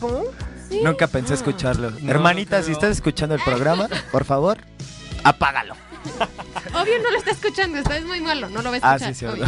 Nunca 0.83 1.07
pensé 1.07 1.35
escucharlo. 1.35 1.91
No, 1.91 2.11
Hermanita, 2.11 2.59
no 2.59 2.65
si 2.65 2.73
estás 2.73 2.91
escuchando 2.91 3.35
el 3.35 3.41
programa, 3.43 3.89
por 4.13 4.25
favor, 4.25 4.59
apágalo. 5.25 5.75
Obvio 6.75 6.99
no 7.03 7.11
lo 7.11 7.19
está 7.19 7.31
escuchando, 7.33 7.79
está 7.79 7.97
es 7.97 8.05
muy 8.05 8.21
malo, 8.21 8.49
no 8.49 8.63
lo 8.63 8.71
va 8.71 8.77
a 8.77 8.81
Ah, 8.93 8.97
escuchar. 8.97 9.15
sí, 9.15 9.21
sí, 9.21 9.27
obvio. 9.27 9.45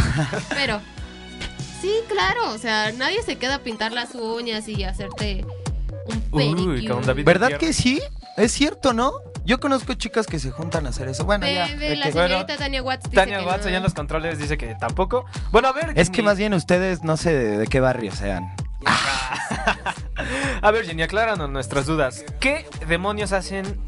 Pero 0.50 0.80
sí, 1.80 1.92
claro, 2.08 2.50
o 2.52 2.58
sea, 2.58 2.92
nadie 2.92 3.22
se 3.22 3.36
queda 3.36 3.56
a 3.56 3.58
pintar 3.60 3.92
las 3.92 4.14
uñas 4.14 4.68
y 4.68 4.84
hacerte 4.84 5.44
un 6.06 6.22
Uy, 6.32 6.54
pedicure. 6.54 6.88
con 6.88 7.02
David 7.06 7.24
¿Verdad 7.24 7.56
que 7.58 7.72
sí? 7.72 8.00
Es 8.36 8.52
cierto, 8.52 8.92
¿no? 8.92 9.12
Yo 9.44 9.58
conozco 9.58 9.94
chicas 9.94 10.26
que 10.26 10.38
se 10.38 10.50
juntan 10.50 10.86
a 10.86 10.90
hacer 10.90 11.08
eso. 11.08 11.24
Bueno, 11.24 11.46
ya. 11.46 11.66
De 11.68 11.96
la 11.96 12.06
que- 12.06 12.12
señorita 12.12 12.44
Bueno, 12.44 12.58
Tania 12.58 12.82
Watts 12.82 13.04
dice 13.04 13.16
Tania 13.16 13.38
que 13.40 13.46
Watts 13.46 13.62
no. 13.62 13.68
allá 13.68 13.76
en 13.78 13.82
los 13.82 13.94
controles 13.94 14.38
dice 14.38 14.58
que 14.58 14.74
tampoco. 14.78 15.24
Bueno, 15.50 15.68
a 15.68 15.72
ver. 15.72 15.92
Es 15.96 16.10
que 16.10 16.22
más 16.22 16.36
bien 16.36 16.52
ustedes 16.54 17.02
no 17.02 17.16
sé 17.16 17.32
de, 17.32 17.58
de 17.58 17.66
qué 17.66 17.80
barrio 17.80 18.12
sean. 18.12 18.54
A 20.62 20.70
ver, 20.70 20.84
Jenny, 20.86 21.02
acláranos 21.02 21.48
nuestras 21.50 21.86
dudas. 21.86 22.24
¿Qué 22.38 22.66
demonios 22.86 23.32
hacen 23.32 23.80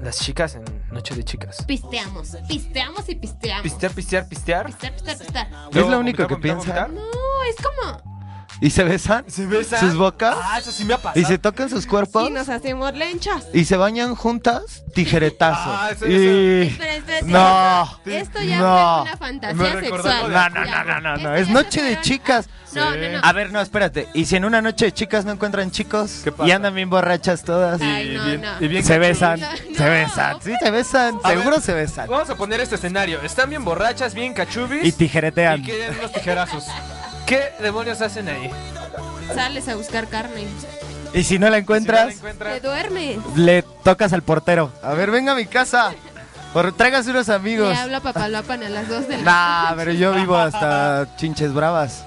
las 0.00 0.18
chicas 0.20 0.54
en 0.54 0.64
Noche 0.92 1.14
de 1.14 1.24
Chicas? 1.24 1.64
Pisteamos, 1.66 2.36
pisteamos 2.46 3.08
y 3.08 3.14
pisteamos. 3.14 3.62
¿Pistear, 3.62 3.92
pistear, 3.92 4.28
pistear? 4.28 4.66
Pistear, 4.66 4.92
pistear, 4.92 5.18
pistear. 5.18 5.48
Es 5.72 5.86
lo 5.88 5.98
único 5.98 6.22
vomitar, 6.22 6.28
que 6.28 6.36
piensa. 6.36 6.88
No, 6.88 7.00
es 7.48 7.56
como... 7.56 8.11
¿Y 8.64 8.70
se 8.70 8.84
besan? 8.84 9.24
¿Se 9.28 9.44
besan? 9.44 9.80
¿Sus 9.80 9.96
bocas? 9.96 10.36
Ah, 10.40 10.58
eso 10.60 10.70
sí 10.70 10.84
me 10.84 10.94
ha 10.94 10.98
pasado. 10.98 11.20
¿Y 11.20 11.24
se 11.24 11.36
tocan 11.36 11.68
sus 11.68 11.84
cuerpos? 11.84 12.28
Y 12.28 12.32
nos 12.32 12.48
hacemos 12.48 12.94
lenchas. 12.94 13.48
¿Y 13.52 13.64
se 13.64 13.76
bañan 13.76 14.14
juntas? 14.14 14.84
Tijeretazo. 14.94 15.58
Ah, 15.72 15.88
eso- 15.90 16.06
y... 16.06 16.68
Espera, 16.68 16.94
espera, 16.94 17.18
espera. 17.18 17.26
No. 17.26 18.00
Esto 18.12 18.40
ya 18.40 18.58
No. 18.58 18.94
fue 18.94 19.02
una 19.02 19.16
fantasía 19.16 19.80
sexual. 19.80 20.32
No, 20.32 20.48
no, 20.50 20.64
no, 20.64 20.84
no, 20.84 21.00
no, 21.00 21.16
no. 21.16 21.34
Esto 21.34 21.34
Es 21.34 21.48
noche 21.48 21.82
de 21.82 22.00
chicas. 22.02 22.48
No, 22.74 22.92
Sí. 22.92 22.98
no, 23.00 23.08
no. 23.10 23.20
A 23.22 23.32
ver, 23.32 23.50
no, 23.52 23.60
espérate. 23.60 24.08
¿Y 24.14 24.24
si 24.26 24.36
en 24.36 24.44
una 24.44 24.62
noche 24.62 24.84
de 24.86 24.92
chicas 24.92 25.24
no 25.24 25.32
encuentran 25.32 25.70
chicos? 25.72 26.20
¿Qué 26.22 26.30
pasa? 26.32 26.48
Y 26.48 26.52
andan 26.52 26.74
bien 26.74 26.88
borrachas 26.88 27.42
todas. 27.42 27.80
Ay, 27.82 28.14
no, 28.16 28.24
bien- 28.24 28.40
no. 28.42 28.48
y 28.60 28.68
bien 28.68 28.84
Se 28.84 28.98
besan, 28.98 29.40
No, 29.40 29.46
se 29.56 29.84
no. 29.84 29.90
besan, 29.90 30.36
sí, 30.40 30.52
se 30.62 30.70
besan, 30.70 31.18
A 31.24 31.30
seguro 31.30 31.50
ver. 31.56 31.60
se 31.60 31.74
besan. 31.74 32.08
Vamos 32.08 32.30
a 32.30 32.36
poner 32.36 32.60
este 32.60 32.76
escenario. 32.76 33.20
Están 33.22 33.50
bien 33.50 33.64
borrachas, 33.64 34.14
bien 34.14 34.32
cachubis. 34.34 34.84
Y 34.84 34.92
tijeretean. 34.92 35.60
Y 35.60 35.64
quieren 35.64 35.98
unos 35.98 36.12
tijerazos. 36.12 36.64
¿Qué 37.26 37.52
demonios 37.60 38.00
hacen 38.00 38.28
ahí? 38.28 38.50
Sales 39.34 39.68
a 39.68 39.76
buscar 39.76 40.08
carne. 40.08 40.46
Y 41.14 41.24
si 41.24 41.38
no 41.38 41.46
la 41.50 41.56
Si 41.56 41.60
no 41.60 41.62
encuentras, 41.62 42.06
la 42.06 42.12
encuentran- 42.12 42.54
Te 42.54 42.60
duermes. 42.60 43.18
le 43.36 43.62
tocas 43.84 44.12
al 44.12 44.22
portero. 44.22 44.72
A 44.82 44.94
ver, 44.94 45.10
venga 45.10 45.32
a 45.32 45.34
mi 45.34 45.46
casa. 45.46 45.92
Por, 46.52 46.72
tráigase 46.72 47.10
unos 47.10 47.28
amigos. 47.30 47.70
Le 47.70 47.76
habla 47.76 48.00
Papaloapan 48.00 48.62
a 48.62 48.68
las 48.68 48.88
2 48.88 49.08
de 49.08 49.16
la 49.18 49.22
Nah, 49.22 49.74
pero 49.76 49.92
yo 49.92 50.12
vivo 50.16 50.36
hasta 50.36 51.06
chinches 51.16 51.52
bravas. 51.54 52.04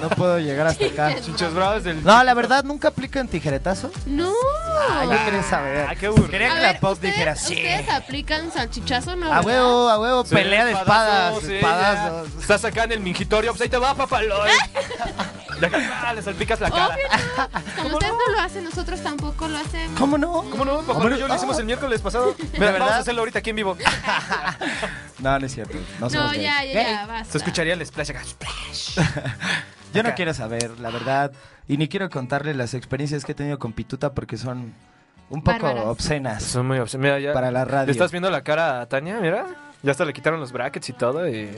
No 0.00 0.10
puedo 0.10 0.38
llegar 0.38 0.66
hasta 0.66 0.84
acá. 0.86 1.14
Chinchos 1.20 1.54
bravos 1.54 1.82
del. 1.84 2.04
No, 2.04 2.22
la 2.22 2.34
verdad, 2.34 2.62
nunca 2.64 2.88
aplican 2.88 3.26
tijeretazo. 3.26 3.90
No. 4.04 4.30
Ah, 4.90 5.04
yo 5.04 5.24
quería 5.24 5.42
saber. 5.42 5.86
Ah, 5.88 5.94
qué 5.94 6.06
aburrido. 6.06 6.28
Quería 6.28 6.52
A 6.52 6.54
que 6.56 6.60
la 6.80 6.90
¿ustedes, 6.90 7.14
dijera 7.14 7.36
sí. 7.36 7.54
¿Ustedes 7.54 7.88
aplican 7.88 8.52
salchichazo 8.52 9.12
o 9.12 9.16
no? 9.16 9.32
A 9.32 9.40
huevo, 9.40 9.88
a 9.88 9.98
huevo, 9.98 10.24
Sí, 10.26 10.34
pelea 10.34 10.66
de 10.66 10.72
espadas, 10.72 11.42
espadazos. 11.42 12.28
Estás 12.38 12.64
acá 12.66 12.84
en 12.84 12.92
el 12.92 13.00
mingitorio, 13.00 13.52
pues 13.52 13.62
ahí 13.62 13.68
te 13.70 13.78
va, 13.78 13.94
papaloy. 13.94 14.50
Ah, 16.02 16.12
le 16.14 16.22
salpicas 16.22 16.60
la 16.60 16.70
cara. 16.70 16.96
Como 17.82 17.94
ustedes 17.96 18.12
no 18.12 18.32
lo 18.32 18.40
hacen, 18.40 18.64
nosotros 18.64 19.00
tampoco 19.02 19.48
lo 19.48 19.56
hacemos. 19.56 19.98
¿Cómo 19.98 20.18
no? 20.18 20.44
¿Cómo 20.50 20.64
no? 20.64 20.76
¿Cómo 20.78 20.86
Papaloy 20.94 21.18
yo 21.18 21.26
lo 21.28 21.34
hicimos 21.34 21.58
el 21.58 21.64
miércoles 21.64 22.00
pasado. 22.02 22.34
Mira, 22.52 22.66
verdad? 22.66 22.78
vamos 22.80 22.94
a 22.94 22.98
hacerlo 22.98 23.22
ahorita 23.22 23.38
aquí 23.38 23.50
en 23.50 23.56
vivo. 23.56 23.76
No, 25.18 25.38
no 25.38 25.46
es 25.46 25.54
cierto. 25.54 25.78
No, 25.98 26.08
ya, 26.34 26.62
ya, 26.64 26.72
ya, 26.72 27.06
basta. 27.06 27.32
Se 27.32 27.38
escucharía 27.38 27.72
el 27.74 27.84
splash 27.86 28.10
acá. 28.10 28.22
Yo 29.94 30.02
no 30.02 30.14
quiero 30.14 30.34
saber, 30.34 30.78
la 30.78 30.90
verdad. 30.90 31.32
Y 31.68 31.78
ni 31.78 31.88
quiero 31.88 32.10
contarle 32.10 32.54
las 32.54 32.74
experiencias 32.74 33.24
que 33.24 33.32
he 33.32 33.34
tenido 33.34 33.58
con 33.58 33.72
Pituta 33.72 34.12
porque 34.12 34.36
son 34.36 34.74
un 35.30 35.42
poco 35.42 35.58
Bárbaras. 35.62 35.86
obscenas 35.86 36.42
Son 36.42 36.66
muy 36.66 36.78
obs- 36.78 36.98
Mira, 36.98 37.18
ya. 37.18 37.32
para 37.32 37.50
la 37.50 37.64
radio. 37.64 37.86
¿Le 37.86 37.92
estás 37.92 38.10
viendo 38.12 38.30
la 38.30 38.42
cara 38.42 38.82
a 38.82 38.86
Tania? 38.88 39.18
Mira. 39.20 39.46
Ya 39.82 39.90
hasta 39.90 40.04
le 40.04 40.12
quitaron 40.12 40.38
los 40.38 40.52
brackets 40.52 40.88
y 40.90 40.92
todo. 40.92 41.26
Y... 41.28 41.50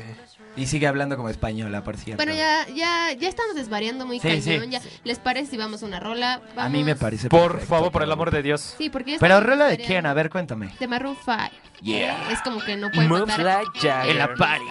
Y 0.56 0.66
sigue 0.66 0.86
hablando 0.88 1.16
como 1.16 1.28
española, 1.28 1.84
por 1.84 1.96
cierto. 1.96 2.22
Bueno, 2.22 2.36
ya, 2.36 2.66
ya, 2.74 3.12
ya 3.12 3.28
estamos 3.28 3.54
desvariando 3.54 4.06
muy 4.06 4.18
Sí. 4.18 4.40
Ya. 4.68 4.80
¿Les 5.04 5.18
parece 5.18 5.52
si 5.52 5.56
vamos 5.56 5.82
a 5.82 5.86
una 5.86 6.00
rola? 6.00 6.40
A 6.56 6.68
mí 6.68 6.78
me 6.82 6.92
Vamos- 6.94 7.00
parece 7.00 7.28
Por 7.28 7.52
perfecto, 7.52 7.66
favor, 7.68 7.92
por 7.92 8.02
el 8.02 8.10
amor 8.10 8.30
de 8.30 8.42
Dios. 8.42 8.74
Sí, 8.76 8.90
porque 8.90 9.12
ya 9.12 9.18
Pero 9.20 9.40
rola 9.40 9.66
de 9.66 9.78
quién, 9.78 10.04
a 10.06 10.14
ver, 10.14 10.30
cuéntame. 10.30 10.70
De 10.80 10.88
Maroon 10.88 11.16
5. 11.24 11.38
Yeah. 11.80 12.32
Es 12.32 12.40
como 12.42 12.60
que 12.60 12.76
no 12.76 12.90
puede 12.90 13.06
Moves 13.08 13.38
like 13.38 13.70
Jagger. 13.80 14.10
En 14.10 14.18
la 14.18 14.34
party. 14.34 14.64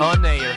On 0.00 0.24
air. 0.24 0.56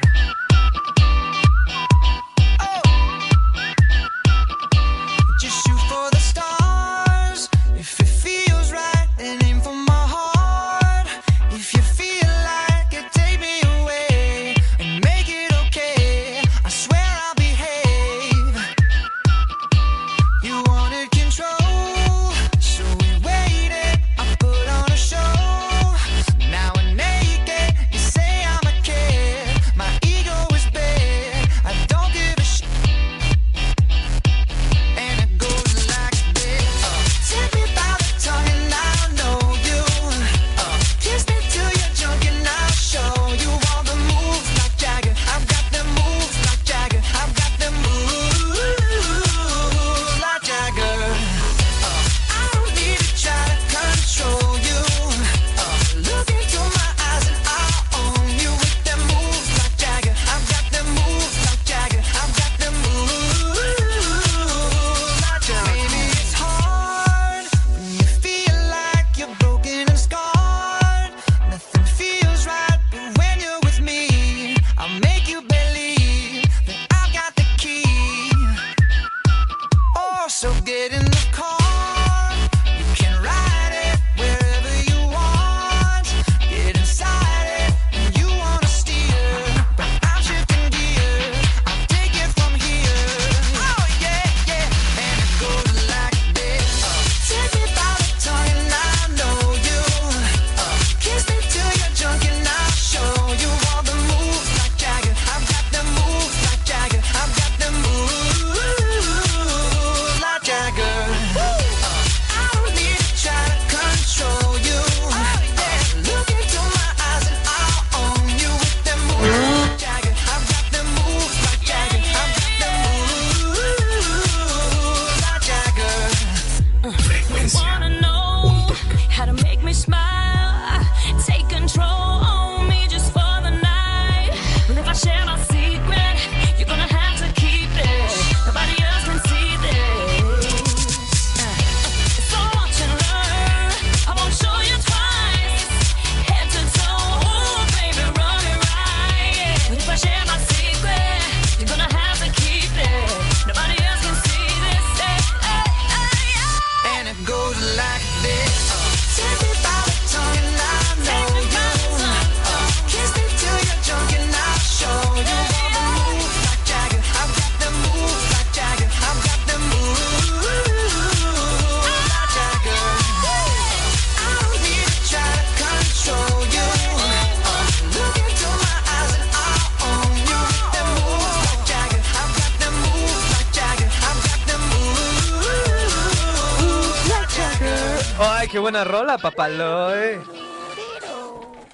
Buena 188.65 188.83
rola, 188.83 189.19
papaloy. 189.19 190.17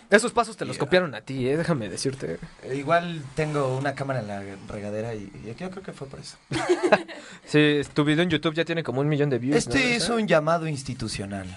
Esos 0.10 0.34
pasos 0.34 0.58
te 0.58 0.66
los 0.66 0.78
copiaron 0.78 1.16
a 1.16 1.22
ti, 1.22 1.48
eh, 1.48 1.56
déjame 1.56 1.88
decirte. 1.88 2.38
Igual 2.70 3.24
tengo 3.34 3.78
una 3.78 3.96
cámara 3.96 4.20
en 4.20 4.28
la 4.28 4.44
regadera 4.68 5.16
y, 5.16 5.32
y 5.42 5.56
yo 5.58 5.70
creo 5.70 5.84
que 5.84 5.94
fue 5.94 6.08
por 6.10 6.20
eso. 6.20 6.36
Sí, 7.46 7.80
tu 7.94 8.04
video 8.04 8.24
en 8.24 8.30
YouTube 8.30 8.56
ya 8.56 8.66
tiene 8.66 8.84
como 8.84 9.00
un 9.00 9.08
millón 9.08 9.30
de 9.30 9.40
views. 9.40 9.56
Este 9.56 9.80
¿no? 9.80 9.96
es 9.96 10.10
un 10.10 10.28
llamado 10.28 10.68
institucional. 10.68 11.48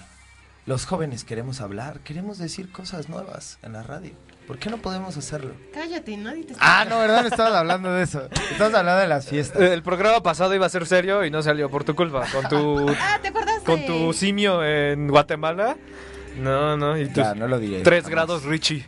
Los 0.65 0.85
jóvenes 0.85 1.25
queremos 1.25 1.59
hablar, 1.59 1.99
queremos 1.99 2.37
decir 2.37 2.71
cosas 2.71 3.09
nuevas 3.09 3.59
en 3.61 3.73
la 3.73 3.83
radio. 3.83 4.13
¿Por 4.47 4.59
qué 4.59 4.69
no 4.69 4.77
podemos 4.77 5.17
hacerlo? 5.17 5.53
Cállate, 5.73 6.15
nadie 6.17 6.43
te 6.43 6.53
Ah, 6.59 6.85
no, 6.87 6.99
¿verdad? 6.99 7.21
No 7.23 7.27
estabas 7.29 7.53
hablando 7.55 7.91
de 7.93 8.03
eso. 8.03 8.27
Estabas 8.51 8.75
hablando 8.75 9.01
de 9.01 9.07
las 9.07 9.27
fiestas. 9.27 9.59
El 9.61 9.81
programa 9.81 10.21
pasado 10.21 10.53
iba 10.53 10.65
a 10.65 10.69
ser 10.69 10.85
serio 10.85 11.25
y 11.25 11.31
no 11.31 11.41
salió 11.41 11.69
por 11.71 11.83
tu 11.83 11.95
culpa. 11.95 12.25
Con 12.31 12.47
tu, 12.47 12.89
Ah, 12.99 13.17
¿te 13.21 13.29
acuerdas 13.29 13.57
de...? 13.59 13.63
con 13.65 13.85
tu 13.85 14.13
simio 14.13 14.63
en 14.63 15.07
Guatemala. 15.07 15.77
No, 16.37 16.77
no, 16.77 16.97
y 16.97 17.05
tus 17.05 17.15
Ya, 17.15 17.33
no 17.33 17.47
lo 17.47 17.57
diré. 17.59 17.81
tres 17.81 18.03
jamás. 18.03 18.11
grados 18.11 18.43
Richie. 18.43 18.85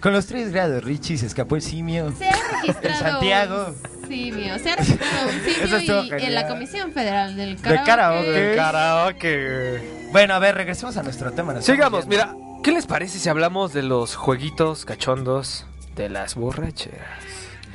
Con 0.00 0.12
los 0.12 0.26
tres 0.26 0.52
grados, 0.52 0.82
Richie 0.84 1.18
se 1.18 1.26
escapó 1.26 1.56
el 1.56 1.62
simio. 1.62 2.12
Se 2.12 2.28
ha 2.28 2.32
registrado 2.62 2.88
En 2.88 2.94
Santiago. 3.12 3.74
un 4.02 4.08
simio. 4.08 4.58
Se 4.58 4.70
ha 4.70 4.76
registrado 4.76 5.28
un 5.28 5.36
Eso 5.64 5.78
simio 5.80 6.18
y 6.18 6.22
en 6.24 6.34
la 6.34 6.46
Comisión 6.48 6.92
Federal 6.92 7.36
del 7.36 7.56
De 7.56 7.62
Karaoke. 7.62 7.84
karaoke. 7.86 8.50
El 8.52 8.56
karaoke. 8.56 10.08
Bueno, 10.12 10.34
a 10.34 10.38
ver, 10.38 10.54
regresemos 10.54 10.96
a 10.96 11.02
nuestro 11.02 11.32
tema. 11.32 11.60
Sigamos, 11.60 12.06
mira, 12.06 12.34
¿qué 12.62 12.72
les 12.72 12.86
parece 12.86 13.18
si 13.18 13.28
hablamos 13.28 13.72
de 13.72 13.82
los 13.82 14.16
jueguitos 14.16 14.84
cachondos 14.84 15.66
de 15.94 16.08
las 16.08 16.34
borracheras? 16.34 17.24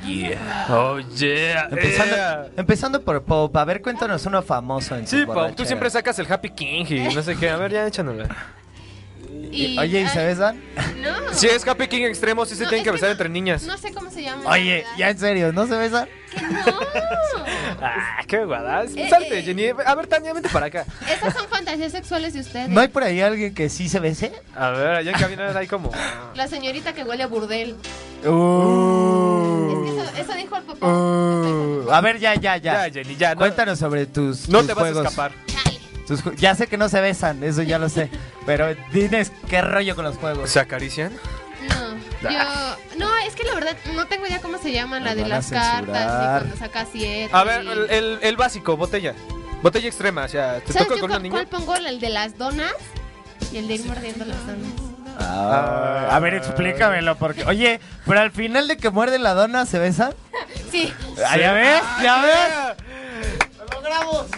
Yeah. 0.06 0.66
Oh, 0.68 0.98
yeah. 0.98 1.68
Empezando, 1.70 2.16
yeah. 2.16 2.50
empezando 2.56 3.02
por 3.02 3.22
Pop, 3.22 3.56
a 3.56 3.64
ver, 3.64 3.82
cuéntanos 3.82 4.26
uno 4.26 4.42
famoso 4.42 4.96
en 4.96 5.06
Sí, 5.06 5.24
Pau, 5.26 5.52
tú 5.54 5.64
siempre 5.64 5.90
sacas 5.90 6.18
el 6.18 6.30
Happy 6.30 6.50
King 6.50 6.84
y 6.88 7.14
no 7.14 7.22
sé 7.22 7.36
qué. 7.36 7.50
A 7.50 7.56
ver, 7.56 7.72
ya 7.72 7.86
échanosla. 7.86 8.28
Y, 9.52 9.78
Oye, 9.78 10.00
¿y 10.00 10.04
ay, 10.04 10.08
se 10.08 10.24
besan? 10.24 10.60
No. 11.00 11.12
Si 11.32 11.46
es 11.46 11.66
Happy 11.66 11.86
King 11.88 12.02
extremo, 12.02 12.44
sí 12.44 12.54
se 12.56 12.64
No, 12.64 12.70
tienen 12.70 12.80
es 12.80 12.84
que 12.84 12.90
que 12.90 12.92
besar 12.92 13.08
no- 13.08 13.12
entre 13.12 13.28
niñas. 13.28 13.62
No 13.62 13.76
sé 13.78 13.92
cómo 13.92 14.10
se 14.10 14.22
llama. 14.22 14.42
Oye, 14.50 14.76
¿verdad? 14.78 14.90
ya 14.98 15.10
en 15.10 15.18
serio, 15.18 15.52
¿no 15.52 15.66
se 15.66 15.76
besan? 15.76 16.08
Que 16.30 16.40
no. 16.42 16.62
Ah, 17.84 18.22
qué 18.28 18.44
guadas. 18.44 18.92
Eh, 18.94 19.08
Salte, 19.10 19.40
eh. 19.40 19.42
Jenny. 19.42 19.70
A 19.84 19.94
ver, 19.96 20.06
Tania, 20.06 20.32
vente 20.32 20.48
para 20.50 20.66
acá. 20.66 20.84
Esas 21.12 21.34
son 21.34 21.48
fantasías 21.48 21.90
sexuales 21.90 22.32
de 22.32 22.40
ustedes. 22.40 22.68
¿No 22.68 22.80
hay 22.80 22.86
por 22.88 23.02
ahí 23.02 23.20
alguien 23.20 23.52
que 23.54 23.68
sí 23.68 23.88
se 23.88 23.98
bese? 23.98 24.32
A 24.54 24.70
ver, 24.70 24.86
allá 24.98 25.10
en 25.10 25.18
cabina 25.18 25.58
hay 25.58 25.66
como. 25.66 25.90
La 26.34 26.46
señorita 26.46 26.92
que 26.92 27.02
huele 27.02 27.24
a 27.24 27.26
burdel. 27.26 27.74
Uh, 28.24 29.68
Es 29.72 29.90
que 29.90 30.00
eso, 30.00 30.30
eso 30.30 30.38
dijo 30.38 30.56
el 30.56 30.62
papá. 30.62 30.86
uh. 30.86 31.90
A 31.90 32.00
ver, 32.00 32.18
ya, 32.20 32.34
ya, 32.36 32.56
ya. 32.56 32.86
Ya, 32.86 32.92
Jenny, 32.92 33.16
ya. 33.16 33.34
No, 33.34 33.40
Cuéntanos 33.40 33.78
sobre 33.80 34.06
tus, 34.06 34.48
no 34.48 34.58
tus 34.58 34.68
te 34.68 34.74
vas 34.74 34.82
juegos. 34.84 35.04
a 35.06 35.08
escapar. 35.08 35.32
ya 36.36 36.54
sé 36.54 36.66
que 36.66 36.76
no 36.76 36.88
se 36.88 37.00
besan, 37.00 37.42
eso 37.42 37.62
ya 37.62 37.78
lo 37.78 37.88
sé. 37.88 38.10
Pero 38.46 38.74
diles 38.92 39.32
qué 39.48 39.60
rollo 39.62 39.94
con 39.96 40.04
los 40.04 40.16
juegos. 40.16 40.50
¿Se 40.50 40.60
acarician? 40.60 41.12
No, 41.68 42.30
yo. 42.30 42.38
No, 42.98 43.16
es 43.26 43.34
que 43.34 43.44
la 43.44 43.54
verdad 43.54 43.76
no 43.94 44.06
tengo 44.06 44.26
idea 44.26 44.40
cómo 44.40 44.58
se 44.58 44.72
llama 44.72 45.00
la 45.00 45.14
de 45.14 45.26
las 45.26 45.48
cartas 45.50 46.04
y 46.06 46.38
cuando 46.40 46.56
saca 46.56 46.86
siete. 46.90 47.30
A 47.32 47.44
ver, 47.44 47.64
y- 47.64 47.68
el, 47.68 47.90
el- 47.90 48.18
el 48.22 48.36
básico, 48.36 48.76
botella. 48.76 49.14
Botella 49.62 49.86
extrema, 49.86 50.24
o 50.24 50.28
sea, 50.28 50.60
te 50.60 50.72
¿Sabes 50.72 50.88
toca 50.88 51.00
con 51.00 51.10
una 51.10 51.20
niña. 51.20 51.32
cuál 51.32 51.46
pongo? 51.46 51.76
El 51.76 52.00
de 52.00 52.08
las 52.10 52.36
donas 52.36 52.72
y 53.52 53.58
el 53.58 53.68
de 53.68 53.74
ir 53.74 53.84
mordiendo 53.86 54.24
las 54.24 54.44
donas. 54.44 54.72
Ah, 55.20 56.08
a 56.10 56.18
ver, 56.20 56.34
explícamelo, 56.34 57.16
porque... 57.16 57.44
Oye, 57.44 57.78
pero 58.06 58.18
al 58.20 58.32
final 58.32 58.66
de 58.66 58.76
que 58.76 58.90
muerden 58.90 59.22
la 59.22 59.34
dona, 59.34 59.66
¿se 59.66 59.78
besan? 59.78 60.14
Sí. 60.70 60.92
Ah, 61.24 61.36
¿Ya 61.36 61.52
ves? 61.52 61.82
¿Ya 62.02 62.22
ves? 62.22 63.51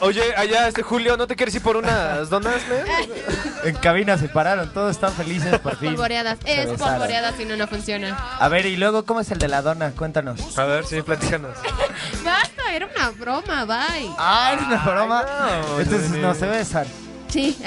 Oye, 0.01 0.35
allá 0.37 0.69
este 0.69 0.83
Julio, 0.83 1.17
¿no 1.17 1.27
te 1.27 1.37
quieres 1.37 1.55
ir 1.55 1.63
por 1.63 1.77
unas 1.77 2.29
donas? 2.31 2.57
En 3.65 3.75
cabina 3.77 4.19
se 4.19 4.29
pararon, 4.29 4.71
todos 4.75 4.91
están 4.91 5.11
felices 5.15 5.59
por 5.61 5.77
fin. 5.77 5.91
Polvoreadas. 5.95 6.39
Es 6.45 6.67
polvoreadas 6.79 7.35
si 7.37 7.47
no, 7.47 7.57
no 7.57 7.67
funciona. 7.67 8.15
A 8.39 8.49
ver, 8.49 8.67
y 8.67 8.77
luego, 8.77 9.07
¿cómo 9.07 9.21
es 9.21 9.31
el 9.31 9.39
de 9.39 9.49
la 9.49 9.63
dona? 9.63 9.93
Cuéntanos. 9.93 10.59
A 10.59 10.65
ver, 10.65 10.85
sí, 10.85 11.01
platícanos. 11.01 11.57
Basta, 12.25 12.75
era 12.75 12.87
una 12.95 13.09
broma, 13.11 13.65
bye. 13.65 14.11
Ah, 14.19 14.55
es 14.55 14.67
una 14.67 14.85
broma. 14.85 15.25
no, 15.25 15.81
Entonces 15.81 16.11
no 16.11 16.35
se 16.35 16.47
besan. 16.47 16.87
Sí. 17.29 17.57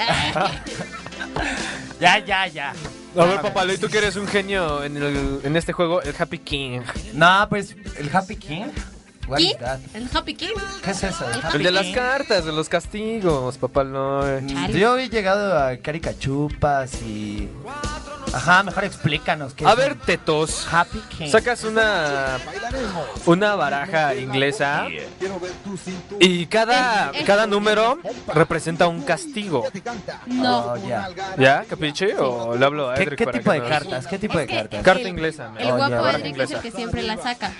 Ya, 2.00 2.18
ya, 2.24 2.46
ya. 2.46 2.72
A 3.16 3.24
ver, 3.24 3.40
papá, 3.40 3.64
¿y 3.66 3.76
tú 3.78 3.88
que 3.88 3.98
eres 3.98 4.14
un 4.16 4.28
genio 4.28 4.84
en, 4.84 4.96
el- 4.96 5.40
en 5.42 5.56
este 5.56 5.72
juego, 5.72 6.00
el 6.02 6.14
Happy 6.16 6.38
King? 6.38 6.80
No, 7.12 7.46
pues, 7.48 7.74
el 7.96 8.08
Happy 8.14 8.36
King. 8.36 8.66
What 9.28 9.38
¿King? 9.38 9.50
is 9.50 9.58
that? 9.58 9.80
El 9.94 10.08
Happy 10.12 10.34
King. 10.34 10.54
¿Qué 10.82 10.90
es 10.90 11.04
eso? 11.04 11.24
El 11.30 11.56
El 11.56 11.62
de 11.64 11.70
las 11.70 11.86
cartas, 11.88 12.44
de 12.46 12.52
los 12.52 12.68
castigos, 12.68 13.58
papá, 13.58 13.84
no. 13.84 14.22
Chale. 14.46 14.78
Yo 14.78 14.96
he 14.96 15.08
llegado 15.08 15.58
a 15.58 15.76
caricachupas 15.76 17.02
y... 17.02 17.48
Ajá, 18.32 18.62
mejor 18.62 18.84
explícanos. 18.84 19.54
¿qué 19.54 19.66
A 19.66 19.70
es 19.70 19.76
ver, 19.76 19.92
el 19.92 19.98
tetos. 19.98 20.66
Happy 20.70 20.98
King. 21.16 21.30
Sacas 21.30 21.64
una 21.64 22.38
una 23.26 23.54
baraja 23.54 24.14
inglesa 24.14 24.86
y 26.20 26.46
cada, 26.46 27.12
cada 27.26 27.46
número 27.46 27.98
representa 28.34 28.86
un 28.88 29.02
castigo. 29.02 29.64
No. 30.26 30.58
Oh, 30.72 30.76
ya. 30.76 31.08
¿Ya, 31.38 31.64
capiche? 31.64 32.14
¿O 32.16 32.56
le 32.56 32.64
hablo 32.64 32.90
a 32.90 32.94
¿Qué, 32.94 33.04
Edric 33.04 33.18
qué 33.18 33.24
para 33.24 33.38
tipo 33.38 33.50
que 33.50 33.54
de 33.56 33.60
nos- 33.60 33.68
cartas? 33.70 34.06
¿Qué 34.06 34.18
tipo 34.18 34.38
de 34.38 34.44
Es 34.44 34.50
que 34.50 34.56
cartas? 34.56 34.82
Carta 34.82 35.02
el- 35.02 35.08
inglesa, 35.08 35.52
El 35.58 35.70
Oh, 35.70 35.76
guapo 35.76 36.08
Edric 36.08 36.38
es 36.38 36.50
el 36.50 36.60
que 36.60 36.70
siempre 36.70 37.02
la 37.02 37.16
saca. 37.16 37.52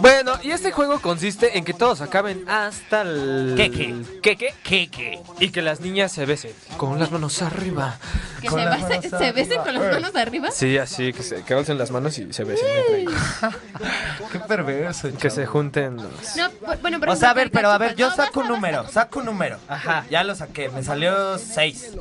Bueno, 0.00 0.32
y 0.42 0.50
este 0.50 0.72
juego 0.72 1.00
consiste 1.00 1.56
en 1.58 1.64
que 1.64 1.72
todos 1.74 2.00
acaben 2.00 2.48
hasta 2.48 3.02
el... 3.02 3.54
Queque. 3.56 3.94
Queque. 4.22 4.54
Queque. 4.62 5.20
Y 5.38 5.50
que 5.50 5.62
las 5.62 5.80
niñas 5.80 6.12
se 6.12 6.24
besen 6.26 6.52
con 6.76 6.98
las 6.98 7.10
manos 7.10 7.40
arriba. 7.42 7.96
Que 8.40 8.48
Con 8.48 8.58
se, 8.58 8.64
las 8.66 8.80
manos 8.80 9.04
se 9.04 9.32
besen 9.32 9.60
arriba. 9.60 9.64
con 9.64 9.74
las 9.74 9.91
manos 10.00 10.14
arriba. 10.16 10.50
Sí, 10.50 10.78
así, 10.78 11.12
que 11.12 11.22
se 11.22 11.42
que 11.42 11.54
alcen 11.54 11.78
las 11.78 11.90
manos 11.90 12.18
y 12.18 12.32
se 12.32 12.44
besen. 12.44 12.66
Qué 14.32 14.38
perverso, 14.40 15.08
Que 15.18 15.30
se 15.30 15.46
junten 15.46 15.96
los... 15.96 16.36
No, 16.36 16.48
bu- 16.50 16.80
bueno, 16.80 16.98
por 17.00 17.10
O 17.10 17.16
sea, 17.16 17.30
a 17.30 17.34
ver, 17.34 17.50
pero 17.50 17.70
a 17.70 17.78
ver, 17.78 17.94
yo 17.96 18.10
saco 18.10 18.40
un 18.40 18.48
número, 18.48 18.88
saco 18.88 19.18
un 19.20 19.26
número. 19.26 19.58
Ajá, 19.68 20.04
ya 20.10 20.24
lo 20.24 20.34
saqué, 20.34 20.68
me 20.70 20.82
salió 20.82 21.38
6. 21.38 21.92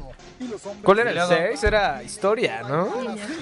¿Cuál 0.84 1.00
era 1.00 1.10
el 1.12 1.16
luego- 1.16 1.34
6? 1.34 1.64
Era 1.64 2.04
historia, 2.04 2.64
¿no? 2.68 2.90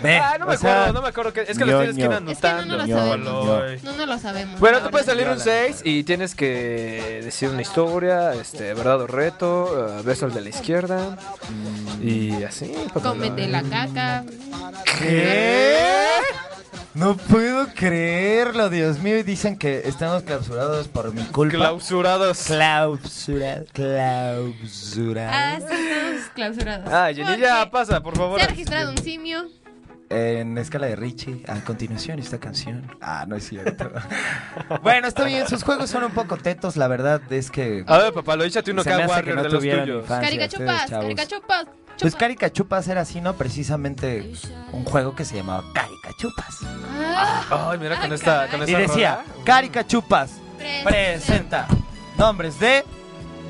Ve, 0.03 0.17
Ah, 0.17 0.37
no 0.39 0.45
me 0.47 0.55
o 0.55 0.57
sea, 0.57 0.71
acuerdo, 0.83 0.93
no 0.93 1.01
me 1.01 1.07
acuerdo. 1.09 1.33
que- 1.33 1.41
Es 1.41 1.57
que 1.57 1.65
los 1.65 1.75
tienes 1.79 1.95
que 1.95 2.01
ir 2.01 2.09
ñoño. 2.09 2.31
Es 2.31 2.37
que 2.39 2.47
no, 2.47 2.53
anotando. 2.57 3.17
no 3.17 3.17
lo. 3.17 3.75
No, 3.83 3.91
no 3.97 4.05
lo 4.05 4.19
sabemos. 4.19 4.59
Bueno, 4.59 4.81
te 4.81 4.89
puede 4.89 5.03
salir 5.05 5.27
un 5.27 5.39
6 5.39 5.81
y 5.83 6.03
tienes 6.03 6.35
que 6.35 7.21
decir 7.23 7.49
una 7.49 7.61
historia, 7.61 8.33
este, 8.33 8.73
verdad 8.73 9.01
o 9.01 9.07
reto, 9.07 9.99
eh, 9.99 10.01
beso 10.03 10.25
al 10.25 10.33
de 10.33 10.41
la 10.41 10.49
izquierda 10.49 11.17
y 12.01 12.43
así. 12.43 12.73
Cómete 13.01 13.47
la 13.47 13.63
caca. 13.63 14.23
¿Qué? 14.99 15.58
No 16.99 17.15
puedo 17.15 17.67
creerlo, 17.73 18.69
Dios 18.69 18.99
mío. 18.99 19.17
Y 19.17 19.23
dicen 19.23 19.57
que 19.57 19.83
Estamos 19.85 20.23
clausurados 20.23 20.89
por 20.89 21.13
mi 21.13 21.23
culpa. 21.23 21.55
Clausurados. 21.55 22.43
clausura, 22.43 23.63
clausura. 23.71 25.29
Ah, 25.31 25.59
sí, 25.59 25.73
estamos 25.73 26.29
clausurados. 26.35 26.89
Ah, 26.91 27.09
Jenny, 27.15 27.39
ya 27.39 27.71
pasa, 27.71 28.03
por 28.03 28.17
favor. 28.17 28.37
Se 28.37 28.45
ha 28.45 28.49
registrado 28.49 28.91
un 28.91 28.97
simio. 28.97 29.47
En 30.09 30.57
escala 30.57 30.87
de 30.87 30.97
Richie, 30.97 31.43
a 31.47 31.63
continuación 31.63 32.19
esta 32.19 32.37
canción. 32.37 32.85
Ah, 32.99 33.25
no 33.25 33.37
es 33.37 33.47
cierto. 33.47 33.91
bueno, 34.83 35.07
está 35.07 35.23
bien, 35.23 35.47
sus 35.47 35.63
juegos 35.63 35.89
son 35.89 36.03
un 36.03 36.11
poco 36.11 36.35
tetos, 36.35 36.75
la 36.77 36.87
verdad 36.87 37.21
es 37.31 37.51
que... 37.51 37.83
A 37.85 37.97
ver, 37.99 38.13
papá, 38.13 38.35
lo 38.35 38.43
échate 38.43 38.71
uno 38.71 38.81
acá, 38.81 39.05
Warrior, 39.07 39.35
no 39.35 39.43
de 39.43 39.49
los 39.49 39.59
tuyos. 39.61 40.01
infancia. 40.01 40.19
Caricachupas, 40.99 41.67
caricachupas. 41.99 42.01
Pues 42.01 42.13
chupa. 42.13 42.19
Caricachupas 42.19 42.87
era 42.87 43.01
así, 43.01 43.21
¿no? 43.21 43.33
Precisamente 43.35 44.31
un 44.71 44.85
juego 44.85 45.15
que 45.15 45.25
se 45.25 45.35
llamaba 45.35 45.63
Caricachupas. 45.73 46.57
Ah, 47.01 47.69
Ay, 47.71 47.79
mira, 47.79 47.95
con 47.99 48.11
Ay, 48.11 48.15
esta, 48.15 48.47
Y 48.67 48.73
decía, 48.73 49.21
rola. 49.25 49.43
Caricachupas 49.45 50.31
Presenta. 50.57 50.87
presenta 50.89 51.67
nombres 52.17 52.59
de 52.59 52.83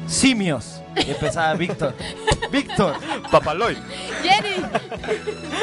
simios. 0.08 0.79
Y 1.06 1.12
empezaba 1.12 1.54
Víctor. 1.56 1.94
Víctor, 2.52 2.96
Papaloy. 3.32 3.78
Jenny. 4.24 4.66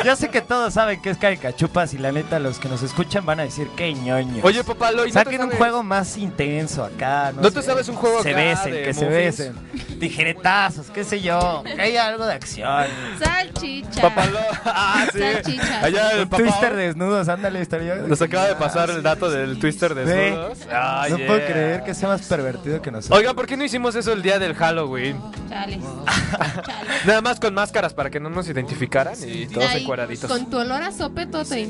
yo 0.05 0.15
sé 0.17 0.29
que 0.29 0.41
todos 0.41 0.73
saben 0.75 1.01
que 1.03 1.11
es 1.11 1.19
Caricachupas 1.19 1.93
y 1.95 1.99
la 1.99 2.13
neta 2.13 2.39
los 2.39 2.59
que 2.59 2.69
nos 2.69 2.83
escuchan 2.83 3.27
van 3.27 3.41
a 3.41 3.43
decir 3.45 3.69
que 3.77 3.93
ñoño. 3.93 4.41
Oye, 4.45 4.63
Papaloy, 4.65 5.09
¿no 5.09 5.13
te 5.13 5.25
Saquen 5.25 5.41
un 5.41 5.47
sabes- 5.49 5.59
juego 5.59 5.83
más 5.83 6.17
intenso 6.17 6.85
acá. 6.85 7.33
No, 7.35 7.43
¿No 7.43 7.51
te 7.51 7.63
sabes 7.63 7.89
un 7.89 7.97
juego 7.97 8.23
Se 8.23 8.31
acá 8.31 8.39
besen, 8.41 8.73
de 8.73 8.83
que 8.83 8.95
se 8.95 9.05
besen. 9.07 9.55
Tijeretazos, 10.01 10.91
qué 10.91 11.05
sé 11.05 11.21
yo. 11.21 11.63
Que 11.65 11.81
haya 11.81 12.07
algo 12.07 12.27
de 12.27 12.35
acción. 12.35 12.87
Salchicha. 13.19 14.03
Papaloy. 14.03 14.43
Ah, 14.65 15.07
sí. 15.13 15.19
Salchichas. 15.19 15.83
Allá 15.85 16.11
el 16.13 16.29
papá 16.29 16.43
twister 16.43 16.75
desnudos, 16.77 17.29
ándale, 17.29 17.61
estaría. 17.61 17.97
Nos 17.97 18.21
acaba 18.23 18.47
de 18.47 18.55
pasar 18.57 18.91
el 18.91 19.03
dato 19.03 19.31
del 19.31 19.59
twister 19.59 19.95
de 19.95 20.05
Ve. 20.05 20.15
desnudos. 20.15 20.59
Ah, 20.71 21.07
No 21.11 21.17
yeah. 21.17 21.27
puedo 21.27 21.41
creer 21.47 21.83
que 21.85 21.95
sea 21.95 22.09
más 22.09 22.23
pervertido 22.23 22.81
que 22.83 22.91
nosotros. 22.91 23.19
Oigan, 23.19 23.35
¿por 23.35 23.47
qué 23.47 23.57
no 23.57 23.65
hicimos 23.65 23.95
eso 23.95 24.13
el 24.13 24.23
día 24.23 24.39
del 24.39 24.55
Halloween? 24.55 25.17
Chale. 25.49 25.79
Chale. 26.67 26.91
Nada 27.05 27.21
más 27.21 27.41
con 27.41 27.55
máscaras 27.55 27.95
para 27.95 28.11
que 28.11 28.21
no 28.21 28.31
nos 28.31 28.49
identificaran 28.49 29.17
y 29.27 29.47
todos 29.47 29.69
Ahí, 29.71 29.83
encuadraditos. 29.83 30.31
Con 30.31 30.51
tu 30.51 30.59
olor 30.59 30.83
a 30.83 30.93
sope 30.93 31.27
todo 31.27 31.45
te 31.45 31.67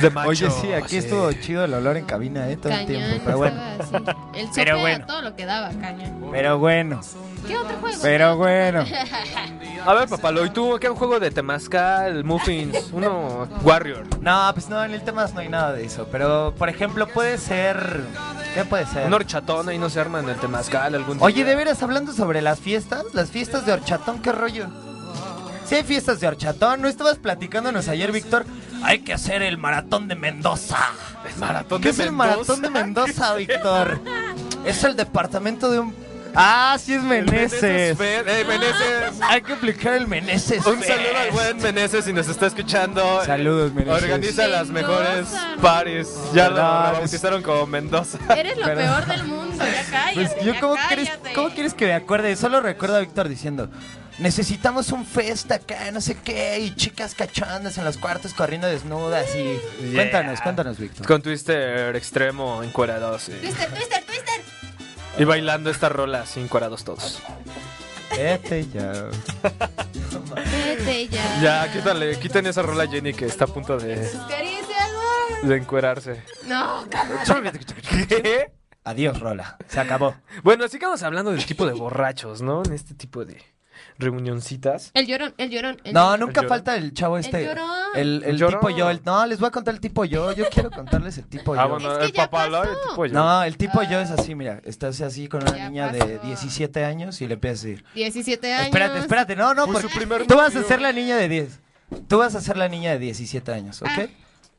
de 0.00 0.10
macho. 0.10 0.28
Oye, 0.28 0.50
sí, 0.50 0.72
aquí 0.72 0.96
estuvo 0.96 1.32
chido 1.32 1.64
el 1.64 1.74
olor 1.74 1.96
en 1.96 2.04
cabina, 2.04 2.48
¿eh? 2.48 2.56
Todo 2.56 2.72
el 2.72 2.86
tiempo. 2.86 3.22
Pero 3.24 3.38
bueno. 3.38 3.60
El 4.34 4.46
sope 4.48 4.50
Pero 4.54 4.70
era 4.72 4.80
bueno. 4.80 5.06
todo 5.06 5.22
lo 5.22 5.36
que 5.36 5.44
daba, 5.44 5.70
cañón. 5.70 6.28
Pero 6.30 6.58
bueno, 6.58 7.00
¿Qué 7.46 7.56
otro 7.56 7.76
juego? 7.78 7.98
pero 8.02 8.36
bueno. 8.36 8.84
A 9.86 9.94
ver, 9.94 10.08
papalo, 10.08 10.46
¿y 10.46 10.50
tú 10.50 10.78
qué 10.80 10.88
un 10.88 10.96
juego 10.96 11.18
de 11.18 11.32
temazcal, 11.32 12.22
muffins, 12.22 12.90
uno 12.92 13.48
Warrior? 13.64 14.06
No, 14.20 14.50
pues 14.54 14.68
no, 14.68 14.82
en 14.84 14.92
el 14.92 15.02
tema 15.02 15.26
no 15.34 15.40
hay 15.40 15.48
nada 15.48 15.72
de 15.72 15.84
eso. 15.84 16.06
Pero, 16.12 16.54
por 16.56 16.68
ejemplo, 16.68 17.08
puede 17.08 17.36
ser. 17.36 18.00
¿Qué 18.54 18.64
puede 18.64 18.86
ser? 18.86 19.06
Un 19.06 19.14
horchatón 19.14 19.68
ahí 19.68 19.78
no 19.78 19.88
se 19.88 20.00
arma 20.00 20.20
en 20.20 20.28
el 20.28 20.36
temazcal 20.36 20.94
algún 20.94 21.16
día. 21.18 21.26
Oye, 21.26 21.44
de 21.44 21.54
veras, 21.56 21.82
hablando 21.82 22.12
sobre 22.12 22.42
las 22.42 22.60
fiestas, 22.60 23.04
las 23.14 23.30
fiestas 23.30 23.64
de 23.64 23.72
horchatón, 23.72 24.20
¿qué 24.20 24.32
rollo? 24.32 24.66
Si 25.64 25.76
hay 25.76 25.84
fiestas 25.84 26.20
de 26.20 26.26
horchatón, 26.28 26.82
¿no 26.82 26.88
estabas 26.88 27.16
platicándonos 27.18 27.88
ayer, 27.88 28.12
Víctor? 28.12 28.44
Hay 28.82 29.00
que 29.00 29.14
hacer 29.14 29.42
el 29.42 29.56
maratón 29.58 30.06
de 30.08 30.16
Mendoza. 30.16 30.76
el 31.32 31.38
maratón 31.38 31.80
¿Qué 31.80 31.88
de 31.88 31.92
es 31.92 31.98
el 32.00 32.12
Mendoza? 32.12 32.34
maratón 32.34 32.62
de 32.62 32.70
Mendoza, 32.70 33.34
Víctor? 33.34 34.00
es 34.66 34.84
el 34.84 34.96
departamento 34.96 35.70
de 35.70 35.78
un... 35.78 35.94
Ah, 36.34 36.78
sí 36.82 36.94
es 36.94 37.02
Meneses. 37.02 37.96
Fer. 37.98 38.26
¡Ey, 38.28 38.44
Meneses! 38.44 39.20
Hay 39.20 39.42
que 39.42 39.52
aplicar 39.52 39.94
el 39.94 40.06
Meneses. 40.06 40.64
Un 40.64 40.82
saludo 40.82 41.18
al 41.20 41.30
buen 41.30 41.56
Meneses 41.58 42.04
si 42.04 42.12
nos 42.12 42.28
está 42.28 42.46
escuchando. 42.46 43.22
Saludos, 43.24 43.72
Meneses. 43.72 44.02
Organiza 44.02 44.48
las 44.48 44.68
Mendoza, 44.68 44.98
mejores 45.02 45.32
no. 45.56 45.62
paris. 45.62 46.08
Ya 46.32 46.48
lo 46.48 46.56
Perdón, 46.56 46.92
bautizaron 46.94 47.42
como 47.42 47.66
Mendoza. 47.66 48.18
Eres 48.36 48.56
lo 48.56 48.64
Perdón. 48.64 48.84
peor 48.84 49.06
del 49.06 49.24
mundo, 49.24 49.64
ya 49.64 49.84
cállate. 49.90 50.14
Pues 50.14 50.44
yo, 50.44 50.54
ya 50.54 50.60
¿cómo 50.60 50.76
quieres, 50.88 51.08
cállate. 51.10 51.32
¿cómo 51.34 51.50
quieres 51.50 51.74
que 51.74 51.86
me 51.86 51.94
acuerde? 51.94 52.36
Solo 52.36 52.60
recuerdo 52.60 52.96
a 52.96 53.00
Víctor 53.00 53.28
diciendo, 53.28 53.68
necesitamos 54.18 54.90
un 54.92 55.04
fest 55.04 55.52
acá, 55.52 55.90
no 55.92 56.00
sé 56.00 56.16
qué, 56.24 56.58
y 56.60 56.74
chicas 56.74 57.14
cachondas 57.14 57.76
en 57.76 57.84
los 57.84 57.98
cuartos 57.98 58.32
corriendo 58.32 58.66
desnudas 58.68 59.26
y... 59.34 59.58
Yeah. 59.84 59.94
Cuéntanos, 59.96 60.40
cuéntanos, 60.40 60.78
Víctor. 60.78 61.06
Con 61.06 61.20
Twister 61.20 61.94
extremo 61.94 62.62
encuerados. 62.62 63.28
Y, 63.28 63.32
Twister, 63.32 63.68
twister, 63.68 64.02
twister. 64.04 64.51
Y 65.18 65.24
bailando 65.24 65.70
esta 65.70 65.88
rola 65.88 66.22
así 66.22 66.40
encuerados 66.40 66.84
todos. 66.84 67.20
Vete 68.16 68.66
ya. 68.68 69.08
Vete 70.34 71.08
ya. 71.08 71.40
Ya, 71.40 71.72
quítale, 71.72 72.18
quiten 72.18 72.46
esa 72.46 72.62
rola 72.62 72.84
a 72.84 72.88
Jenny 72.88 73.14
que 73.14 73.26
está 73.26 73.44
a 73.44 73.48
punto 73.48 73.78
de, 73.78 74.08
de 75.42 75.56
encuerarse. 75.56 76.22
No, 76.46 76.84
¿Qué? 78.08 78.52
Adiós, 78.84 79.20
Rola. 79.20 79.56
Se 79.68 79.78
acabó. 79.78 80.14
Bueno, 80.42 80.66
sigamos 80.66 81.02
hablando 81.04 81.30
del 81.30 81.46
tipo 81.46 81.66
de 81.66 81.72
borrachos, 81.72 82.42
¿no? 82.42 82.62
En 82.64 82.72
este 82.72 82.94
tipo 82.94 83.24
de 83.24 83.40
reunioncitas. 84.02 84.90
el 84.94 85.06
llorón, 85.06 85.34
el 85.38 85.50
llorón. 85.50 85.80
El 85.84 85.94
No, 85.94 86.12
llorón. 86.12 86.20
nunca 86.20 86.42
falta 86.44 86.76
el 86.76 86.92
chavo 86.92 87.16
este. 87.18 87.44
llorón. 87.44 87.68
El, 87.94 88.22
el 88.24 88.36
Llorón. 88.36 88.60
tipo 88.60 88.70
yo. 88.70 88.90
el- 88.90 89.00
no, 89.04 89.24
les 89.26 89.38
voy 89.38 89.48
a 89.48 89.50
contar 89.50 89.74
el 89.74 89.80
tipo 89.80 90.04
yo. 90.04 90.32
Yo 90.32 90.48
quiero 90.50 90.70
contarles 90.70 91.18
el 91.18 91.26
tipo 91.26 91.54
Ah, 91.54 91.64
yo. 91.64 91.68
bueno, 91.70 91.92
Es 91.92 91.98
que 91.98 92.04
el 92.06 92.12
ya 92.12 92.30
papá 92.30 92.48
lo 92.48 92.62
el 92.64 92.70
tipo 92.88 93.06
yo. 93.06 93.12
No, 93.14 93.42
el 93.44 93.56
tipo 93.56 93.82
yo 93.82 94.00
es 94.00 94.10
así, 94.10 94.34
mira. 94.34 94.60
Estás 94.64 95.00
así 95.00 95.28
con 95.28 95.42
una 95.42 95.56
Ya 95.56 95.68
niña 95.68 95.92
de 95.92 95.98
pasó. 96.18 96.26
17 96.26 96.84
años 96.84 97.20
y 97.20 97.26
le 97.26 97.34
empiezas 97.34 97.64
a 97.64 97.66
decir. 97.68 97.84
17 97.94 98.52
años. 98.52 98.66
Espérate, 98.66 98.98
espérate. 98.98 99.36
No, 99.36 99.54
no, 99.54 99.66
Fue 99.66 99.80
porque 99.80 100.24
tú 100.26 100.36
vas 100.36 100.54
a 100.56 100.62
ser 100.62 100.80
la 100.80 100.92
niña 100.92 101.16
de 101.16 101.28
10. 101.28 101.60
Tú 102.08 102.18
vas 102.18 102.34
a 102.34 102.40
ser 102.40 102.56
la 102.56 102.68
niña 102.68 102.92
de 102.92 102.98
17 102.98 103.52
años, 103.52 103.82
¿ok? 103.82 103.88
Ah. 103.90 104.06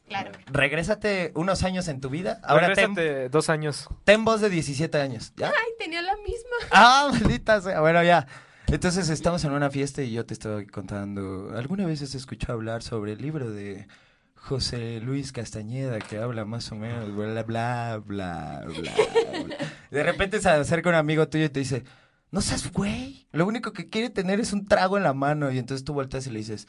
Claro. 0.08 0.32
Regrésate 0.48 1.32
unos 1.34 1.64
años 1.64 1.88
en 1.88 2.00
tu 2.00 2.10
vida. 2.10 2.40
Ahora 2.44 2.74
ten, 2.74 2.96
Regrésate 2.96 3.30
dos 3.30 3.50
años. 3.50 3.88
ten 4.04 4.24
voz 4.26 4.42
de 4.42 4.50
17 4.50 5.00
años, 5.02 5.34
¿ya? 5.38 5.48
Ay, 5.48 5.72
tenía 5.80 6.02
la 6.04 6.16
misma. 6.18 6.56
Ah, 6.72 7.10
maldita 7.12 7.62
sea. 7.62 7.80
Bueno, 7.80 8.04
ya. 8.04 8.28
Entonces 8.74 9.08
estamos 9.10 9.44
en 9.44 9.52
una 9.52 9.70
fiesta 9.70 10.02
y 10.02 10.14
yo 10.14 10.26
te 10.26 10.34
estoy 10.34 10.66
contando. 10.66 11.52
¿Alguna 11.56 11.86
vez 11.86 12.02
has 12.02 12.16
escuchado 12.16 12.54
hablar 12.54 12.82
sobre 12.82 13.12
el 13.12 13.22
libro 13.22 13.52
de 13.52 13.88
José 14.34 15.00
Luis 15.00 15.32
Castañeda 15.32 16.00
que 16.00 16.18
habla 16.18 16.44
más 16.44 16.72
o 16.72 16.76
menos 16.76 17.16
bla 17.16 17.44
bla 17.44 18.02
bla 18.04 18.64
bla? 18.66 18.66
bla? 18.66 19.58
De 19.92 20.02
repente 20.02 20.42
se 20.42 20.50
acerca 20.50 20.90
un 20.90 20.96
amigo 20.96 21.28
tuyo 21.28 21.46
y 21.46 21.50
te 21.50 21.60
dice, 21.60 21.84
no 22.32 22.42
seas 22.42 22.72
güey. 22.72 23.28
Lo 23.32 23.46
único 23.46 23.74
que 23.74 23.92
quiere 23.92 24.10
tener 24.10 24.40
es 24.40 24.54
un 24.54 24.66
trago 24.66 24.98
en 24.98 25.04
la 25.04 25.14
mano 25.14 25.52
y 25.52 25.60
entonces 25.60 25.86
tú 25.86 25.94
volteas 25.94 26.26
y 26.26 26.32
le 26.32 26.40
dices, 26.40 26.68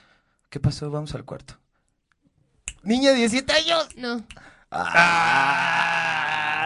¿qué 0.50 0.60
pasó? 0.60 0.90
Vamos 0.90 1.14
al 1.14 1.24
cuarto. 1.24 1.58
Niña 2.82 3.12
de 3.12 3.16
17 3.16 3.50
años. 3.50 3.88
No. 3.96 4.22
Ah, 4.70 6.23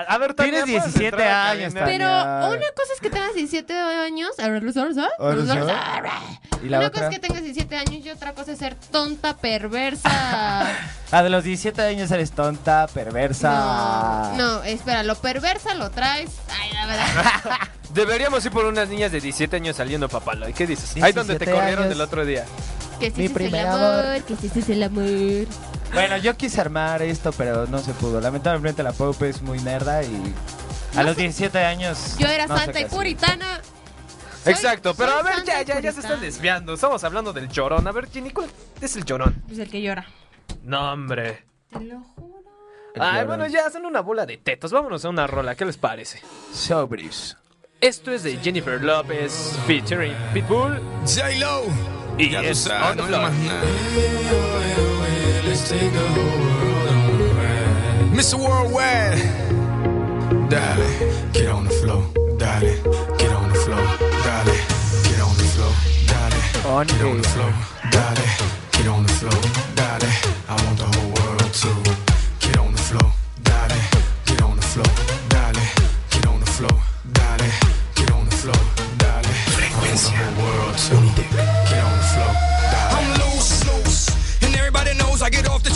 a 0.09 0.19
ver, 0.19 0.35
Tania, 0.35 0.65
Tienes 0.65 0.71
¿puedes 0.83 0.95
17 0.95 1.07
entrar 1.07 1.29
a 1.29 1.31
la 1.45 1.51
años, 1.51 1.75
cabina? 1.75 1.81
Tania. 1.87 1.99
Pero 1.99 2.57
una 2.57 2.67
cosa 2.75 2.93
es 2.95 3.01
que 3.01 3.11
tengas 3.11 3.35
17 3.35 3.73
años. 3.75 4.31
¿Y 6.63 6.69
la 6.69 6.79
Una 6.79 6.91
cosa 6.91 7.07
otra? 7.07 7.09
es 7.09 7.15
que 7.15 7.19
tengas 7.21 7.43
17 7.43 7.77
años 7.77 8.05
y 8.05 8.11
otra 8.11 8.35
cosa 8.35 8.53
es 8.53 8.59
ser 8.59 8.75
tonta, 8.75 9.37
perversa. 9.37 10.67
Ah, 11.11 11.23
de 11.23 11.31
los 11.31 11.43
17 11.43 11.81
años 11.81 12.11
eres 12.11 12.33
tonta, 12.33 12.87
perversa. 12.93 14.33
No, 14.37 14.59
no, 14.59 14.63
espera, 14.65 15.03
lo 15.03 15.15
perversa 15.15 15.73
lo 15.73 15.89
traes. 15.91 16.33
Ay, 16.51 16.71
la 16.75 16.87
verdad. 16.87 17.51
Deberíamos 17.95 18.45
ir 18.45 18.53
por 18.53 18.67
unas 18.67 18.91
niñas 18.91 19.11
de 19.13 19.19
17 19.23 19.57
años 19.57 19.77
saliendo, 19.77 20.07
papá. 20.11 20.33
¿Qué 20.55 20.67
dices? 20.67 20.95
Ahí 21.03 21.13
donde 21.13 21.39
te 21.39 21.47
17 21.47 21.51
corrieron 21.53 21.85
años. 21.85 21.89
del 21.97 22.01
otro 22.03 22.27
día. 22.27 22.45
Que 23.01 23.11
sí, 23.11 23.15
Mi 23.17 23.25
ese 23.25 23.25
es 23.25 23.31
el 23.31 23.33
primer 23.33 23.67
amor, 23.69 24.05
amor. 24.07 24.23
que 24.25 24.37
sí, 24.37 24.49
ese 24.49 24.59
es 24.61 24.69
el 24.69 24.83
amor. 24.83 25.47
Bueno, 25.95 26.17
yo 26.19 26.37
quise 26.37 26.61
armar 26.61 27.03
esto, 27.03 27.33
pero 27.33 27.67
no 27.67 27.79
se 27.79 27.93
pudo. 27.95 28.21
Lamentablemente 28.21 28.83
la 28.83 28.93
Pope 28.93 29.29
es 29.31 29.43
muy 29.43 29.59
nerda 29.61 30.03
y 30.03 30.35
a 30.97 31.03
los 31.03 31.17
17 31.17 31.59
años. 31.65 32.17
Yo 32.19 32.27
era 32.29 32.47
no 32.47 32.55
sé 32.57 32.65
santa 32.65 32.73
qué 32.75 32.81
y 32.81 32.85
hacer. 32.85 32.97
puritana. 32.97 33.61
Soy- 34.45 34.53
Exacto, 34.53 34.95
pero 34.95 35.11
soy 35.13 35.21
a 35.21 35.23
ver, 35.23 35.35
santa 35.37 35.53
ya, 35.53 35.63
y 35.63 35.65
ya, 35.65 35.75
ya 35.75 35.75
se 35.75 35.83
puritana. 35.83 36.01
están 36.15 36.21
desviando. 36.21 36.75
Estamos 36.75 37.03
hablando 37.05 37.33
del 37.33 37.49
llorón. 37.49 37.87
A 37.87 37.93
ver, 37.93 38.09
Jenny, 38.11 38.31
¿cuál 38.31 38.49
es 38.81 38.97
el 38.97 39.05
llorón? 39.05 39.43
Pues 39.47 39.59
el 39.59 39.69
que 39.71 39.83
llora. 39.83 40.07
No, 40.63 40.93
hombre. 40.93 41.45
Te 41.71 41.81
lo 41.81 42.01
juro. 42.01 42.43
El 42.95 43.03
Ay, 43.03 43.13
llorón. 43.15 43.27
bueno, 43.27 43.47
ya 43.49 43.67
hacen 43.67 43.85
una 43.85 44.01
bola 44.01 44.27
de 44.27 44.37
tetos. 44.39 44.71
Vámonos 44.73 45.05
a 45.05 45.09
una 45.09 45.27
rola. 45.27 45.55
¿Qué 45.55 45.65
les 45.65 45.77
parece? 45.77 46.23
Sobris. 46.53 47.37
Esto 47.81 48.11
es 48.13 48.23
de 48.25 48.37
Jennifer 48.39 48.81
López 48.83 49.57
featuring 49.67 50.15
Pitbull 50.35 50.81
J-Lo. 51.05 51.63
y 52.19 52.31
Ya 52.31 52.41
es 52.41 52.59
sabes, 52.59 52.91
On 52.91 52.97
the 52.97 52.97
no 52.97 53.03
hay 53.05 53.09
Floor. 53.09 53.23
más 53.23 53.33
nada. 53.35 54.98
Mr. 58.15 58.35
Worldwide. 58.39 59.19
Dale, 60.49 61.33
get 61.33 61.49
on 61.49 61.65
the 61.65 61.71
floor. 61.71 62.03
Dale, 62.39 62.77
get 63.19 63.33
on 63.33 63.49
the 63.49 63.59
floor. 63.65 63.87
Dale, 64.23 64.55
get 65.03 65.21
on 65.21 65.35
the 65.37 65.45
floor. 65.55 65.73
On 66.73 66.87
get 66.87 67.01
on 67.03 67.17
the 67.17 67.23
the- 67.23 67.29
floor. 67.29 67.53
Dale, 67.91 68.27
get 68.73 68.87
on 68.87 69.03
the 69.03 69.13
floor. 69.13 69.41
Dale, 69.75 70.11
I 70.49 70.55
want 70.65 70.79
the 70.79 70.87
whole 70.95 71.11
world 71.17 71.53
to 71.53 72.08
I 85.29 85.31
get 85.31 85.47
off 85.47 85.63
the 85.63 85.69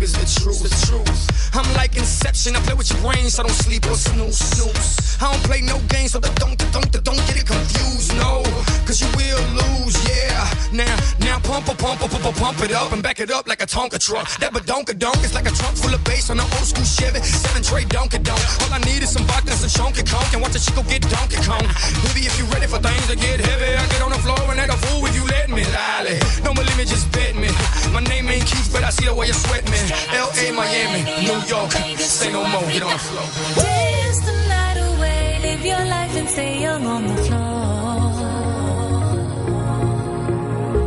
Baby's 0.00 0.16
the 0.16 0.40
truth, 0.40 0.64
the 0.64 0.72
truth. 0.88 1.52
I'm 1.52 1.68
like 1.76 1.94
Inception, 1.94 2.56
I 2.56 2.60
play 2.60 2.72
with 2.72 2.88
your 2.88 3.00
brains, 3.04 3.34
so 3.34 3.44
I 3.44 3.46
don't 3.46 3.52
sleep 3.52 3.84
or 3.84 4.00
snooze, 4.00 4.40
snooze. 4.40 5.20
I 5.20 5.28
don't 5.28 5.44
play 5.44 5.60
no 5.60 5.76
games, 5.92 6.12
so 6.12 6.18
the 6.18 6.32
don't, 6.40 6.56
don't, 6.72 6.88
don't 7.04 7.20
get 7.28 7.36
it 7.36 7.44
confused, 7.44 8.16
no. 8.16 8.40
Cause 8.88 9.04
you 9.04 9.12
will 9.12 9.44
lose, 9.60 9.92
yeah. 10.08 10.40
Now, 10.72 10.96
now 11.20 11.36
pump, 11.44 11.68
a 11.68 11.74
pump, 11.76 12.00
a 12.00 12.08
pump, 12.08 12.24
a 12.24 12.32
pump 12.32 12.64
it 12.64 12.72
up 12.72 12.92
and 12.96 13.02
back 13.02 13.20
it 13.20 13.30
up 13.30 13.46
like 13.46 13.60
a 13.60 13.66
Tonka 13.66 14.00
truck. 14.00 14.24
That 14.40 14.54
badonka 14.54 14.96
donk 14.96 15.20
is 15.20 15.34
like 15.34 15.44
a 15.44 15.52
trunk 15.52 15.76
full 15.76 15.92
of 15.92 16.02
bass 16.04 16.30
on 16.30 16.40
an 16.40 16.48
old 16.48 16.64
school 16.64 16.88
Chevy. 16.88 17.20
Seven 17.20 17.60
tray 17.60 17.84
donkey 17.84 18.24
donk. 18.24 18.40
All 18.64 18.72
I 18.72 18.80
need 18.88 19.02
is 19.04 19.12
some 19.12 19.28
vodka 19.28 19.52
and 19.52 19.60
some 19.60 19.68
chunky 19.68 20.00
conk 20.00 20.32
and 20.32 20.40
watch 20.40 20.56
a 20.56 20.62
chico 20.64 20.80
get 20.88 21.04
donkey 21.12 21.36
kong. 21.44 21.66
Baby, 22.08 22.24
if 22.24 22.40
you 22.40 22.48
ready 22.48 22.64
for 22.64 22.80
things 22.80 23.04
to 23.12 23.20
get 23.20 23.36
heavy, 23.36 23.76
I 23.76 23.84
get 23.92 24.00
on 24.00 24.16
the 24.16 24.22
floor 24.24 24.40
and 24.48 24.56
act 24.56 24.72
a 24.72 24.78
fool 24.88 25.04
if 25.04 25.12
you 25.12 25.28
let 25.28 25.50
me. 25.52 25.60
Lally, 25.76 26.16
don't 26.40 26.56
believe 26.56 26.78
me, 26.80 26.88
just 26.88 27.12
bet 27.12 27.36
me. 27.36 27.52
My 27.92 28.00
name 28.00 28.32
ain't 28.32 28.48
Keith, 28.48 28.70
but 28.72 28.80
I 28.80 28.88
see 28.88 29.04
the 29.04 29.14
way 29.14 29.26
you 29.26 29.36
sweat 29.36 29.68
me. 29.68 29.89
L.A., 29.90 30.52
Miami, 30.52 31.02
New 31.26 31.40
York, 31.46 31.72
say 31.98 32.32
no 32.32 32.44
more, 32.46 32.62
get 32.70 32.82
on 32.82 32.92
the 32.92 32.98
floor. 32.98 33.26
Dance 33.64 34.20
the 34.24 34.32
night 34.48 34.78
away, 34.90 35.38
live 35.42 35.64
your 35.64 35.84
life 35.96 36.16
and 36.16 36.28
stay 36.28 36.60
young 36.60 36.86
on 36.86 37.06
the 37.06 37.16
floor. 37.24 37.50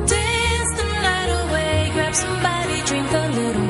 Dance 0.07 0.71
the 0.79 0.87
night 1.07 1.31
away, 1.41 1.91
grab 1.93 2.15
somebody, 2.15 2.81
drink 2.89 3.11
a 3.11 3.27
little 3.39 3.62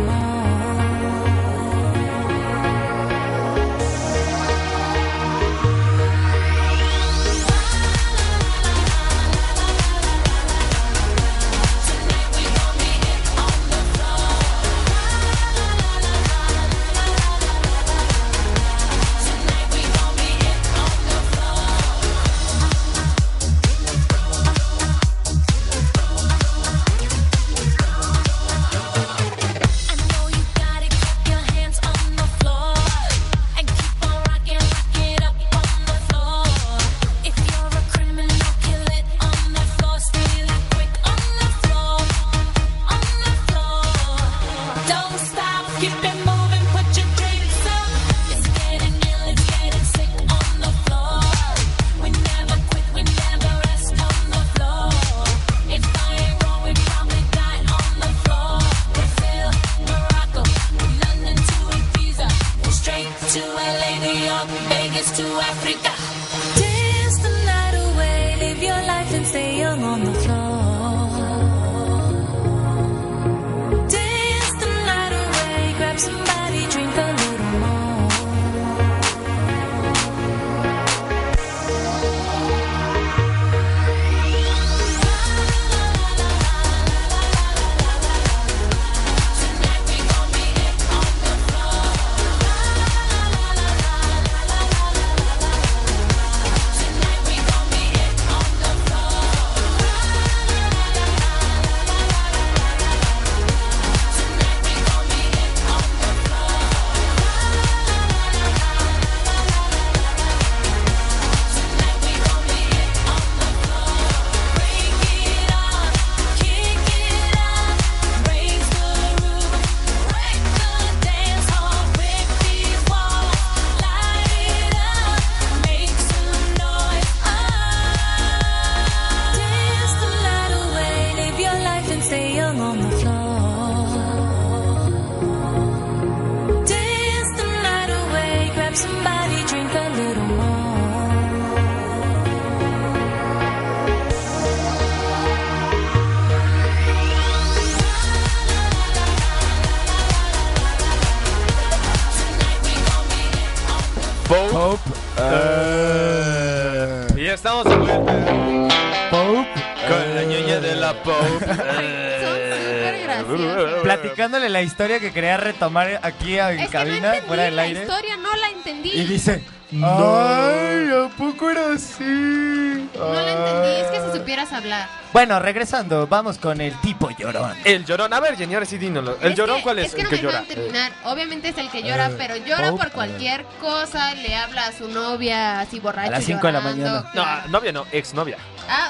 historia 164.63 164.99
que 164.99 165.11
quería 165.11 165.37
retomar 165.37 165.99
aquí 166.03 166.37
en 166.39 166.59
Es 166.59 166.69
que 166.69 166.77
no 166.77 166.83
cabina, 166.83 167.07
entendí 167.09 167.27
fuera 167.27 167.43
del 167.43 167.55
la 167.55 167.61
aire. 167.63 167.81
historia, 167.81 168.17
no 168.17 168.35
la 168.35 168.49
entendí. 168.49 168.89
Y 168.91 169.03
dice, 169.05 169.43
ay, 169.71 170.89
¿a 170.91 171.09
poco 171.17 171.49
era 171.49 171.73
así? 171.73 172.89
No 172.97 173.13
la 173.13 173.31
entendí, 173.31 173.81
es 173.81 173.87
que 173.91 174.11
si 174.11 174.17
supieras 174.17 174.51
hablar. 174.53 175.02
Bueno, 175.13 175.39
regresando, 175.39 176.07
vamos 176.07 176.39
con 176.39 176.59
el 176.59 176.73
tipo 176.81 177.07
llorón. 177.11 177.53
El 177.63 177.85
llorón. 177.85 178.11
A 178.13 178.19
ver, 178.19 178.35
Jenny, 178.35 178.55
ahora 178.55 178.65
sí 178.65 178.79
dínoslo. 178.79 179.17
¿El 179.21 179.33
Es 179.33 179.37
llorón 179.37 179.57
que- 179.57 179.63
cuál 179.63 179.79
es? 179.79 179.85
Es 179.87 179.95
que 179.95 180.01
el 180.01 180.05
no 180.05 180.09
que 180.09 180.15
me 180.17 180.21
llora. 180.23 180.41
terminar. 180.41 180.91
Obviamente 181.05 181.49
es 181.49 181.57
el 181.59 181.69
que 181.69 181.83
llora, 181.83 182.07
Eh, 182.07 182.15
pero 182.17 182.35
llora 182.37 182.71
oh, 182.71 182.77
por 182.77 182.91
cualquier 182.91 183.45
cosa. 183.61 184.15
Le 184.15 184.35
habla 184.35 184.65
a 184.67 184.71
su 184.71 184.87
novia 184.87 185.59
así 185.59 185.79
borracho. 185.79 186.07
A 186.09 186.11
las 186.13 186.23
cinco 186.23 186.47
de 186.47 186.53
la 186.53 186.61
mañana. 186.61 187.05
No, 187.13 187.25
novia 187.49 187.71
no, 187.71 187.85
exnovia. 187.91 188.37
Ah, 188.67 188.89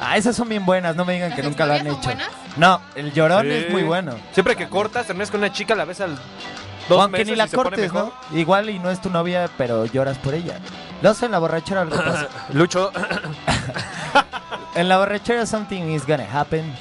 Ah, 0.00 0.16
esas 0.18 0.36
son 0.36 0.48
bien 0.48 0.64
buenas, 0.66 0.94
no 0.96 1.04
me 1.06 1.14
digan 1.14 1.30
que 1.34 1.42
¿Las 1.42 1.50
nunca 1.50 1.64
lo 1.66 1.72
han 1.72 1.80
hecho. 1.86 1.94
son 1.94 2.02
buenas? 2.04 2.28
No, 2.56 2.80
el 2.94 3.12
llorón 3.14 3.46
Sí. 3.46 3.52
es 3.52 3.70
muy 3.70 3.82
bueno. 3.82 4.14
Siempre 4.32 4.54
que 4.56 4.68
cortas, 4.68 5.06
terminas 5.06 5.30
con 5.30 5.40
una 5.40 5.50
chica, 5.52 5.74
la 5.74 5.84
ves 5.86 6.00
al 6.02 6.12
O 6.12 6.16
dos 6.88 7.00
aunque 7.02 7.18
meses 7.18 7.28
ni 7.30 7.36
la 7.36 7.48
cortes. 7.48 7.92
¿no? 7.92 8.12
Igual 8.32 8.68
y 8.70 8.78
no 8.78 8.90
es 8.90 9.00
tu 9.00 9.08
novia, 9.10 9.48
pero 9.56 9.86
lloras 9.86 10.18
por 10.18 10.34
ella. 10.34 10.58
Lo 11.02 11.14
sé, 11.14 11.26
en 11.26 11.32
la 11.32 11.38
borrachera. 11.38 11.84
Lucho, 12.52 12.92
En 14.76 14.88
la 14.88 14.98
borrachera 14.98 15.46
something 15.46 15.82
is 15.90 16.06
gonna 16.06 16.26
happen. 16.30 16.72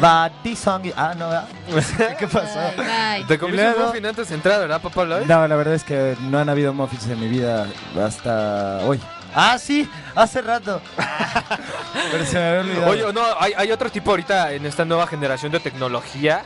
But 0.00 0.32
this 0.42 0.58
song... 0.60 0.84
is- 0.86 0.94
Ah, 0.96 1.14
no, 1.16 1.28
¿verdad? 1.28 2.16
¿qué 2.18 2.26
pasó? 2.28 2.58
ay, 2.88 3.24
te 3.24 3.38
comiste 3.38 3.66
un 3.66 3.72
luego- 3.72 3.86
muffin 3.88 4.06
antes 4.06 4.28
de 4.28 4.34
entrar, 4.36 4.60
¿verdad, 4.60 4.80
papá 4.80 5.04
Lloyd? 5.04 5.26
No, 5.26 5.46
la 5.48 5.56
verdad 5.56 5.74
es 5.74 5.84
que 5.84 6.16
no 6.20 6.38
han 6.38 6.48
habido 6.48 6.72
muffins 6.72 7.06
en 7.08 7.18
mi 7.20 7.28
vida 7.28 7.66
hasta 8.00 8.78
hoy. 8.84 9.00
Ah, 9.34 9.58
sí, 9.58 9.88
hace 10.14 10.40
rato. 10.40 10.80
Pero 12.12 12.24
se 12.24 12.38
me 12.38 12.44
había 12.44 12.60
olvidado. 12.60 12.90
Oye, 12.90 13.12
no, 13.12 13.22
hay, 13.38 13.52
hay 13.56 13.72
otro 13.72 13.90
tipo 13.90 14.10
ahorita 14.10 14.52
en 14.52 14.64
esta 14.66 14.84
nueva 14.84 15.06
generación 15.06 15.52
de 15.52 15.60
tecnología. 15.60 16.42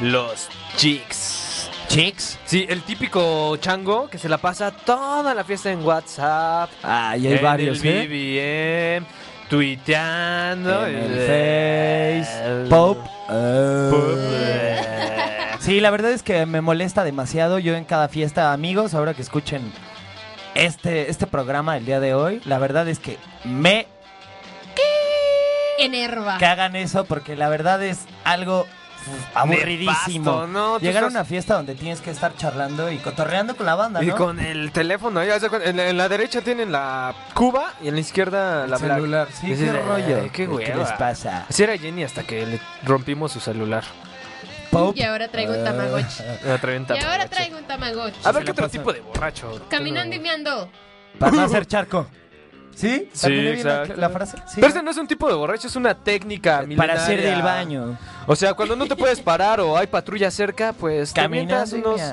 Los 0.00 0.48
chicks. 0.76 1.70
chicks. 1.88 2.38
Sí, 2.44 2.66
el 2.68 2.82
típico 2.82 3.56
chango 3.58 4.08
que 4.08 4.18
se 4.18 4.28
la 4.28 4.38
pasa 4.38 4.70
toda 4.70 5.34
la 5.34 5.42
fiesta 5.44 5.70
en 5.70 5.82
WhatsApp. 5.84 6.70
Ah, 6.82 7.16
y 7.16 7.26
hay 7.28 7.34
en 7.34 7.42
varios, 7.42 7.82
el 7.82 7.86
¿eh? 8.12 9.00
BBM, 9.00 9.06
tuiteando. 9.48 10.86
En 10.86 10.96
el 10.96 12.24
Face, 12.24 12.66
Pop. 12.68 12.98
Pop. 12.98 13.08
Sí, 15.60 15.80
la 15.80 15.90
verdad 15.90 16.12
es 16.12 16.22
que 16.22 16.46
me 16.46 16.62
molesta 16.62 17.04
demasiado. 17.04 17.58
Yo 17.58 17.74
en 17.74 17.84
cada 17.84 18.08
fiesta, 18.08 18.54
amigos, 18.54 18.94
ahora 18.94 19.12
que 19.12 19.20
escuchen 19.20 19.70
este, 20.54 21.10
este 21.10 21.26
programa 21.26 21.76
el 21.76 21.84
día 21.84 22.00
de 22.00 22.14
hoy, 22.14 22.40
la 22.46 22.58
verdad 22.58 22.88
es 22.88 22.98
que 22.98 23.18
me 23.44 23.86
enerva. 25.78 26.38
que 26.38 26.46
hagan 26.46 26.74
eso 26.74 27.04
porque 27.04 27.36
la 27.36 27.48
verdad 27.48 27.82
es 27.82 28.06
algo 28.24 28.66
aburridísimo. 29.34 30.46
Tú 30.78 30.78
Llegar 30.80 31.04
a 31.04 31.06
una 31.08 31.24
fiesta 31.24 31.54
donde 31.54 31.74
tienes 31.74 32.00
que 32.00 32.10
estar 32.10 32.34
charlando 32.36 32.90
y 32.90 32.98
cotorreando 32.98 33.56
con 33.56 33.66
la 33.66 33.74
banda, 33.74 34.02
Y 34.02 34.10
con 34.10 34.38
el 34.40 34.70
teléfono, 34.72 35.22
en, 35.22 35.76
la- 35.76 35.92
la 35.92 36.08
derecha 36.08 36.40
tienen 36.40 36.72
la 36.72 37.14
cuba 37.34 37.72
y 37.82 37.88
en 37.88 37.94
la 37.94 38.00
izquierda 38.00 38.66
la 38.66 38.76
El 38.76 38.82
Black. 38.82 38.96
celular. 38.96 39.28
Sí, 39.32 39.54
qué 39.56 39.72
rollo. 39.72 40.20
"Ay, 40.22 40.30
qué 40.30 40.46
¿Qué 40.46 40.46
les 40.46 40.76
hueva". 40.76 40.96
pasa? 40.96 41.46
Así 41.48 41.62
era 41.62 41.76
Jenny 41.76 42.04
hasta 42.04 42.22
que 42.22 42.46
le 42.46 42.60
rompimos 42.84 43.32
su 43.32 43.40
celular. 43.40 43.84
Y 44.94 45.02
ahora 45.02 45.28
traigo 45.28 45.54
un 45.54 45.64
tamagotchi. 45.64 46.22
La 46.44 46.58
traen 46.58 46.86
Y 46.88 46.98
ahora 46.98 47.26
traigo 47.26 47.56
un 47.56 47.64
tamagotchi. 47.64 48.18
A 48.22 48.32
ver 48.32 48.42
qué 48.42 48.48
la 48.48 48.52
otro 48.52 48.68
tipo 48.68 48.92
de 48.92 49.00
borracho. 49.00 49.60
Caminando 49.70 50.14
y 50.14 50.18
meando. 50.20 50.68
Para 51.18 51.32
no 51.32 51.40
hacer 51.42 51.66
charco. 51.66 52.06
¿Sí? 52.78 53.08
Sí, 53.12 53.22
¿Terminé 53.22 53.52
bien 53.52 53.66
la, 53.96 54.08
frase? 54.08 54.36
Sí. 54.46 54.54
Pero 54.54 54.68
este 54.68 54.82
no 54.84 54.92
es 54.92 54.96
un 54.96 55.08
tipo 55.08 55.28
de 55.28 55.34
borracho, 55.34 55.66
es 55.66 55.74
una 55.74 55.94
técnica 55.94 56.64
Para 56.76 56.94
hacer 56.94 57.16
milenaria. 57.16 57.34
del 57.34 57.42
baño. 57.42 57.98
O 58.28 58.36
sea, 58.36 58.54
cuando 58.54 58.76
no 58.76 58.86
te 58.86 58.94
puedes 58.94 59.20
parar 59.20 59.58
o 59.60 59.76
hay 59.76 59.88
patrulla 59.88 60.30
cerca, 60.30 60.72
pues 60.72 61.12
te 61.12 61.20
y 61.20 61.24
unos, 61.24 62.04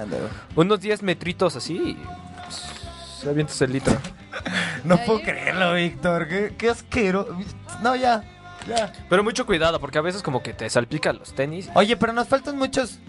unos 0.56 0.82
10 0.82 1.04
metritos 1.04 1.56
así 1.56 1.76
y 1.76 1.94
pues, 1.94 3.28
avientas 3.28 3.62
el 3.62 3.74
litro. 3.74 3.96
No 4.84 4.98
puedo 4.98 5.22
creerlo, 5.22 5.74
Víctor. 5.76 6.28
Qué, 6.28 6.54
qué 6.58 6.70
asquero. 6.70 7.38
No, 7.82 7.96
ya. 7.96 8.22
Ya. 8.68 8.92
Pero 9.10 9.24
mucho 9.24 9.46
cuidado, 9.46 9.80
porque 9.80 9.98
a 9.98 10.02
veces 10.02 10.22
como 10.22 10.44
que 10.44 10.54
te 10.54 10.70
salpican 10.70 11.18
los 11.18 11.34
tenis. 11.34 11.70
Oye, 11.74 11.96
pero 11.96 12.12
nos 12.12 12.28
faltan 12.28 12.58
muchos. 12.58 13.00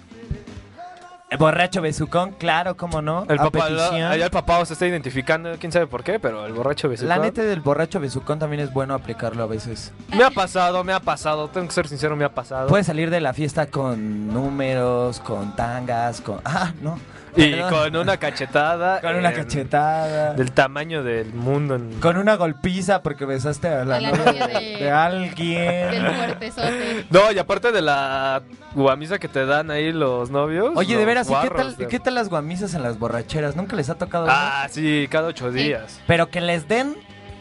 El 1.29 1.39
borracho 1.39 1.83
besucón, 1.83 2.33
claro, 2.39 2.77
cómo 2.77 3.03
no. 3.03 3.27
El 3.29 3.39
papá, 3.39 3.67
allá 3.67 4.13
el 4.15 4.31
papá 4.31 4.65
se 4.65 4.75
está 4.75 4.87
identificando, 4.87 5.57
quién 5.59 5.73
sabe 5.73 5.89
por 5.89 6.05
qué, 6.05 6.21
pero 6.21 6.47
el 6.47 6.53
borracho 6.53 6.89
besucón. 6.89 7.09
La 7.09 7.19
neta 7.19 7.43
del 7.43 7.61
borracho 7.61 7.99
besucón 7.99 8.39
también 8.39 8.61
es 8.61 8.73
bueno 8.73 8.95
aplicarlo 8.95 9.43
a 9.43 9.47
veces. 9.47 9.93
Me 10.17 10.23
ha 10.23 10.31
pasado, 10.31 10.85
me 10.85 10.93
ha 10.93 11.01
pasado, 11.01 11.49
tengo 11.49 11.67
que 11.67 11.73
ser 11.73 11.89
sincero, 11.89 12.15
me 12.15 12.25
ha 12.25 12.33
pasado. 12.33 12.69
Puedes 12.69 12.87
salir 12.87 13.11
de 13.11 13.21
la 13.21 13.33
fiesta 13.33 13.67
con 13.67 14.29
números, 14.33 15.19
con 15.19 15.57
tangas, 15.57 16.21
con. 16.21 16.41
Ah, 16.45 16.73
no. 16.81 16.97
Y 17.37 17.51
Perdón. 17.51 17.71
con 17.71 17.97
una 17.97 18.17
cachetada. 18.17 19.01
Con 19.01 19.15
una 19.17 19.29
en- 19.31 19.35
cachetada. 19.37 20.33
Del 20.35 20.53
tamaño 20.53 21.03
del 21.03 21.33
mundo. 21.35 21.75
en- 21.77 22.01
Con 22.01 22.17
una 22.17 22.37
golpiza 22.37 23.03
porque 23.03 23.25
besaste 23.27 23.69
a 23.69 23.85
la, 23.85 23.97
A 23.97 24.01
la 24.01 24.11
novia 24.11 24.47
de, 24.49 24.77
de- 24.79 24.91
alguien. 24.91 25.91
Del 25.91 26.07
fuertezote. 26.15 27.07
No, 27.11 27.31
y 27.33 27.39
aparte 27.39 27.73
de 27.73 27.83
la 27.83 28.43
guamisa 28.75 29.19
que 29.19 29.29
te 29.29 29.45
dan 29.47 29.71
ahí 29.71 29.93
los 29.93 30.31
novios. 30.31 30.73
Oye, 30.77 30.95
de 30.95 31.01
los 31.01 31.07
veras, 31.07 31.27
¿y 31.27 31.31
qué 31.31 31.35
guarros 31.35 31.57
tal, 31.63 31.77
de- 31.77 31.85
y 31.85 31.87
qué 31.89 32.01
tal 32.01 32.15
las 32.15 32.29
guamisas 32.29 32.75
en 32.75 32.83
las 32.83 32.99
borracheras? 32.99 33.55
¿Nunca 33.57 33.77
les 33.77 33.91
ha 33.91 33.97
tocado 33.97 34.25
una? 34.25 34.63
Ah, 34.65 34.69
sí, 34.71 35.07
cada 35.11 35.29
ocho 35.29 35.51
días. 35.53 36.01
Pero 36.07 36.31
que 36.31 36.41
les 36.41 36.67
den 36.69 36.97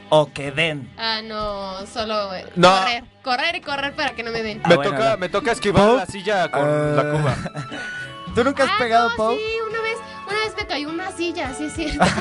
o 0.09 0.31
que 0.33 0.51
den. 0.51 0.91
Ah, 0.97 1.21
no, 1.23 1.85
solo 1.87 2.33
eh, 2.35 2.45
No. 2.55 2.69
correr. 2.79 3.03
Correr 3.23 3.55
y 3.55 3.61
correr 3.61 3.95
para 3.95 4.11
que 4.11 4.21
no 4.23 4.31
me 4.31 4.43
den. 4.43 4.61
Ah, 4.63 4.69
me, 4.69 4.75
bueno, 4.75 4.91
toca, 4.91 5.09
no. 5.11 5.17
me 5.17 5.29
toca 5.29 5.51
esquivar 5.53 5.87
Pop. 5.87 5.97
la 5.97 6.05
silla 6.05 6.51
con 6.51 6.61
Ah. 6.63 6.93
la 6.95 7.11
cuba. 7.11 7.35
¿Tú 8.35 8.43
nunca 8.43 8.63
has 8.65 8.69
Ah, 8.71 8.75
pegado, 8.77 9.09
no, 9.09 9.15
Pau? 9.15 9.35
Sí, 9.37 9.43
una 9.69 9.81
vez, 9.81 9.97
una 10.27 10.39
vez 10.39 10.53
me 10.57 10.67
cayó 10.67 10.89
una 10.89 11.11
silla, 11.11 11.53
sí 11.57 11.65
es 11.65 11.73
cierto. 11.73 12.05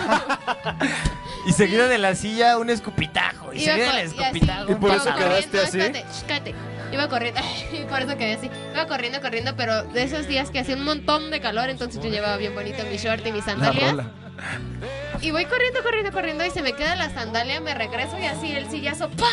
Y 1.47 1.53
seguido 1.53 1.89
de 1.89 1.99
la 1.99 2.15
silla, 2.15 2.57
un 2.57 2.71
escupitajo. 2.71 3.53
Y 3.53 3.61
seguido 3.61 3.87
del 3.89 3.99
escupitajo. 4.07 4.73
¿Y 4.73 4.75
por 4.77 4.93
eso 4.93 5.15
quedaste 5.15 5.59
corriendo, 5.59 5.99
así? 5.99 6.25
cállate. 6.27 6.55
Iba 6.91 7.09
corriendo, 7.09 7.41
y 7.73 7.85
por 7.85 8.01
eso 8.01 8.17
quedé 8.17 8.35
así. 8.35 8.51
Iba 8.73 8.87
corriendo, 8.87 9.21
corriendo, 9.21 9.55
pero 9.57 9.83
de 9.83 10.05
esos 10.05 10.27
días 10.27 10.51
que 10.51 10.61
hacía 10.61 10.75
un 10.77 10.85
montón 10.85 11.31
de 11.31 11.41
calor, 11.43 11.69
entonces 11.69 12.03
yo 12.03 12.09
llevaba 12.09 12.39
bien 12.39 12.55
bonito 12.55 12.83
mi 12.91 12.97
short 12.97 13.27
y 13.27 13.33
mis 13.33 13.45
sandalias. 13.45 13.95
Y 15.21 15.33
voy 15.33 15.45
corriendo, 15.45 15.83
corriendo, 15.83 16.13
corriendo 16.13 16.45
y 16.47 16.51
se 16.51 16.63
me 16.63 16.73
queda 16.73 16.97
la 16.97 17.11
sandalia, 17.11 17.61
me 17.61 17.75
regreso 17.75 18.19
y 18.19 18.25
así 18.25 18.53
el 18.53 18.71
sillazo, 18.71 19.11
¡pam! 19.11 19.29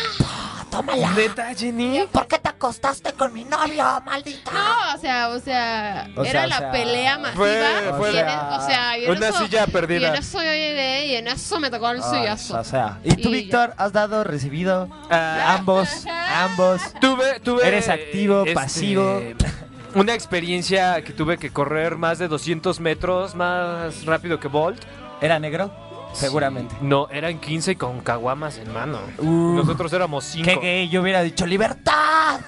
¿Neta, 1.16 1.54
Jenny? 1.54 2.04
¿Por 2.10 2.26
qué 2.26 2.38
te 2.38 2.48
acostaste 2.48 3.12
con 3.12 3.32
mi 3.32 3.44
novio, 3.44 3.84
maldita? 4.06 4.50
No, 4.52 4.94
o 4.96 4.98
sea, 5.00 5.28
o 5.28 5.38
sea, 5.38 6.08
O 6.16 6.22
sea, 6.24 6.30
era 6.30 6.44
o 6.44 6.46
la 6.46 6.58
sea, 6.58 6.70
pelea 6.72 7.18
masiva. 7.18 7.36
fue- 7.36 7.92
fue 7.98 8.12
y 8.12 8.16
en 8.16 8.26
la- 8.26 8.32
e- 8.32 8.56
o 8.56 8.66
sea, 8.66 8.98
y 8.98 9.04
en 9.04 9.10
una 9.10 9.28
eso- 9.28 9.38
silla 9.44 9.66
perdida. 9.66 10.00
Y 10.00 10.04
en 10.06 10.14
eso 10.14 10.38
yo 10.38 10.50
llegué 10.52 11.06
y 11.06 11.16
en 11.16 11.28
eso 11.28 11.60
me 11.60 11.70
tocó 11.70 11.90
el 11.90 12.00
Ah, 12.02 12.10
sillazo. 12.10 12.58
o 12.58 12.64
sea, 12.64 12.98
¿y 13.04 13.16
tú, 13.16 13.28
Y 13.28 13.32
Víctor, 13.32 13.74
has 13.76 13.92
dado, 13.92 14.24
recibido? 14.24 14.88
Ah, 15.10 15.56
ambos, 15.58 15.88
ambos. 16.34 16.80
Tuve, 17.00 17.40
tuve. 17.40 17.66
Eres 17.68 17.88
activo, 17.88 18.40
este, 18.42 18.54
pasivo. 18.54 19.20
Una 19.94 20.14
experiencia 20.14 21.02
que 21.04 21.12
tuve 21.12 21.36
que 21.36 21.50
correr 21.50 21.96
más 21.96 22.18
de 22.18 22.26
200 22.28 22.80
metros 22.80 23.34
más 23.34 24.06
rápido 24.06 24.40
que 24.40 24.48
Bolt. 24.48 24.82
¿Era 25.20 25.38
negro? 25.38 25.70
Seguramente. 26.12 26.74
No, 26.80 27.08
eran 27.10 27.38
15 27.38 27.76
con 27.76 28.00
caguamas 28.00 28.58
en 28.58 28.72
mano. 28.72 28.98
Uh. 29.18 29.54
Nosotros 29.56 29.92
éramos 29.92 30.24
5. 30.24 30.48
Qué 30.48 30.56
gay, 30.56 30.88
yo 30.88 31.02
hubiera 31.02 31.22
dicho 31.22 31.46
libertad. 31.46 32.40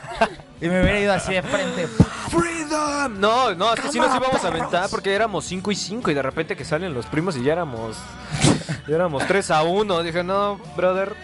y 0.61 0.69
me 0.69 0.81
hubiera 0.83 1.01
ido 1.01 1.13
así 1.13 1.35
de 1.35 1.43
frente. 1.43 1.87
¡Freedom! 2.29 3.19
No, 3.19 3.55
no, 3.55 3.75
es 3.75 3.81
que 3.81 3.89
sí 3.89 3.99
nos 3.99 4.15
íbamos 4.15 4.45
a 4.45 4.49
aventar 4.49 4.89
porque 4.91 5.15
éramos 5.15 5.45
5 5.45 5.71
y 5.73 5.75
5 5.75 6.11
y 6.11 6.15
de 6.15 6.23
repente 6.23 6.57
que 6.57 6.65
salen 6.65 6.95
los 6.95 7.07
primos 7.07 7.37
y 7.37 7.43
ya 7.43 7.53
éramos. 7.53 7.97
ya 8.89 8.95
éramos 8.95 9.27
3 9.27 9.51
a 9.51 9.63
1. 9.63 10.03
Dije, 10.03 10.23
no, 10.25 10.61
brother. 10.77 11.15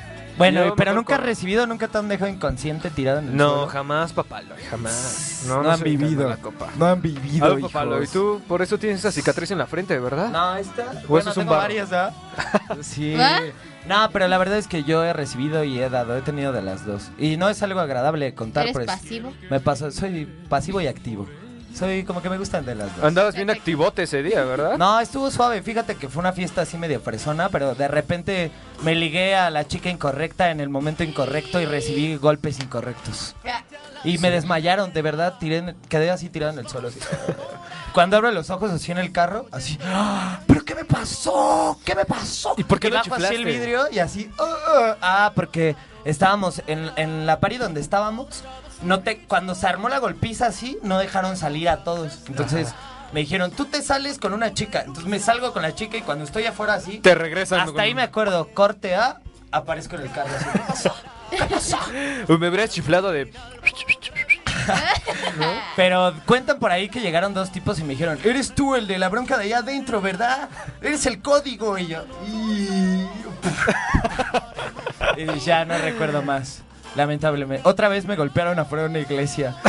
Bueno, 0.41 0.65
yo 0.67 0.75
pero 0.77 0.93
nunca 0.95 1.15
has 1.15 1.21
corro". 1.21 1.27
recibido, 1.29 1.67
nunca 1.67 1.87
te 1.89 1.99
han 1.99 2.09
dejado 2.09 2.31
inconsciente 2.31 2.91
tirado 2.91 3.21
en 3.21 3.29
el 3.29 3.37
No, 3.37 3.49
suelo. 3.51 3.67
jamás, 3.69 4.13
papaloy, 4.13 4.61
jamás. 4.71 5.45
No, 5.47 5.63
no 5.63 5.71
han 5.71 5.81
vivido. 5.81 6.29
la 6.29 6.37
copa. 6.39 6.69
No 6.77 6.87
han 6.87 7.01
vivido, 7.01 7.47
Ah, 7.47 7.59
hijos. 7.59 7.71
papaloy, 7.73 8.07
tú 8.09 8.41
por 8.49 8.63
eso 8.63 8.79
tienes 8.79 8.99
esa 9.01 9.13
cicatriz 9.13 9.51
en 9.53 9.59
la 9.59 9.67
frente, 9.67 9.99
¿verdad? 9.99 10.31
No, 10.31 10.57
esta. 10.57 10.93
eso 10.93 11.09
Bueno, 11.09 11.31
es 11.31 11.37
un 11.37 11.43
tengo 11.43 11.53
barro? 11.53 11.63
varias, 11.63 11.91
¿verdad? 11.91 12.13
sí. 12.81 13.15
¿Va? 13.15 13.41
No, 13.87 14.11
pero 14.13 14.29
la 14.29 14.37
verdad 14.39 14.59
es 14.59 14.67
que 14.69 14.83
yo 14.85 15.03
he 15.05 15.13
recibido 15.13 15.65
y 15.65 15.81
he 15.81 15.89
dado, 15.89 16.17
he 16.17 16.21
tenido 16.23 16.53
de 16.53 16.63
las 16.63 16.85
dos. 16.85 17.11
Y 17.19 17.37
no 17.37 17.49
es 17.49 17.63
algo 17.63 17.81
agradable 17.81 18.27
de 18.27 18.35
contar, 18.35 18.65
¿Eres 18.65 18.75
pues. 18.75 18.87
pasivo? 18.87 19.33
Me 19.51 19.61
pasa, 19.61 19.91
soy 19.91 20.27
pasivo 20.49 20.81
y 20.81 20.87
activo. 20.87 21.27
Soy 21.75 22.05
como 22.05 22.21
que 22.21 22.29
me 22.29 22.37
gustan 22.39 22.65
de 22.67 22.75
las 22.75 22.95
dos. 22.97 23.05
Andabas 23.05 23.35
bien 23.35 23.49
activote 23.51 24.03
ese 24.03 24.23
día, 24.23 24.45
¿verdad? 24.45 24.77
No, 24.77 25.01
estuvo 25.01 25.31
suave. 25.31 25.63
Fíjate 25.63 25.95
que 25.97 26.09
fue 26.09 26.21
una 26.21 26.33
fiesta 26.33 26.63
así 26.63 26.77
medio 26.77 27.01
fresona, 27.01 27.49
pero 27.49 27.75
de 27.75 27.89
repente 27.89 28.51
me 28.83 28.95
ligué 28.95 29.35
a 29.37 29.51
la 29.51 29.67
chica 29.67 29.89
incorrecta 29.89 30.51
en 30.51 30.61
el 30.61 30.69
momento 30.69 31.05
incorrecto 31.05 31.61
y 31.61 31.67
recibí 31.67 32.17
golpes 32.17 32.59
incorrectos. 32.61 33.35
Y 34.05 34.19
me 34.19 34.31
desmayaron, 34.31 34.93
de 34.93 35.03
verdad, 35.03 35.35
tiré 35.39 35.75
quedé 35.89 36.11
así 36.11 36.29
tirado 36.29 36.53
en 36.53 36.59
el 36.59 36.69
suelo. 36.69 36.89
así. 36.89 36.99
Cuando 37.93 38.17
abro 38.17 38.31
los 38.31 38.51
ojos 38.51 38.71
así 38.71 38.93
en 38.93 38.99
el 38.99 39.13
carro, 39.13 39.47
así, 39.51 39.79
¡Ah! 39.85 40.41
¿pero 40.47 40.65
qué 40.65 40.75
me 40.75 40.85
pasó? 40.85 41.79
¿Qué 41.85 41.95
me 41.95 42.05
pasó? 42.05 42.55
¿Y 42.57 42.65
por 42.65 42.79
qué 42.79 42.89
Y 42.89 42.91
bajo 42.93 43.15
así 43.15 43.35
el 43.35 43.45
vidrio 43.45 43.87
y 43.91 43.99
así, 43.99 44.31
"Ah, 44.39 44.45
ah". 44.69 44.97
ah, 45.03 45.33
porque 45.35 45.75
estábamos 46.05 46.63
en, 46.67 46.91
en 46.97 47.27
la 47.27 47.41
pari 47.41 47.57
donde 47.59 47.81
estábamos, 47.81 48.45
no 48.83 49.01
te, 49.01 49.19
cuando 49.27 49.55
se 49.55 49.67
armó 49.67 49.89
la 49.89 49.99
golpiza 49.99 50.47
así, 50.47 50.79
no 50.83 50.99
dejaron 50.99 51.37
salir 51.37 51.69
a 51.69 51.85
todos. 51.85 52.19
Entonces 52.29 52.69
me 53.13 53.21
dijeron, 53.21 53.51
tú 53.51 53.65
te 53.67 53.83
sales 53.83 54.19
con 54.19 54.33
una 54.33 54.55
chica. 54.55 54.81
Entonces 54.81 55.07
me 55.07 55.19
salgo 55.19 55.53
con 55.53 55.63
la 55.63 55.75
chica 55.75 55.97
y 55.97 56.03
cuando 56.03 56.25
estoy 56.25 56.47
afuera 56.47 56.75
así, 56.75 56.99
Te 56.99 57.15
regresan. 57.15 57.61
hasta 57.61 57.83
ahí 57.83 57.95
me 57.95 58.03
acuerdo, 58.03 58.49
corte 58.55 58.95
A, 58.95 59.21
aparezco 59.53 59.97
en 59.97 60.03
el 60.03 60.13
carro 60.13 60.31
así. 60.37 60.47
¿Qué 60.53 60.59
pasó? 60.67 60.95
¿Qué 61.31 61.39
pasó? 61.45 61.79
Uy, 62.29 62.39
Me 62.39 62.49
hubieras 62.49 62.71
chiflado 62.71 63.11
de. 63.13 63.33
Pero 65.77 66.15
cuentan 66.27 66.59
por 66.59 66.71
ahí 66.71 66.89
que 66.89 67.01
llegaron 67.01 67.35
dos 67.35 67.51
tipos 67.51 67.79
y 67.79 67.83
me 67.85 67.91
dijeron, 67.91 68.19
eres 68.25 68.55
tú 68.55 68.75
el 68.77 68.87
de 68.87 68.99
la 68.99 69.09
bronca 69.09 69.37
de 69.39 69.45
allá 69.45 69.59
adentro, 69.59 70.01
¿verdad? 70.01 70.49
Eres 70.83 71.07
el 71.07 71.21
código. 71.23 71.79
Y 71.79 71.87
yo, 71.89 72.05
"Y-". 72.27 73.07
y 75.23 75.39
ya 75.41 75.65
no 75.65 75.77
recuerdo 75.79 76.23
más. 76.23 76.63
Lamentablemente. 76.97 77.69
Otra 77.69 77.89
vez 77.89 78.07
me 78.07 78.17
golpearon 78.17 78.59
afuera 78.59 78.85
de 78.85 78.91
una 78.91 78.99
iglesia. 78.99 79.57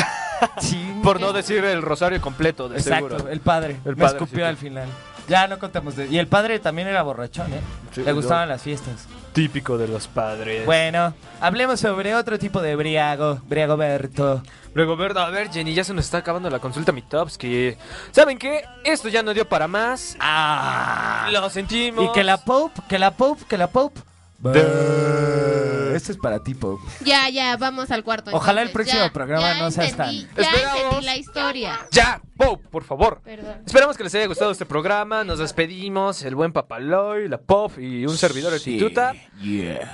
Sí. 0.60 0.92
Por 1.04 1.22
no 1.22 1.34
decir 1.34 1.64
el 1.64 1.84
rosario 1.84 2.20
completo, 2.20 2.68
de 2.68 2.80
Exacto, 2.80 3.10
seguro. 3.10 3.30
el 3.30 3.42
padre. 3.42 3.78
El 3.86 3.96
me 3.96 4.04
padre, 4.04 4.18
escupió 4.18 4.40
sí. 4.40 4.50
al 4.50 4.58
final. 4.58 4.88
Ya 5.28 5.48
no 5.48 5.60
contamos 5.60 5.96
de... 5.96 6.08
Y 6.08 6.18
el 6.18 6.26
padre 6.28 6.58
también 6.60 6.88
era 6.88 7.04
borrachón, 7.04 7.54
¿eh? 7.54 7.62
Sí, 7.94 8.02
Le 8.02 8.08
no. 8.08 8.16
gustaban 8.16 8.50
las 8.50 8.64
fiestas. 8.64 9.08
Típico 9.34 9.78
de 9.78 9.88
los 9.88 10.08
padres. 10.08 10.66
Bueno, 10.66 11.14
hablemos 11.40 11.80
sobre 11.80 12.16
otro 12.16 12.40
tipo 12.40 12.62
de 12.62 12.76
briago. 12.76 13.40
Briagoberto. 13.48 14.42
Ver, 14.74 15.18
a 15.18 15.30
ver, 15.30 15.52
Jenny, 15.52 15.74
ya 15.74 15.84
se 15.84 15.94
nos 15.94 16.06
está 16.06 16.18
acabando 16.18 16.50
la 16.50 16.60
consulta 16.60 16.92
mi 16.92 17.02
tops 17.02 17.38
que 17.38 17.78
¿Saben 18.12 18.38
qué? 18.38 18.64
Esto 18.84 19.10
ya 19.10 19.22
no 19.22 19.34
dio 19.34 19.48
para 19.48 19.68
más. 19.68 20.18
Ah. 20.20 21.30
Lo 21.32 21.50
sentimos. 21.50 22.06
Y 22.06 22.12
que 22.14 22.24
la 22.24 22.38
Pope, 22.38 22.82
que 22.90 22.98
la 22.98 23.12
Pope, 23.12 23.44
que 23.48 23.58
la 23.58 23.68
Pope. 23.68 24.02
Esto 24.44 26.12
es 26.14 26.18
para 26.18 26.40
ti, 26.42 26.56
Pope. 26.56 26.82
Ya, 27.06 27.30
ya, 27.30 27.58
vamos 27.58 27.92
al 27.92 28.04
cuarto. 28.04 28.32
Ojalá 28.34 28.62
el 28.62 28.72
próximo 28.72 29.04
ya, 29.04 29.14
programa 29.14 29.54
ya 29.54 29.60
no 29.62 29.72
seas 29.72 29.92
entendí, 29.92 30.24
tan- 30.26 30.36
Ya 30.36 30.50
Esperamos. 30.50 30.82
entendí 30.84 31.06
la 31.06 31.16
historia. 31.18 31.80
Ya, 31.92 32.22
Pope, 32.38 32.68
por 32.70 32.84
favor. 32.84 33.22
Perdón. 33.24 33.58
Esperamos 33.66 33.98
que 33.98 34.04
les 34.04 34.16
haya 34.16 34.26
gustado 34.28 34.52
este 34.52 34.66
programa. 34.66 35.24
Nos 35.24 35.40
despedimos. 35.40 36.24
El 36.24 36.36
buen 36.36 36.54
Papaloy, 36.54 37.28
la 37.28 37.40
Pop 37.40 37.78
y 37.78 38.06
un 38.06 38.18
servidor 38.18 38.52
de 38.54 38.60
Tituta. 38.60 39.14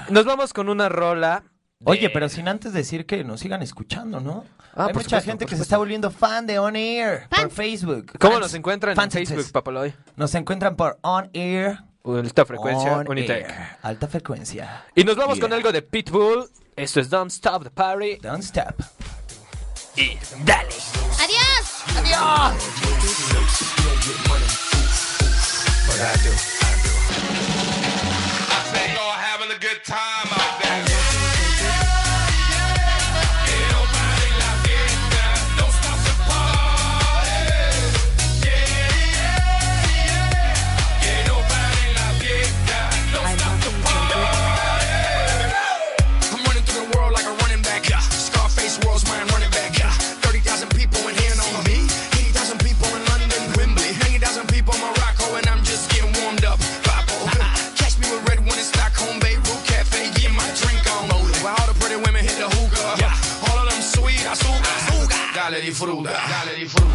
Nos 0.09 0.25
vamos 0.25 0.53
con 0.53 0.69
una 0.69 0.87
rola. 0.87 1.43
de- 1.79 1.91
Oye, 1.91 2.09
pero 2.09 2.27
sin 2.29 2.47
antes 2.47 2.73
decir 2.73 3.05
que 3.05 3.23
nos 3.23 3.39
sigan 3.41 3.61
escuchando, 3.61 4.19
¿no? 4.19 4.45
Ah, 4.75 4.85
Hay 4.87 4.93
por 4.93 5.03
mucha 5.03 5.03
supuesto, 5.21 5.29
gente 5.31 5.45
por 5.45 5.49
que 5.49 5.55
se 5.55 5.57
supuesto. 5.57 5.63
está 5.63 5.77
volviendo 5.77 6.09
fan 6.11 6.47
de 6.47 6.57
On 6.59 6.75
Air 6.75 7.27
por 7.29 7.39
Fans. 7.39 7.53
Facebook. 7.53 8.13
¿Cómo 8.19 8.33
Fans. 8.33 8.45
nos 8.45 8.53
encuentran 8.53 8.95
Fans. 8.95 9.15
en 9.15 9.25
Facebook, 9.27 9.51
Papaloy? 9.51 9.93
Nos 10.15 10.33
encuentran 10.35 10.75
por 10.75 10.97
On 11.01 11.29
Air. 11.33 11.79
Alta 12.15 12.45
frecuencia, 12.45 12.97
On 12.97 13.09
Unitec. 13.09 13.49
Air. 13.49 13.77
Alta 13.81 14.07
frecuencia. 14.07 14.85
Y 14.95 15.03
nos 15.03 15.17
vamos 15.17 15.39
con 15.39 15.51
algo 15.51 15.71
de 15.71 15.81
Pitbull. 15.81 16.49
Esto 16.75 16.99
es 17.01 17.09
Don't 17.09 17.31
Stop 17.31 17.63
the 17.63 17.71
Party. 17.71 18.17
Don't 18.17 18.43
stop. 18.43 18.75
Y 19.95 20.17
dale. 20.45 20.69
¡Adiós! 21.19 21.67
But 25.87 26.56
disfruta, 65.77 66.09
dale 66.09 66.55
disfruta. 66.55 66.86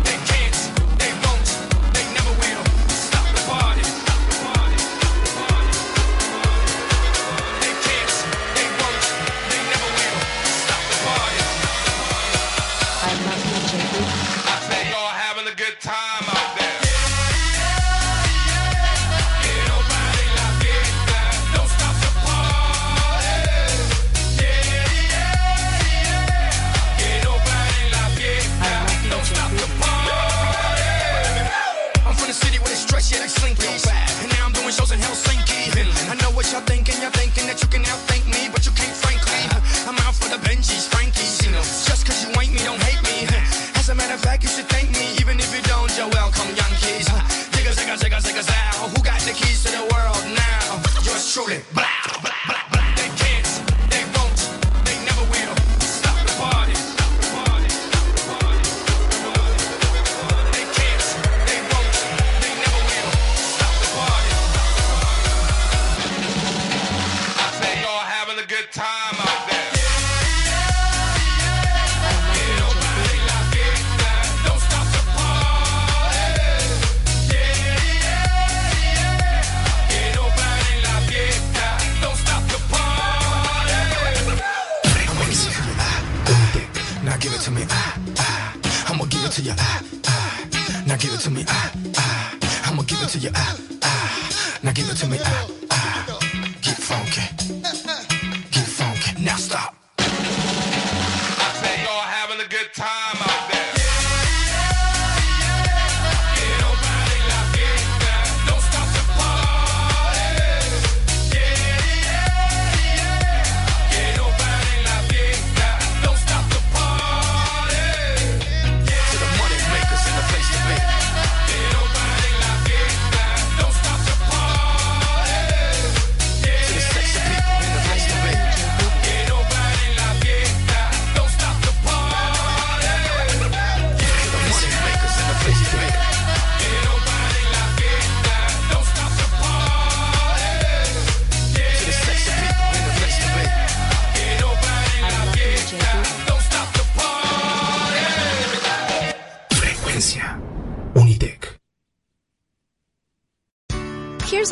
Okay. 97.13 97.52